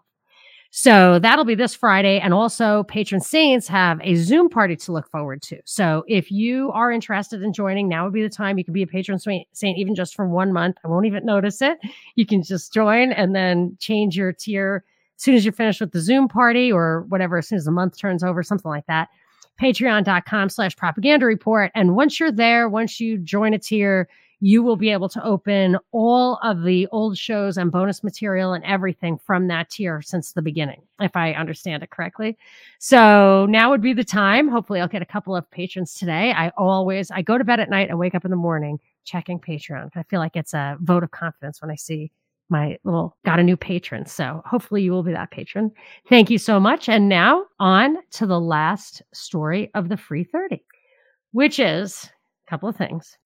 So 0.71 1.19
that'll 1.19 1.45
be 1.45 1.55
this 1.55 1.75
Friday. 1.75 2.21
And 2.21 2.35
also, 2.35 2.83
patron 2.83 3.21
saints 3.21 3.67
have 3.69 3.99
a 4.03 4.15
Zoom 4.17 4.49
party 4.51 4.77
to 4.77 4.93
look 4.93 5.09
forward 5.11 5.41
to. 5.43 5.59
So 5.65 6.05
if 6.07 6.31
you 6.31 6.71
are 6.73 6.93
interested 6.93 7.43
in 7.43 7.53
joining, 7.53 7.89
now 7.89 8.05
would 8.05 8.13
be 8.13 8.23
the 8.23 8.29
time. 8.29 8.59
You 8.59 8.65
can 8.65 8.75
be 8.75 8.83
a 8.83 8.87
patron 8.87 9.19
saint, 9.19 9.47
even 9.63 9.95
just 9.95 10.15
for 10.15 10.29
one 10.29 10.53
month. 10.53 10.77
I 10.85 10.89
won't 10.89 11.07
even 11.07 11.25
notice 11.25 11.63
it. 11.63 11.79
You 12.15 12.27
can 12.27 12.43
just 12.43 12.75
join 12.75 13.13
and 13.13 13.35
then 13.35 13.77
change 13.81 14.17
your 14.17 14.33
tier 14.33 14.85
as 15.17 15.23
soon 15.23 15.35
as 15.35 15.47
you're 15.47 15.53
finished 15.53 15.81
with 15.81 15.93
the 15.93 16.01
Zoom 16.01 16.29
party 16.29 16.71
or 16.71 17.07
whatever, 17.09 17.39
as 17.39 17.49
soon 17.49 17.57
as 17.57 17.65
the 17.65 17.71
month 17.71 17.99
turns 17.99 18.23
over, 18.23 18.43
something 18.43 18.69
like 18.69 18.87
that 18.87 19.09
patreon.com 19.61 20.49
slash 20.49 20.77
propaganda 20.77 21.27
report. 21.27 21.73
And 21.75 21.97
once 21.97 22.21
you're 22.21 22.33
there, 22.33 22.69
once 22.69 23.01
you 23.01 23.19
join 23.19 23.55
a 23.55 23.59
tier, 23.59 24.09
you 24.41 24.63
will 24.63 24.77
be 24.77 24.91
able 24.91 25.09
to 25.09 25.25
open 25.25 25.79
all 25.93 26.39
of 26.43 26.63
the 26.63 26.87
old 26.89 27.17
shows 27.17 27.57
and 27.57 27.73
bonus 27.73 28.05
material 28.05 28.53
and 28.53 28.63
everything 28.65 29.19
from 29.19 29.49
that 29.49 29.71
tier 29.71 30.03
since 30.03 30.33
the 30.33 30.43
beginning, 30.43 30.83
if 31.01 31.17
I 31.17 31.33
understand 31.33 31.83
it 31.83 31.91
correctly. 31.91 32.37
So 32.79 33.47
now 33.49 33.71
would 33.71 33.81
be 33.81 33.95
the 33.95 34.05
time. 34.05 34.49
Hopefully 34.49 34.81
I'll 34.81 34.89
get 34.89 35.01
a 35.01 35.07
couple 35.07 35.35
of 35.35 35.51
patrons 35.51 35.95
today. 35.95 36.33
I 36.33 36.51
always, 36.51 37.11
I 37.11 37.23
go 37.23 37.39
to 37.39 37.45
bed 37.45 37.61
at 37.61 37.71
night, 37.71 37.89
and 37.89 37.99
wake 37.99 38.15
up 38.15 38.27
in 38.27 38.31
the 38.31 38.37
morning 38.37 38.79
checking 39.05 39.41
Patreon. 39.41 39.91
I 39.95 40.03
feel 40.03 40.21
like 40.21 40.37
it's 40.37 40.53
a 40.53 40.77
vote 40.81 41.03
of 41.03 41.13
confidence 41.13 41.63
when 41.63 41.71
I 41.71 41.77
see 41.77 42.11
my 42.49 42.79
little 42.85 43.17
got 43.25 43.39
a 43.39 43.43
new 43.43 43.57
patron. 43.57 44.07
So 44.07 44.43
hopefully 44.45 44.83
you 44.83 44.93
will 44.93 45.03
be 45.03 45.13
that 45.13 45.31
patron. 45.31 45.71
Thank 46.09 46.31
you 46.31 46.39
so 46.39 46.61
much. 46.61 46.89
And 46.89 47.09
now 47.09 47.45
on 47.59 47.97
to 48.13 48.27
the 48.27 48.41
last 48.41 49.03
story 49.13 49.71
of 49.75 49.89
the 49.89 49.97
free 49.97 50.25
30, 50.25 50.63
which 51.33 51.59
is 51.59 52.09
a 52.47 52.51
couple 52.51 52.69
of 52.69 52.77
things. 52.77 53.17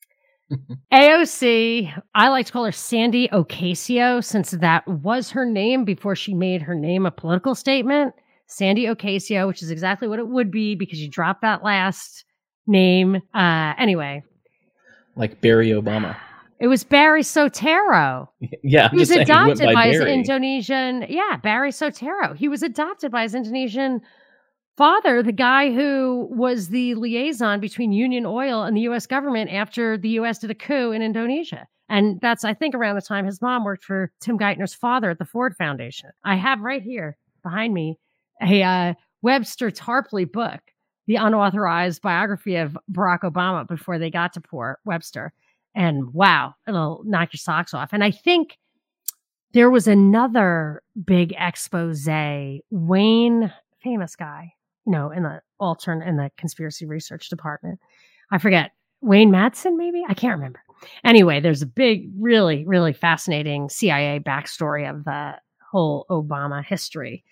AOC, 0.92 2.02
I 2.14 2.28
like 2.28 2.46
to 2.46 2.52
call 2.52 2.64
her 2.64 2.72
Sandy 2.72 3.28
Ocasio 3.28 4.24
since 4.24 4.50
that 4.52 4.86
was 4.86 5.30
her 5.30 5.44
name 5.44 5.84
before 5.84 6.16
she 6.16 6.34
made 6.34 6.62
her 6.62 6.74
name 6.74 7.06
a 7.06 7.10
political 7.10 7.54
statement. 7.54 8.14
Sandy 8.46 8.86
Ocasio, 8.86 9.46
which 9.46 9.62
is 9.62 9.70
exactly 9.70 10.08
what 10.08 10.18
it 10.18 10.26
would 10.26 10.50
be 10.50 10.74
because 10.74 10.98
you 11.00 11.08
dropped 11.08 11.42
that 11.42 11.62
last 11.62 12.24
name. 12.66 13.22
Uh, 13.32 13.74
anyway. 13.78 14.24
Like 15.14 15.40
Barry 15.40 15.68
Obama. 15.68 16.16
It 16.60 16.68
was 16.68 16.84
Barry 16.84 17.22
Soetoro. 17.22 18.28
Yeah, 18.62 18.84
I'm 18.84 18.90
he 18.90 18.98
was 18.98 19.10
adopted 19.10 19.60
he 19.60 19.66
by, 19.66 19.74
by 19.74 19.88
his 19.88 20.00
Indonesian. 20.02 21.06
Yeah, 21.08 21.38
Barry 21.42 21.70
Soetoro. 21.70 22.36
He 22.36 22.46
was 22.46 22.62
adopted 22.62 23.10
by 23.10 23.22
his 23.22 23.34
Indonesian 23.34 24.02
father, 24.76 25.22
the 25.22 25.32
guy 25.32 25.72
who 25.72 26.28
was 26.30 26.68
the 26.68 26.94
liaison 26.94 27.60
between 27.60 27.92
Union 27.92 28.26
Oil 28.26 28.62
and 28.62 28.76
the 28.76 28.82
U.S. 28.82 29.06
government 29.06 29.50
after 29.50 29.96
the 29.96 30.10
U.S. 30.10 30.38
did 30.38 30.50
a 30.50 30.54
coup 30.54 30.92
in 30.92 31.02
Indonesia. 31.02 31.66
And 31.88 32.20
that's, 32.20 32.44
I 32.44 32.54
think, 32.54 32.74
around 32.74 32.96
the 32.96 33.02
time 33.02 33.24
his 33.24 33.42
mom 33.42 33.64
worked 33.64 33.84
for 33.84 34.12
Tim 34.20 34.38
Geithner's 34.38 34.74
father 34.74 35.10
at 35.10 35.18
the 35.18 35.24
Ford 35.24 35.56
Foundation. 35.56 36.10
I 36.24 36.36
have 36.36 36.60
right 36.60 36.82
here 36.82 37.16
behind 37.42 37.74
me 37.74 37.98
a 38.42 38.62
uh, 38.62 38.94
Webster 39.22 39.70
Tarpley 39.70 40.30
book, 40.30 40.60
the 41.06 41.16
unauthorized 41.16 42.02
biography 42.02 42.56
of 42.56 42.76
Barack 42.92 43.20
Obama 43.20 43.66
before 43.66 43.98
they 43.98 44.10
got 44.10 44.34
to 44.34 44.40
poor 44.40 44.78
Webster 44.84 45.32
and 45.74 46.12
wow, 46.12 46.54
it'll 46.66 47.02
knock 47.04 47.32
your 47.32 47.38
socks 47.38 47.74
off. 47.74 47.90
And 47.92 48.02
I 48.02 48.10
think 48.10 48.58
there 49.52 49.70
was 49.70 49.86
another 49.86 50.82
big 51.04 51.34
expose, 51.36 52.06
Wayne, 52.70 53.52
famous 53.82 54.16
guy, 54.16 54.52
you 54.86 54.92
know, 54.92 55.10
in 55.10 55.22
the 55.22 55.40
alternate 55.58 56.08
in 56.08 56.16
the 56.16 56.30
conspiracy 56.36 56.86
research 56.86 57.28
department. 57.28 57.80
I 58.30 58.38
forget, 58.38 58.72
Wayne 59.00 59.30
Madsen, 59.30 59.76
maybe? 59.76 60.04
I 60.08 60.14
can't 60.14 60.36
remember. 60.36 60.62
Anyway, 61.04 61.40
there's 61.40 61.62
a 61.62 61.66
big, 61.66 62.10
really, 62.18 62.64
really 62.66 62.92
fascinating 62.92 63.68
CIA 63.68 64.20
backstory 64.20 64.88
of 64.88 65.04
the 65.04 65.34
whole 65.70 66.06
Obama 66.10 66.64
history. 66.64 67.24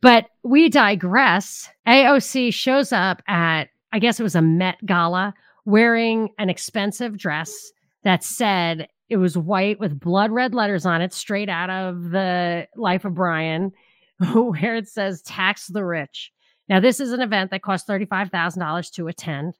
But 0.00 0.26
we 0.42 0.68
digress. 0.68 1.68
AOC 1.86 2.52
shows 2.52 2.92
up 2.92 3.22
at, 3.26 3.64
I 3.92 3.98
guess 3.98 4.20
it 4.20 4.22
was 4.22 4.34
a 4.34 4.42
Met 4.42 4.84
Gala, 4.84 5.34
wearing 5.64 6.28
an 6.38 6.48
expensive 6.48 7.16
dress 7.16 7.72
that 8.06 8.22
said 8.22 8.86
it 9.08 9.16
was 9.16 9.36
white 9.36 9.80
with 9.80 9.98
blood 9.98 10.30
red 10.30 10.54
letters 10.54 10.86
on 10.86 11.02
it, 11.02 11.12
straight 11.12 11.48
out 11.48 11.70
of 11.70 12.10
the 12.10 12.68
Life 12.76 13.04
of 13.04 13.14
Brian, 13.14 13.72
where 14.32 14.76
it 14.76 14.88
says 14.88 15.22
tax 15.22 15.66
the 15.66 15.84
rich. 15.84 16.30
Now, 16.68 16.78
this 16.78 17.00
is 17.00 17.10
an 17.10 17.20
event 17.20 17.50
that 17.50 17.62
cost 17.62 17.88
$35,000 17.88 18.92
to 18.92 19.08
attend. 19.08 19.58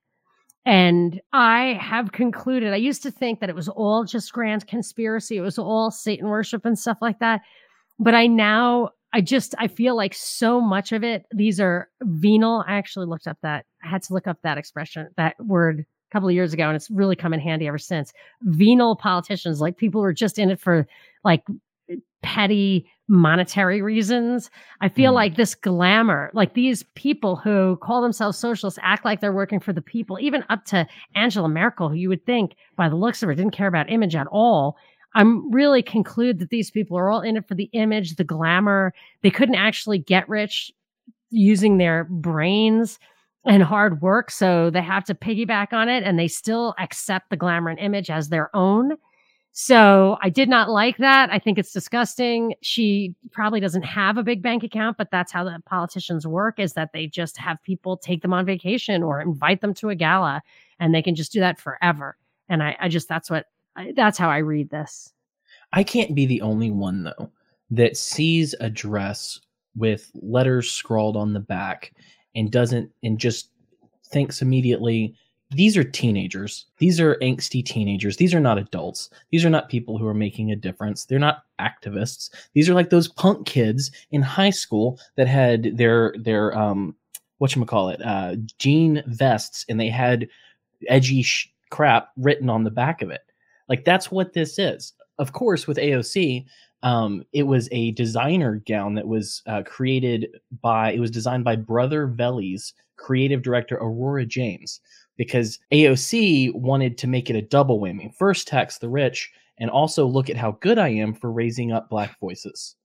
And 0.64 1.20
I 1.32 1.76
have 1.80 2.12
concluded, 2.12 2.72
I 2.72 2.76
used 2.76 3.02
to 3.02 3.10
think 3.10 3.40
that 3.40 3.50
it 3.50 3.56
was 3.56 3.68
all 3.68 4.04
just 4.04 4.32
grand 4.32 4.68
conspiracy, 4.68 5.36
it 5.36 5.40
was 5.40 5.58
all 5.58 5.90
Satan 5.90 6.28
worship 6.28 6.64
and 6.64 6.78
stuff 6.78 6.98
like 7.00 7.18
that. 7.18 7.40
But 7.98 8.14
I 8.14 8.28
now, 8.28 8.90
I 9.12 9.22
just, 9.22 9.56
I 9.58 9.66
feel 9.66 9.96
like 9.96 10.14
so 10.14 10.60
much 10.60 10.92
of 10.92 11.02
it, 11.02 11.26
these 11.32 11.58
are 11.58 11.88
venal. 12.00 12.64
I 12.64 12.74
actually 12.74 13.06
looked 13.06 13.26
up 13.26 13.38
that, 13.42 13.66
I 13.82 13.88
had 13.88 14.04
to 14.04 14.14
look 14.14 14.28
up 14.28 14.38
that 14.44 14.56
expression, 14.56 15.08
that 15.16 15.34
word 15.40 15.84
couple 16.16 16.30
of 16.30 16.34
years 16.34 16.54
ago, 16.54 16.66
and 16.66 16.74
it's 16.74 16.90
really 16.90 17.14
come 17.14 17.34
in 17.34 17.40
handy 17.40 17.68
ever 17.68 17.76
since. 17.76 18.14
Venal 18.40 18.96
politicians, 18.96 19.60
like 19.60 19.76
people 19.76 20.00
who 20.00 20.06
are 20.06 20.14
just 20.14 20.38
in 20.38 20.50
it 20.50 20.58
for 20.58 20.86
like 21.24 21.44
petty 22.22 22.88
monetary 23.06 23.82
reasons. 23.82 24.50
I 24.80 24.88
feel 24.88 25.12
mm. 25.12 25.16
like 25.16 25.36
this 25.36 25.54
glamour, 25.54 26.30
like 26.32 26.54
these 26.54 26.84
people 26.94 27.36
who 27.36 27.76
call 27.82 28.00
themselves 28.00 28.38
socialists 28.38 28.78
act 28.82 29.04
like 29.04 29.20
they're 29.20 29.30
working 29.30 29.60
for 29.60 29.74
the 29.74 29.82
people, 29.82 30.18
even 30.18 30.42
up 30.48 30.64
to 30.66 30.86
Angela 31.14 31.50
Merkel, 31.50 31.90
who 31.90 31.96
you 31.96 32.08
would 32.08 32.24
think 32.24 32.56
by 32.76 32.88
the 32.88 32.96
looks 32.96 33.22
of 33.22 33.28
her 33.28 33.34
didn't 33.34 33.52
care 33.52 33.68
about 33.68 33.92
image 33.92 34.16
at 34.16 34.26
all. 34.28 34.78
I'm 35.14 35.50
really 35.52 35.82
conclude 35.82 36.38
that 36.38 36.48
these 36.48 36.70
people 36.70 36.98
are 36.98 37.10
all 37.10 37.20
in 37.20 37.36
it 37.36 37.46
for 37.46 37.54
the 37.54 37.68
image, 37.74 38.16
the 38.16 38.24
glamour. 38.24 38.94
They 39.22 39.30
couldn't 39.30 39.54
actually 39.54 39.98
get 39.98 40.28
rich 40.28 40.72
using 41.30 41.76
their 41.76 42.04
brains 42.04 42.98
and 43.46 43.62
hard 43.62 44.02
work. 44.02 44.30
So 44.30 44.70
they 44.70 44.82
have 44.82 45.04
to 45.04 45.14
piggyback 45.14 45.72
on 45.72 45.88
it 45.88 46.02
and 46.02 46.18
they 46.18 46.28
still 46.28 46.74
accept 46.78 47.30
the 47.30 47.36
glamour 47.36 47.70
and 47.70 47.78
image 47.78 48.10
as 48.10 48.28
their 48.28 48.54
own. 48.54 48.96
So 49.52 50.18
I 50.22 50.28
did 50.28 50.50
not 50.50 50.68
like 50.68 50.98
that. 50.98 51.30
I 51.32 51.38
think 51.38 51.56
it's 51.56 51.72
disgusting. 51.72 52.54
She 52.60 53.14
probably 53.32 53.58
doesn't 53.58 53.84
have 53.84 54.18
a 54.18 54.22
big 54.22 54.42
bank 54.42 54.62
account, 54.62 54.98
but 54.98 55.10
that's 55.10 55.32
how 55.32 55.44
the 55.44 55.62
politicians 55.64 56.26
work 56.26 56.58
is 56.58 56.74
that 56.74 56.90
they 56.92 57.06
just 57.06 57.38
have 57.38 57.62
people 57.62 57.96
take 57.96 58.20
them 58.20 58.34
on 58.34 58.44
vacation 58.44 59.02
or 59.02 59.20
invite 59.20 59.62
them 59.62 59.72
to 59.74 59.88
a 59.88 59.94
gala 59.94 60.42
and 60.78 60.94
they 60.94 61.00
can 61.00 61.14
just 61.14 61.32
do 61.32 61.40
that 61.40 61.58
forever. 61.58 62.18
And 62.50 62.62
I, 62.62 62.76
I 62.80 62.88
just, 62.88 63.08
that's 63.08 63.30
what, 63.30 63.46
that's 63.94 64.18
how 64.18 64.28
I 64.28 64.38
read 64.38 64.68
this. 64.68 65.12
I 65.72 65.84
can't 65.84 66.14
be 66.14 66.26
the 66.26 66.42
only 66.42 66.70
one 66.70 67.04
though 67.04 67.30
that 67.70 67.96
sees 67.96 68.54
a 68.60 68.68
dress 68.68 69.40
with 69.74 70.10
letters 70.14 70.70
scrawled 70.70 71.16
on 71.16 71.32
the 71.32 71.40
back 71.40 71.92
and 72.36 72.52
doesn't 72.52 72.90
and 73.02 73.18
just 73.18 73.50
thinks 74.04 74.42
immediately 74.42 75.14
these 75.50 75.76
are 75.76 75.84
teenagers. 75.84 76.66
These 76.78 76.98
are 77.00 77.16
angsty 77.16 77.64
teenagers. 77.64 78.16
These 78.16 78.34
are 78.34 78.40
not 78.40 78.58
adults. 78.58 79.10
These 79.30 79.44
are 79.44 79.50
not 79.50 79.68
people 79.68 79.96
who 79.96 80.06
are 80.06 80.14
making 80.14 80.50
a 80.50 80.56
difference. 80.56 81.04
They're 81.04 81.18
not 81.18 81.44
activists. 81.60 82.30
These 82.52 82.68
are 82.68 82.74
like 82.74 82.90
those 82.90 83.08
punk 83.08 83.46
kids 83.46 83.92
in 84.10 84.22
high 84.22 84.50
school 84.50 84.98
that 85.14 85.28
had 85.28 85.76
their 85.76 86.14
their 86.18 86.56
um 86.56 86.96
what 87.38 87.54
you 87.54 87.64
call 87.64 87.90
it 87.90 88.00
uh 88.04 88.36
jean 88.58 89.02
vests 89.06 89.64
and 89.68 89.78
they 89.78 89.88
had 89.88 90.26
edgy 90.88 91.22
sh- 91.22 91.52
crap 91.70 92.08
written 92.16 92.50
on 92.50 92.64
the 92.64 92.70
back 92.70 93.00
of 93.02 93.10
it. 93.10 93.22
Like 93.68 93.84
that's 93.84 94.10
what 94.10 94.32
this 94.32 94.58
is. 94.58 94.94
Of 95.18 95.32
course, 95.32 95.66
with 95.66 95.78
AOC, 95.78 96.44
um, 96.86 97.24
it 97.32 97.42
was 97.42 97.68
a 97.72 97.90
designer 97.92 98.62
gown 98.64 98.94
that 98.94 99.08
was 99.08 99.42
uh, 99.48 99.64
created 99.66 100.28
by. 100.62 100.92
It 100.92 101.00
was 101.00 101.10
designed 101.10 101.42
by 101.42 101.56
Brother 101.56 102.06
Vellies' 102.06 102.74
creative 102.94 103.42
director 103.42 103.74
Aurora 103.74 104.24
James 104.24 104.80
because 105.16 105.58
AOC 105.72 106.54
wanted 106.54 106.96
to 106.98 107.08
make 107.08 107.28
it 107.28 107.34
a 107.34 107.42
double 107.42 107.80
whammy. 107.80 108.14
First, 108.14 108.46
tax 108.46 108.78
the 108.78 108.88
rich, 108.88 109.32
and 109.58 109.68
also 109.68 110.06
look 110.06 110.30
at 110.30 110.36
how 110.36 110.52
good 110.60 110.78
I 110.78 110.90
am 110.90 111.12
for 111.12 111.32
raising 111.32 111.72
up 111.72 111.90
black 111.90 112.20
voices. 112.20 112.76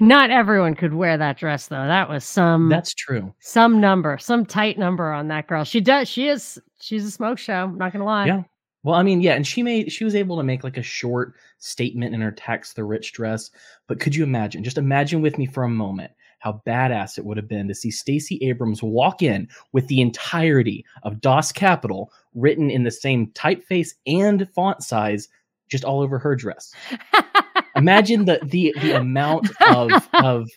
Not 0.00 0.30
everyone 0.30 0.74
could 0.74 0.94
wear 0.94 1.18
that 1.18 1.36
dress 1.36 1.68
though. 1.68 1.86
That 1.86 2.08
was 2.08 2.24
some 2.24 2.70
That's 2.70 2.94
true. 2.94 3.34
some 3.40 3.78
number, 3.78 4.16
some 4.16 4.46
tight 4.46 4.78
number 4.78 5.12
on 5.12 5.28
that 5.28 5.48
girl. 5.48 5.64
She 5.64 5.80
does 5.80 6.08
she 6.08 6.28
is 6.28 6.58
she's 6.80 7.04
a 7.04 7.10
smoke 7.10 7.38
show, 7.38 7.68
not 7.68 7.92
gonna 7.92 8.06
lie. 8.06 8.26
Yeah. 8.26 8.42
Well, 8.86 8.94
I 8.94 9.02
mean, 9.02 9.20
yeah, 9.20 9.34
and 9.34 9.44
she 9.44 9.64
made 9.64 9.90
she 9.90 10.04
was 10.04 10.14
able 10.14 10.36
to 10.36 10.44
make 10.44 10.62
like 10.62 10.76
a 10.76 10.82
short 10.82 11.34
statement 11.58 12.14
in 12.14 12.20
her 12.20 12.30
tax 12.30 12.72
the 12.72 12.84
rich 12.84 13.12
dress. 13.12 13.50
But 13.88 13.98
could 13.98 14.14
you 14.14 14.22
imagine? 14.22 14.62
Just 14.62 14.78
imagine 14.78 15.20
with 15.20 15.38
me 15.38 15.46
for 15.46 15.64
a 15.64 15.68
moment 15.68 16.12
how 16.38 16.62
badass 16.64 17.18
it 17.18 17.24
would 17.24 17.36
have 17.36 17.48
been 17.48 17.66
to 17.66 17.74
see 17.74 17.90
Stacey 17.90 18.38
Abrams 18.42 18.84
walk 18.84 19.22
in 19.22 19.48
with 19.72 19.88
the 19.88 20.00
entirety 20.00 20.84
of 21.02 21.20
Das 21.20 21.50
Kapital 21.50 22.12
written 22.36 22.70
in 22.70 22.84
the 22.84 22.92
same 22.92 23.26
typeface 23.32 23.88
and 24.06 24.48
font 24.54 24.84
size 24.84 25.26
just 25.68 25.84
all 25.84 26.00
over 26.00 26.20
her 26.20 26.36
dress. 26.36 26.72
Imagine 27.76 28.24
the 28.24 28.40
the 28.42 28.74
the 28.80 28.92
amount 28.92 29.48
of 29.68 29.90
of 30.14 30.48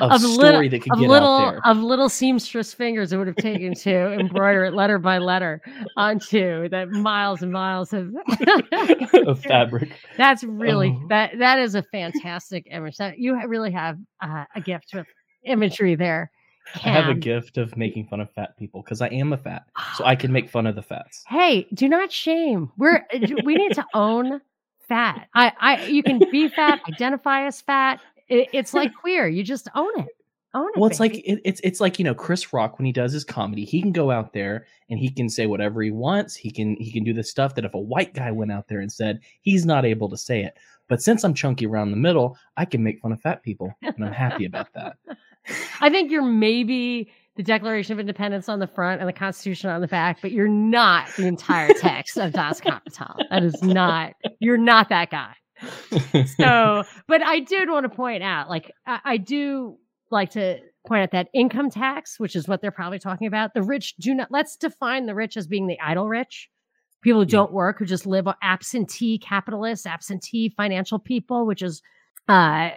of 0.00 0.20
story 0.20 0.36
little, 0.36 0.60
that 0.70 0.82
could 0.82 0.92
get 0.98 1.08
little 1.08 1.28
out 1.28 1.50
there. 1.52 1.66
of 1.66 1.78
little 1.78 2.08
seamstress 2.08 2.72
fingers 2.74 3.12
it 3.12 3.16
would 3.18 3.26
have 3.26 3.36
taken 3.36 3.74
to 3.74 4.12
embroider 4.14 4.64
it 4.64 4.74
letter 4.74 4.98
by 4.98 5.18
letter 5.18 5.60
onto 5.96 6.68
that 6.70 6.90
miles 6.90 7.42
and 7.42 7.52
miles 7.52 7.92
of 7.92 8.10
of 9.26 9.40
fabric. 9.42 9.90
That's 10.16 10.42
really 10.44 10.96
Oh. 11.02 11.06
that 11.08 11.38
that 11.38 11.58
is 11.58 11.74
a 11.74 11.82
fantastic 11.82 12.66
image. 12.70 12.96
That 12.96 13.18
you 13.18 13.38
really 13.46 13.70
have 13.72 13.98
uh, 14.22 14.44
a 14.54 14.60
gift 14.60 14.92
with 14.94 15.06
imagery 15.44 15.94
there. 15.94 16.30
I 16.76 16.88
have 16.88 17.08
a 17.10 17.14
gift 17.14 17.58
of 17.58 17.76
making 17.76 18.06
fun 18.06 18.20
of 18.20 18.30
fat 18.32 18.56
people 18.58 18.80
because 18.82 19.02
I 19.02 19.08
am 19.08 19.34
a 19.34 19.36
fat, 19.36 19.64
so 19.96 20.04
I 20.04 20.16
can 20.16 20.32
make 20.36 20.48
fun 20.48 20.66
of 20.66 20.74
the 20.74 20.82
fats. 20.82 21.22
Hey, 21.28 21.66
do 21.74 21.88
not 21.88 22.10
shame. 22.10 22.70
We're 22.78 23.04
we 23.44 23.54
need 23.56 23.74
to 23.74 23.84
own 23.92 24.40
fat. 24.88 25.28
I 25.34 25.52
I 25.58 25.86
you 25.86 26.02
can 26.02 26.20
be 26.30 26.48
fat, 26.56 26.80
identify 26.88 27.46
as 27.46 27.60
fat. 27.60 28.00
It, 28.28 28.48
it's 28.52 28.74
like 28.74 28.94
queer. 29.00 29.28
You 29.28 29.42
just 29.42 29.68
own 29.74 29.90
it. 30.00 30.08
Own 30.54 30.68
it. 30.68 30.78
Well, 30.78 30.88
it's 30.88 31.00
like 31.00 31.16
it, 31.16 31.40
it's 31.44 31.60
it's 31.64 31.80
like 31.80 31.98
you 31.98 32.04
know 32.04 32.14
Chris 32.14 32.52
Rock 32.52 32.78
when 32.78 32.86
he 32.86 32.92
does 32.92 33.12
his 33.12 33.24
comedy, 33.24 33.64
he 33.64 33.82
can 33.82 33.92
go 33.92 34.10
out 34.10 34.32
there 34.32 34.66
and 34.88 34.98
he 34.98 35.10
can 35.10 35.28
say 35.28 35.46
whatever 35.46 35.82
he 35.82 35.90
wants. 35.90 36.36
He 36.36 36.50
can 36.50 36.76
he 36.76 36.92
can 36.92 37.04
do 37.04 37.12
the 37.12 37.24
stuff 37.24 37.54
that 37.56 37.64
if 37.64 37.74
a 37.74 37.78
white 37.78 38.14
guy 38.14 38.30
went 38.30 38.52
out 38.52 38.68
there 38.68 38.80
and 38.80 38.92
said 38.92 39.20
he's 39.40 39.66
not 39.66 39.84
able 39.84 40.08
to 40.10 40.16
say 40.16 40.42
it. 40.42 40.54
But 40.88 41.02
since 41.02 41.24
I'm 41.24 41.34
chunky 41.34 41.66
around 41.66 41.90
the 41.90 41.96
middle, 41.96 42.36
I 42.56 42.66
can 42.66 42.82
make 42.82 43.00
fun 43.00 43.12
of 43.12 43.20
fat 43.20 43.42
people, 43.42 43.74
and 43.82 44.04
I'm 44.04 44.12
happy 44.12 44.44
about 44.44 44.72
that. 44.74 44.96
I 45.80 45.90
think 45.90 46.10
you're 46.10 46.22
maybe 46.22 47.10
the 47.36 47.42
Declaration 47.42 47.92
of 47.94 48.00
Independence 48.00 48.48
on 48.48 48.60
the 48.60 48.66
front 48.66 49.00
and 49.00 49.08
the 49.08 49.12
Constitution 49.12 49.70
on 49.70 49.80
the 49.80 49.88
back, 49.88 50.18
but 50.22 50.30
you're 50.30 50.48
not 50.48 51.08
the 51.16 51.26
entire 51.26 51.72
text 51.78 52.16
of 52.16 52.32
Das 52.32 52.60
Kapital. 52.60 53.16
That 53.30 53.42
is 53.42 53.62
not. 53.62 54.12
You're 54.38 54.58
not 54.58 54.88
that 54.90 55.10
guy. 55.10 55.34
so 56.36 56.82
but 57.06 57.22
i 57.22 57.38
did 57.38 57.70
want 57.70 57.84
to 57.84 57.88
point 57.88 58.22
out 58.22 58.48
like 58.50 58.72
I, 58.86 59.00
I 59.04 59.16
do 59.16 59.78
like 60.10 60.30
to 60.30 60.58
point 60.86 61.02
out 61.02 61.10
that 61.12 61.28
income 61.32 61.70
tax 61.70 62.18
which 62.18 62.34
is 62.34 62.48
what 62.48 62.60
they're 62.60 62.72
probably 62.72 62.98
talking 62.98 63.26
about 63.28 63.54
the 63.54 63.62
rich 63.62 63.94
do 63.96 64.14
not 64.14 64.32
let's 64.32 64.56
define 64.56 65.06
the 65.06 65.14
rich 65.14 65.36
as 65.36 65.46
being 65.46 65.66
the 65.68 65.78
idle 65.80 66.08
rich 66.08 66.50
people 67.02 67.20
who 67.20 67.26
don't 67.26 67.52
work 67.52 67.78
who 67.78 67.84
just 67.84 68.04
live 68.04 68.26
absentee 68.42 69.16
capitalists 69.18 69.86
absentee 69.86 70.52
financial 70.56 70.98
people 70.98 71.46
which 71.46 71.62
is 71.62 71.82
uh 72.28 72.70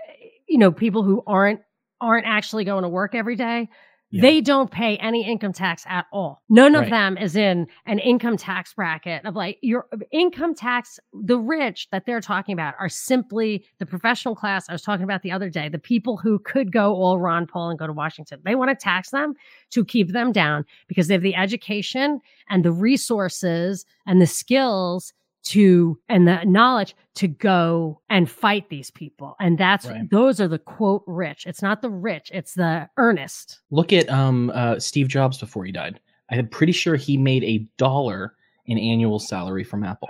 you 0.47 0.59
know 0.59 0.71
people 0.71 1.01
who 1.01 1.23
aren't 1.25 1.61
aren't 1.99 2.27
actually 2.27 2.63
going 2.63 2.83
to 2.83 2.89
work 2.89 3.15
every 3.15 3.35
day 3.35 3.67
Yeah. 4.09 4.21
they 4.21 4.39
don't 4.39 4.71
pay 4.71 4.95
any 4.97 5.29
income 5.29 5.51
tax 5.51 5.83
at 5.85 6.05
all. 6.13 6.41
None 6.47 6.75
of 6.75 6.89
them 6.89 7.17
is 7.17 7.35
in 7.35 7.67
an 7.85 7.99
income 7.99 8.37
tax 8.37 8.73
bracket 8.73 9.25
of 9.25 9.35
like 9.35 9.57
your 9.61 9.85
uh, 9.91 9.97
income 10.11 10.55
tax. 10.55 10.97
The 11.13 11.37
rich 11.37 11.89
that 11.91 12.05
they're 12.05 12.21
talking 12.21 12.53
about 12.53 12.75
are 12.79 12.87
simply 12.87 13.65
the 13.79 13.85
professional 13.85 14.33
class 14.33 14.69
I 14.69 14.73
was 14.73 14.81
talking 14.81 15.03
about 15.03 15.23
the 15.23 15.31
other 15.31 15.49
day, 15.49 15.67
the 15.67 15.77
people 15.77 16.15
who 16.15 16.39
could 16.39 16.71
go 16.71 16.93
all 16.93 17.19
Ron 17.19 17.47
Paul 17.47 17.69
and 17.69 17.79
go 17.79 17.85
to 17.85 17.91
Washington. 17.91 18.39
They 18.45 18.55
want 18.55 18.69
to 18.69 18.75
tax 18.75 19.09
them 19.09 19.33
to 19.71 19.83
keep 19.83 20.13
them 20.13 20.31
down 20.31 20.63
because 20.87 21.07
they 21.07 21.13
have 21.15 21.21
the 21.21 21.35
education 21.35 22.21
and 22.49 22.63
the 22.63 22.71
resources 22.71 23.85
and 24.05 24.21
the 24.21 24.25
skills 24.25 25.11
to 25.43 25.97
and 26.09 26.27
the 26.27 26.43
knowledge 26.43 26.95
to 27.15 27.27
go 27.27 28.01
and 28.09 28.29
fight 28.29 28.69
these 28.69 28.91
people. 28.91 29.35
And 29.39 29.57
that's 29.57 29.85
Right. 29.88 30.09
those 30.09 30.41
are 30.41 30.47
the 30.47 30.59
quote 30.59 31.03
rich. 31.07 31.45
It's 31.45 31.61
not 31.61 31.81
the 31.81 31.89
rich, 31.89 32.29
it's 32.33 32.53
the 32.53 32.89
earnest. 32.97 33.59
Look 33.71 33.93
at 33.93 34.09
um 34.09 34.51
uh, 34.53 34.79
Steve 34.79 35.07
Jobs 35.07 35.38
before 35.39 35.65
he 35.65 35.71
died. 35.71 35.99
I'm 36.29 36.47
pretty 36.49 36.73
sure 36.73 36.95
he 36.95 37.15
made 37.17 37.43
a 37.43 37.59
dollar 37.77 38.33
in 38.65 38.77
annual 38.77 39.19
salary 39.19 39.63
from 39.63 39.83
Apple. 39.83 40.09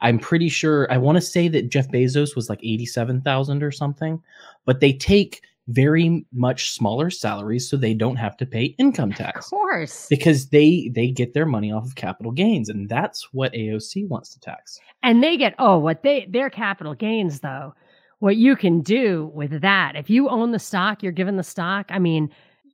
I'm 0.00 0.20
pretty 0.20 0.48
sure 0.48 0.86
I 0.92 0.96
want 0.98 1.16
to 1.16 1.20
say 1.22 1.48
that 1.48 1.70
Jeff 1.70 1.88
Bezos 1.90 2.36
was 2.36 2.48
like 2.48 2.60
87,000 2.62 3.64
or 3.64 3.72
something, 3.72 4.22
but 4.64 4.78
they 4.78 4.92
take 4.92 5.42
very 5.68 6.24
much 6.32 6.72
smaller 6.72 7.10
salaries 7.10 7.68
so 7.68 7.76
they 7.76 7.94
don't 7.94 8.16
have 8.16 8.36
to 8.38 8.46
pay 8.46 8.74
income 8.78 9.12
tax. 9.12 9.46
Of 9.46 9.50
course. 9.50 10.06
because 10.08 10.48
they 10.48 10.90
they 10.94 11.08
get 11.10 11.34
their 11.34 11.46
money 11.46 11.70
off 11.70 11.86
of 11.86 11.94
capital 11.94 12.32
gains 12.32 12.68
and 12.68 12.88
that's 12.88 13.28
what 13.32 13.52
AOC 13.52 14.08
wants 14.08 14.30
to 14.30 14.40
tax. 14.40 14.80
And 15.02 15.22
they 15.22 15.36
get 15.36 15.54
oh, 15.58 15.78
what 15.78 16.02
they 16.02 16.26
their 16.28 16.50
capital 16.50 16.94
gains 16.94 17.40
though. 17.40 17.74
What 18.20 18.36
you 18.36 18.56
can 18.56 18.80
do 18.80 19.30
with 19.32 19.60
that, 19.60 19.94
if 19.94 20.10
you 20.10 20.28
own 20.28 20.50
the 20.50 20.58
stock, 20.58 21.04
you're 21.04 21.12
given 21.12 21.36
the 21.36 21.44
stock. 21.44 21.86
I 21.90 22.00
mean, 22.00 22.30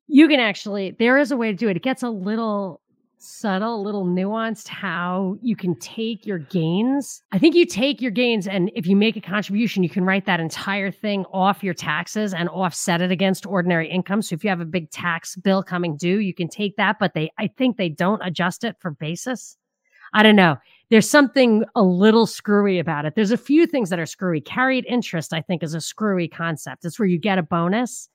you 0.07 0.27
can 0.29 0.41
actually 0.41 0.97
there 0.99 1.19
is 1.19 1.33
a 1.33 1.37
way 1.37 1.51
to 1.51 1.57
do 1.57 1.69
it. 1.69 1.77
It 1.77 1.83
gets 1.83 2.03
a 2.03 2.11
little 2.11 2.81
subtle, 3.25 3.83
little 3.83 4.05
nuanced 4.05 4.69
how 4.69 5.37
you 5.41 5.57
can 5.57 5.79
take 5.79 6.27
your 6.27 6.39
gains. 6.39 7.23
I 7.33 7.39
think 7.39 7.55
you 7.55 7.67
take 7.67 8.01
your 8.01 8.11
gains 8.11 8.47
and 8.47 8.71
if 8.75 8.87
you 8.87 8.97
make 8.97 9.17
a 9.17 9.21
contribution, 9.21 9.83
you 9.83 9.89
can 9.89 10.05
write 10.05 10.27
that 10.27 10.41
entire 10.41 10.91
thing 10.91 11.25
off 11.33 11.65
your 11.65 11.75
taxes 11.75 12.35
and 12.35 12.49
offset 12.51 13.01
it 13.01 13.11
against 13.11 13.47
ordinary 13.47 13.91
income. 13.91 14.23
So 14.23 14.35
if 14.35 14.45
you 14.45 14.51
have 14.51 14.61
a 14.61 14.67
big 14.67 14.91
tax 14.91 15.37
bill 15.37 15.63
coming 15.63 15.97
due, 15.97 16.19
you 16.19 16.35
can 16.35 16.49
take 16.49 16.77
that, 16.77 16.99
but 16.99 17.15
they 17.15 17.31
I 17.39 17.49
think 17.49 17.77
they 17.77 17.89
don't 17.89 18.21
adjust 18.25 18.65
it 18.65 18.77
for 18.81 18.91
basis. 18.91 19.57
I 20.13 20.23
don't 20.23 20.37
know. 20.37 20.57
There's 20.91 21.09
something 21.09 21.65
a 21.75 21.83
little 21.83 22.27
screwy 22.27 22.79
about 22.79 23.05
it. 23.05 23.15
There's 23.17 23.33
a 23.33 23.37
few 23.37 23.67
things 23.67 23.91
that 23.91 23.99
are 23.99 24.07
screwy. 24.07 24.41
Carried 24.41 24.85
interest, 24.87 25.33
I 25.33 25.41
think, 25.41 25.63
is 25.63 25.75
a 25.75 25.81
screwy 25.81 26.29
concept. 26.29 26.85
It's 26.85 26.99
where 26.99 27.09
you 27.09 27.19
get 27.19 27.39
a 27.39 27.43
bonus 27.43 28.09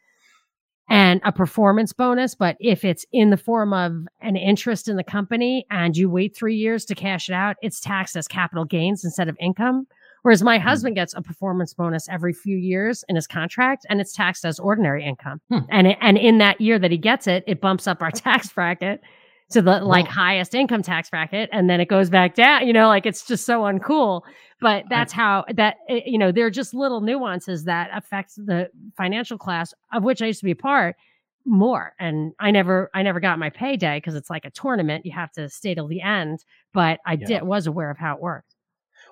and 0.89 1.21
a 1.23 1.31
performance 1.31 1.93
bonus, 1.93 2.33
but 2.33 2.57
if 2.59 2.83
it's 2.83 3.05
in 3.11 3.29
the 3.29 3.37
form 3.37 3.73
of 3.73 4.07
an 4.21 4.35
interest 4.35 4.87
in 4.87 4.95
the 4.95 5.03
company 5.03 5.65
and 5.69 5.95
you 5.95 6.09
wait 6.09 6.35
three 6.35 6.55
years 6.55 6.83
to 6.85 6.95
cash 6.95 7.29
it 7.29 7.33
out, 7.33 7.57
it's 7.61 7.79
taxed 7.79 8.15
as 8.15 8.27
capital 8.27 8.65
gains 8.65 9.05
instead 9.05 9.29
of 9.29 9.37
income. 9.39 9.87
Whereas 10.23 10.43
my 10.43 10.57
husband 10.57 10.95
gets 10.95 11.13
a 11.13 11.21
performance 11.21 11.73
bonus 11.73 12.09
every 12.09 12.33
few 12.33 12.57
years 12.57 13.05
in 13.07 13.15
his 13.15 13.27
contract 13.27 13.85
and 13.89 14.01
it's 14.01 14.13
taxed 14.13 14.43
as 14.43 14.59
ordinary 14.59 15.05
income. 15.05 15.39
Hmm. 15.49 15.59
And 15.69 15.87
it, 15.87 15.97
and 16.01 16.17
in 16.17 16.39
that 16.39 16.59
year 16.59 16.77
that 16.79 16.91
he 16.91 16.97
gets 16.97 17.27
it, 17.27 17.43
it 17.47 17.61
bumps 17.61 17.87
up 17.87 18.01
our 18.01 18.11
tax 18.11 18.49
bracket 18.49 19.01
to 19.51 19.61
the 19.61 19.79
like 19.81 20.07
highest 20.07 20.53
income 20.53 20.81
tax 20.83 21.09
bracket 21.09 21.49
and 21.51 21.69
then 21.69 21.81
it 21.81 21.87
goes 21.87 22.09
back 22.09 22.35
down, 22.35 22.67
you 22.67 22.73
know, 22.73 22.87
like 22.87 23.05
it's 23.05 23.25
just 23.25 23.45
so 23.45 23.61
uncool. 23.61 24.21
But 24.61 24.85
that's 24.89 25.11
how 25.13 25.45
that 25.55 25.77
eh, 25.89 26.01
you 26.05 26.17
know, 26.17 26.31
there 26.31 26.45
are 26.45 26.51
just 26.51 26.73
little 26.73 27.01
nuances 27.01 27.63
that 27.65 27.89
affect 27.93 28.35
the 28.35 28.69
financial 28.95 29.37
class 29.37 29.73
of 29.93 30.03
which 30.03 30.21
I 30.21 30.27
used 30.27 30.39
to 30.39 30.45
be 30.45 30.51
a 30.51 30.55
part 30.55 30.95
more 31.45 31.93
and 31.99 32.33
i 32.39 32.51
never 32.51 32.91
i 32.93 33.01
never 33.01 33.19
got 33.19 33.39
my 33.39 33.49
payday 33.49 33.97
because 33.97 34.13
it's 34.13 34.29
like 34.29 34.45
a 34.45 34.49
tournament 34.51 35.05
you 35.05 35.11
have 35.11 35.31
to 35.31 35.49
stay 35.49 35.73
till 35.73 35.87
the 35.87 36.01
end 36.01 36.43
but 36.73 36.99
i 37.05 37.13
Yeah. 37.15 37.25
did 37.27 37.43
was 37.43 37.65
aware 37.65 37.89
of 37.89 37.97
how 37.97 38.13
it 38.15 38.21
worked 38.21 38.55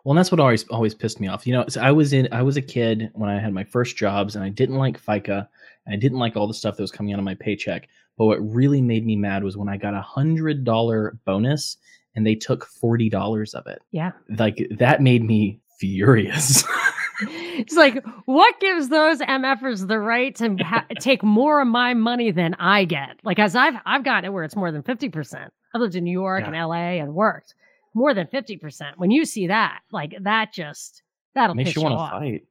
Well, 0.03 0.11
and 0.11 0.17
that's 0.19 0.31
what 0.31 0.39
always 0.39 0.67
always 0.69 0.93
pissed 0.93 1.19
me 1.19 1.27
off. 1.27 1.47
You 1.47 1.53
know, 1.53 1.65
so 1.67 1.81
I 1.81 1.91
was 1.91 2.13
in 2.13 2.27
I 2.31 2.41
was 2.41 2.57
a 2.57 2.61
kid 2.61 3.09
when 3.13 3.29
I 3.29 3.39
had 3.39 3.53
my 3.53 3.63
first 3.63 3.95
jobs, 3.97 4.35
and 4.35 4.43
I 4.43 4.49
didn't 4.49 4.75
like 4.75 5.01
FICA, 5.01 5.47
and 5.85 5.93
I 5.93 5.97
didn't 5.97 6.19
like 6.19 6.35
all 6.35 6.47
the 6.47 6.53
stuff 6.53 6.77
that 6.77 6.83
was 6.83 6.91
coming 6.91 7.13
out 7.13 7.19
of 7.19 7.25
my 7.25 7.35
paycheck. 7.35 7.87
But 8.17 8.25
what 8.25 8.39
really 8.39 8.81
made 8.81 9.05
me 9.05 9.15
mad 9.15 9.43
was 9.43 9.55
when 9.57 9.69
I 9.69 9.77
got 9.77 9.93
a 9.93 10.01
hundred 10.01 10.63
dollar 10.63 11.17
bonus, 11.25 11.77
and 12.15 12.25
they 12.25 12.35
took 12.35 12.65
forty 12.65 13.09
dollars 13.09 13.53
of 13.53 13.67
it. 13.67 13.79
yeah 13.91 14.11
Like 14.37 14.67
that 14.79 15.01
made 15.01 15.23
me 15.23 15.59
furious. 15.79 16.63
it's 17.21 17.75
like, 17.75 18.03
what 18.25 18.59
gives 18.59 18.89
those 18.89 19.19
MFers 19.19 19.87
the 19.87 19.99
right 19.99 20.35
to 20.35 20.55
ha- 20.57 20.85
take 20.99 21.23
more 21.23 21.61
of 21.61 21.67
my 21.67 21.93
money 21.93 22.31
than 22.31 22.55
I 22.55 22.85
get? 22.85 23.19
Like, 23.23 23.39
as 23.39 23.55
I've 23.55 23.75
I've 23.85 24.03
gotten 24.03 24.25
it 24.25 24.33
where 24.33 24.43
it's 24.43 24.55
more 24.55 24.71
than 24.71 24.83
fifty 24.83 25.09
percent. 25.09 25.53
I've 25.75 25.81
lived 25.81 25.95
in 25.95 26.03
New 26.03 26.11
York 26.11 26.41
Yeah. 26.41 26.47
and 26.47 26.55
LA 26.69 27.01
and 27.03 27.13
worked 27.13 27.53
more 27.93 28.13
than 28.13 28.27
fifty 28.27 28.57
percent. 28.57 28.97
When 28.97 29.11
you 29.11 29.25
see 29.25 29.47
that, 29.47 29.79
like 29.91 30.15
that, 30.21 30.53
just 30.53 31.03
that'll 31.35 31.55
Makes 31.55 31.69
piss 31.69 31.75
you 31.75 31.83
want 31.83 31.93
to 31.95 32.17
fight. 32.19 32.43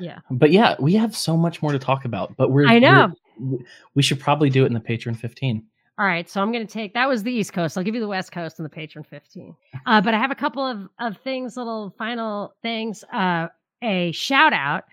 Yeah. 0.00 0.18
But 0.30 0.50
yeah, 0.52 0.74
we 0.78 0.94
have 0.94 1.14
so 1.16 1.36
much 1.36 1.62
more 1.62 1.72
to 1.72 1.78
talk 1.78 2.04
about. 2.04 2.36
But 2.36 2.50
we're 2.50 2.66
I 2.66 2.78
know. 2.78 3.12
we're- 3.38 3.64
we 3.94 4.02
should 4.02 4.20
probably 4.20 4.48
do 4.48 4.62
it 4.64 4.66
in 4.66 4.74
the 4.74 4.80
Patreon 4.80 5.16
15. 5.16 5.64
All 5.98 6.06
right, 6.06 6.28
so 6.28 6.40
I'm 6.40 6.50
going 6.52 6.66
to 6.66 6.72
take 6.72 6.94
that 6.94 7.08
was 7.08 7.22
the 7.22 7.32
East 7.32 7.52
Coast. 7.52 7.76
I'll 7.78 7.84
give 7.84 7.94
you 7.94 8.00
the 8.00 8.08
West 8.08 8.32
Coast 8.32 8.58
and 8.58 8.64
the 8.66 8.70
Patron 8.70 9.04
15. 9.04 9.54
Uh, 9.86 10.00
but 10.00 10.12
I 10.14 10.18
have 10.18 10.30
a 10.32 10.34
couple 10.36 10.64
of 10.64 10.88
of 10.98 11.16
things, 11.18 11.56
little 11.56 11.94
final 11.98 12.54
things. 12.62 13.04
Uh, 13.12 13.46
a 13.82 14.10
shout 14.12 14.52
out, 14.52 14.84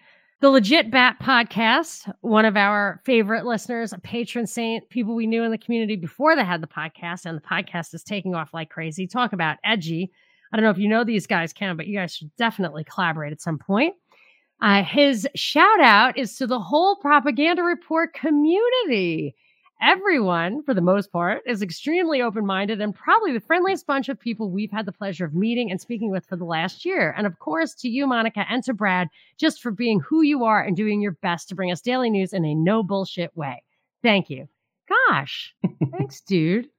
the 0.42 0.50
Legit 0.52 0.92
Bat 0.92 1.18
podcast. 1.22 2.12
One 2.22 2.46
of 2.46 2.56
our 2.56 3.02
favorite 3.04 3.46
listeners, 3.46 3.94
a 3.94 4.00
patron 4.00 4.46
saint, 4.46 4.88
people 4.90 5.16
we 5.16 5.26
knew 5.28 5.44
in 5.44 5.50
the 5.52 5.58
community 5.58 5.96
before 5.96 6.36
they 6.36 6.44
had 6.44 6.62
the 6.62 6.68
podcast, 6.68 7.26
and 7.26 7.36
the 7.36 7.42
podcast 7.42 7.94
is 7.96 8.04
taking 8.04 8.36
off 8.36 8.54
like 8.54 8.70
crazy. 8.70 9.08
Talk 9.08 9.34
about 9.34 9.58
edgy. 9.64 10.12
I 10.54 10.58
don't 10.58 10.64
know 10.64 10.72
if 10.72 10.78
you 10.78 10.88
know 10.88 11.04
these 11.04 11.26
guys, 11.28 11.54
Ken, 11.54 11.78
but 11.78 11.88
you 11.88 11.98
guys 11.98 12.14
should 12.16 12.36
definitely 12.36 12.84
collaborate 12.84 13.32
at 13.32 13.42
some 13.42 13.58
point. 13.58 13.96
Uh, 14.62 14.84
his 14.84 15.28
shout 15.36 15.82
out 15.82 16.18
is 16.18 16.36
to 16.38 16.46
the 16.46 16.60
whole 16.60 16.96
propaganda 16.98 17.64
report 17.64 18.14
community 18.14 19.36
everyone, 19.82 20.62
for 20.64 20.74
the 20.74 20.82
most 20.82 21.12
part, 21.12 21.42
is 21.46 21.62
extremely 21.62 22.22
open 22.22 22.46
minded 22.46 22.80
and 22.80 22.94
probably 22.94 23.34
the 23.34 23.40
friendliest 23.40 23.88
bunch 23.88 24.10
of 24.10 24.20
people 24.20 24.50
we've 24.52 24.72
had 24.72 24.86
the 24.86 24.92
pleasure 24.92 25.26
of 25.26 25.34
meeting 25.34 25.72
and 25.72 25.82
speaking 25.82 26.12
with 26.12 26.26
for 26.26 26.36
the 26.36 26.46
last 26.46 26.86
year. 26.86 27.14
And 27.18 27.26
of 27.26 27.40
course, 27.40 27.74
to 27.76 27.90
you, 27.90 28.06
Monica, 28.06 28.46
and 28.48 28.64
to 28.66 28.74
Brad, 28.74 29.08
just 29.38 29.62
for 29.62 29.72
being 29.72 30.00
who 30.00 30.22
you 30.22 30.44
are 30.44 30.62
and 30.62 30.78
doing 30.78 31.02
your 31.02 31.14
best 31.14 31.50
to 31.50 31.56
bring 31.56 31.72
us 31.72 31.82
daily 31.82 32.10
news 32.10 32.34
in 32.34 32.46
a 32.46 32.54
no 32.54 32.84
bullshit 32.84 33.36
way. 33.36 33.64
Thank 34.04 34.30
you. 34.30 34.48
Gosh, 35.10 35.54
thanks, 35.92 36.22
dude. 36.22 36.70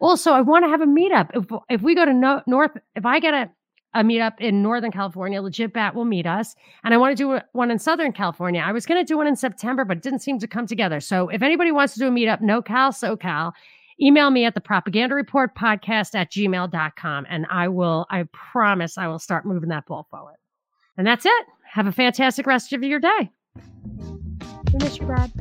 Also, 0.00 0.32
I 0.32 0.40
want 0.40 0.64
to 0.64 0.70
have 0.70 0.80
a 0.80 0.86
meetup. 0.86 1.30
If, 1.34 1.46
if 1.70 1.82
we 1.82 1.94
go 1.94 2.04
to 2.04 2.12
no, 2.12 2.42
North, 2.46 2.72
if 2.94 3.06
I 3.06 3.20
get 3.20 3.34
a, 3.34 3.50
a 3.94 4.02
meetup 4.02 4.40
in 4.40 4.62
Northern 4.62 4.92
California, 4.92 5.42
Legit 5.42 5.72
Bat 5.72 5.94
will 5.94 6.04
meet 6.04 6.26
us. 6.26 6.54
And 6.84 6.94
I 6.94 6.96
want 6.96 7.16
to 7.16 7.22
do 7.22 7.40
one 7.52 7.70
in 7.70 7.78
Southern 7.78 8.12
California. 8.12 8.62
I 8.64 8.72
was 8.72 8.86
going 8.86 9.00
to 9.00 9.06
do 9.06 9.16
one 9.16 9.26
in 9.26 9.36
September, 9.36 9.84
but 9.84 9.98
it 9.98 10.02
didn't 10.02 10.20
seem 10.20 10.38
to 10.38 10.46
come 10.46 10.66
together. 10.66 11.00
So 11.00 11.28
if 11.28 11.42
anybody 11.42 11.72
wants 11.72 11.94
to 11.94 12.00
do 12.00 12.08
a 12.08 12.10
meetup, 12.10 12.40
no 12.40 12.62
Cal, 12.62 12.92
SoCal, 12.92 13.52
email 14.00 14.30
me 14.30 14.44
at 14.44 14.54
the 14.54 14.60
propaganda 14.60 15.14
report 15.14 15.54
podcast 15.54 16.14
at 16.14 16.30
gmail.com. 16.30 17.26
And 17.28 17.46
I 17.50 17.68
will, 17.68 18.06
I 18.10 18.24
promise 18.32 18.96
I 18.96 19.08
will 19.08 19.18
start 19.18 19.44
moving 19.44 19.70
that 19.70 19.86
ball 19.86 20.06
forward. 20.10 20.36
And 20.96 21.06
that's 21.06 21.26
it. 21.26 21.46
Have 21.72 21.86
a 21.86 21.92
fantastic 21.92 22.46
rest 22.46 22.72
of 22.72 22.82
your 22.82 23.00
day. 23.00 23.30
We 24.72 24.78
miss 24.78 24.98
you, 24.98 25.06
Brad. 25.06 25.32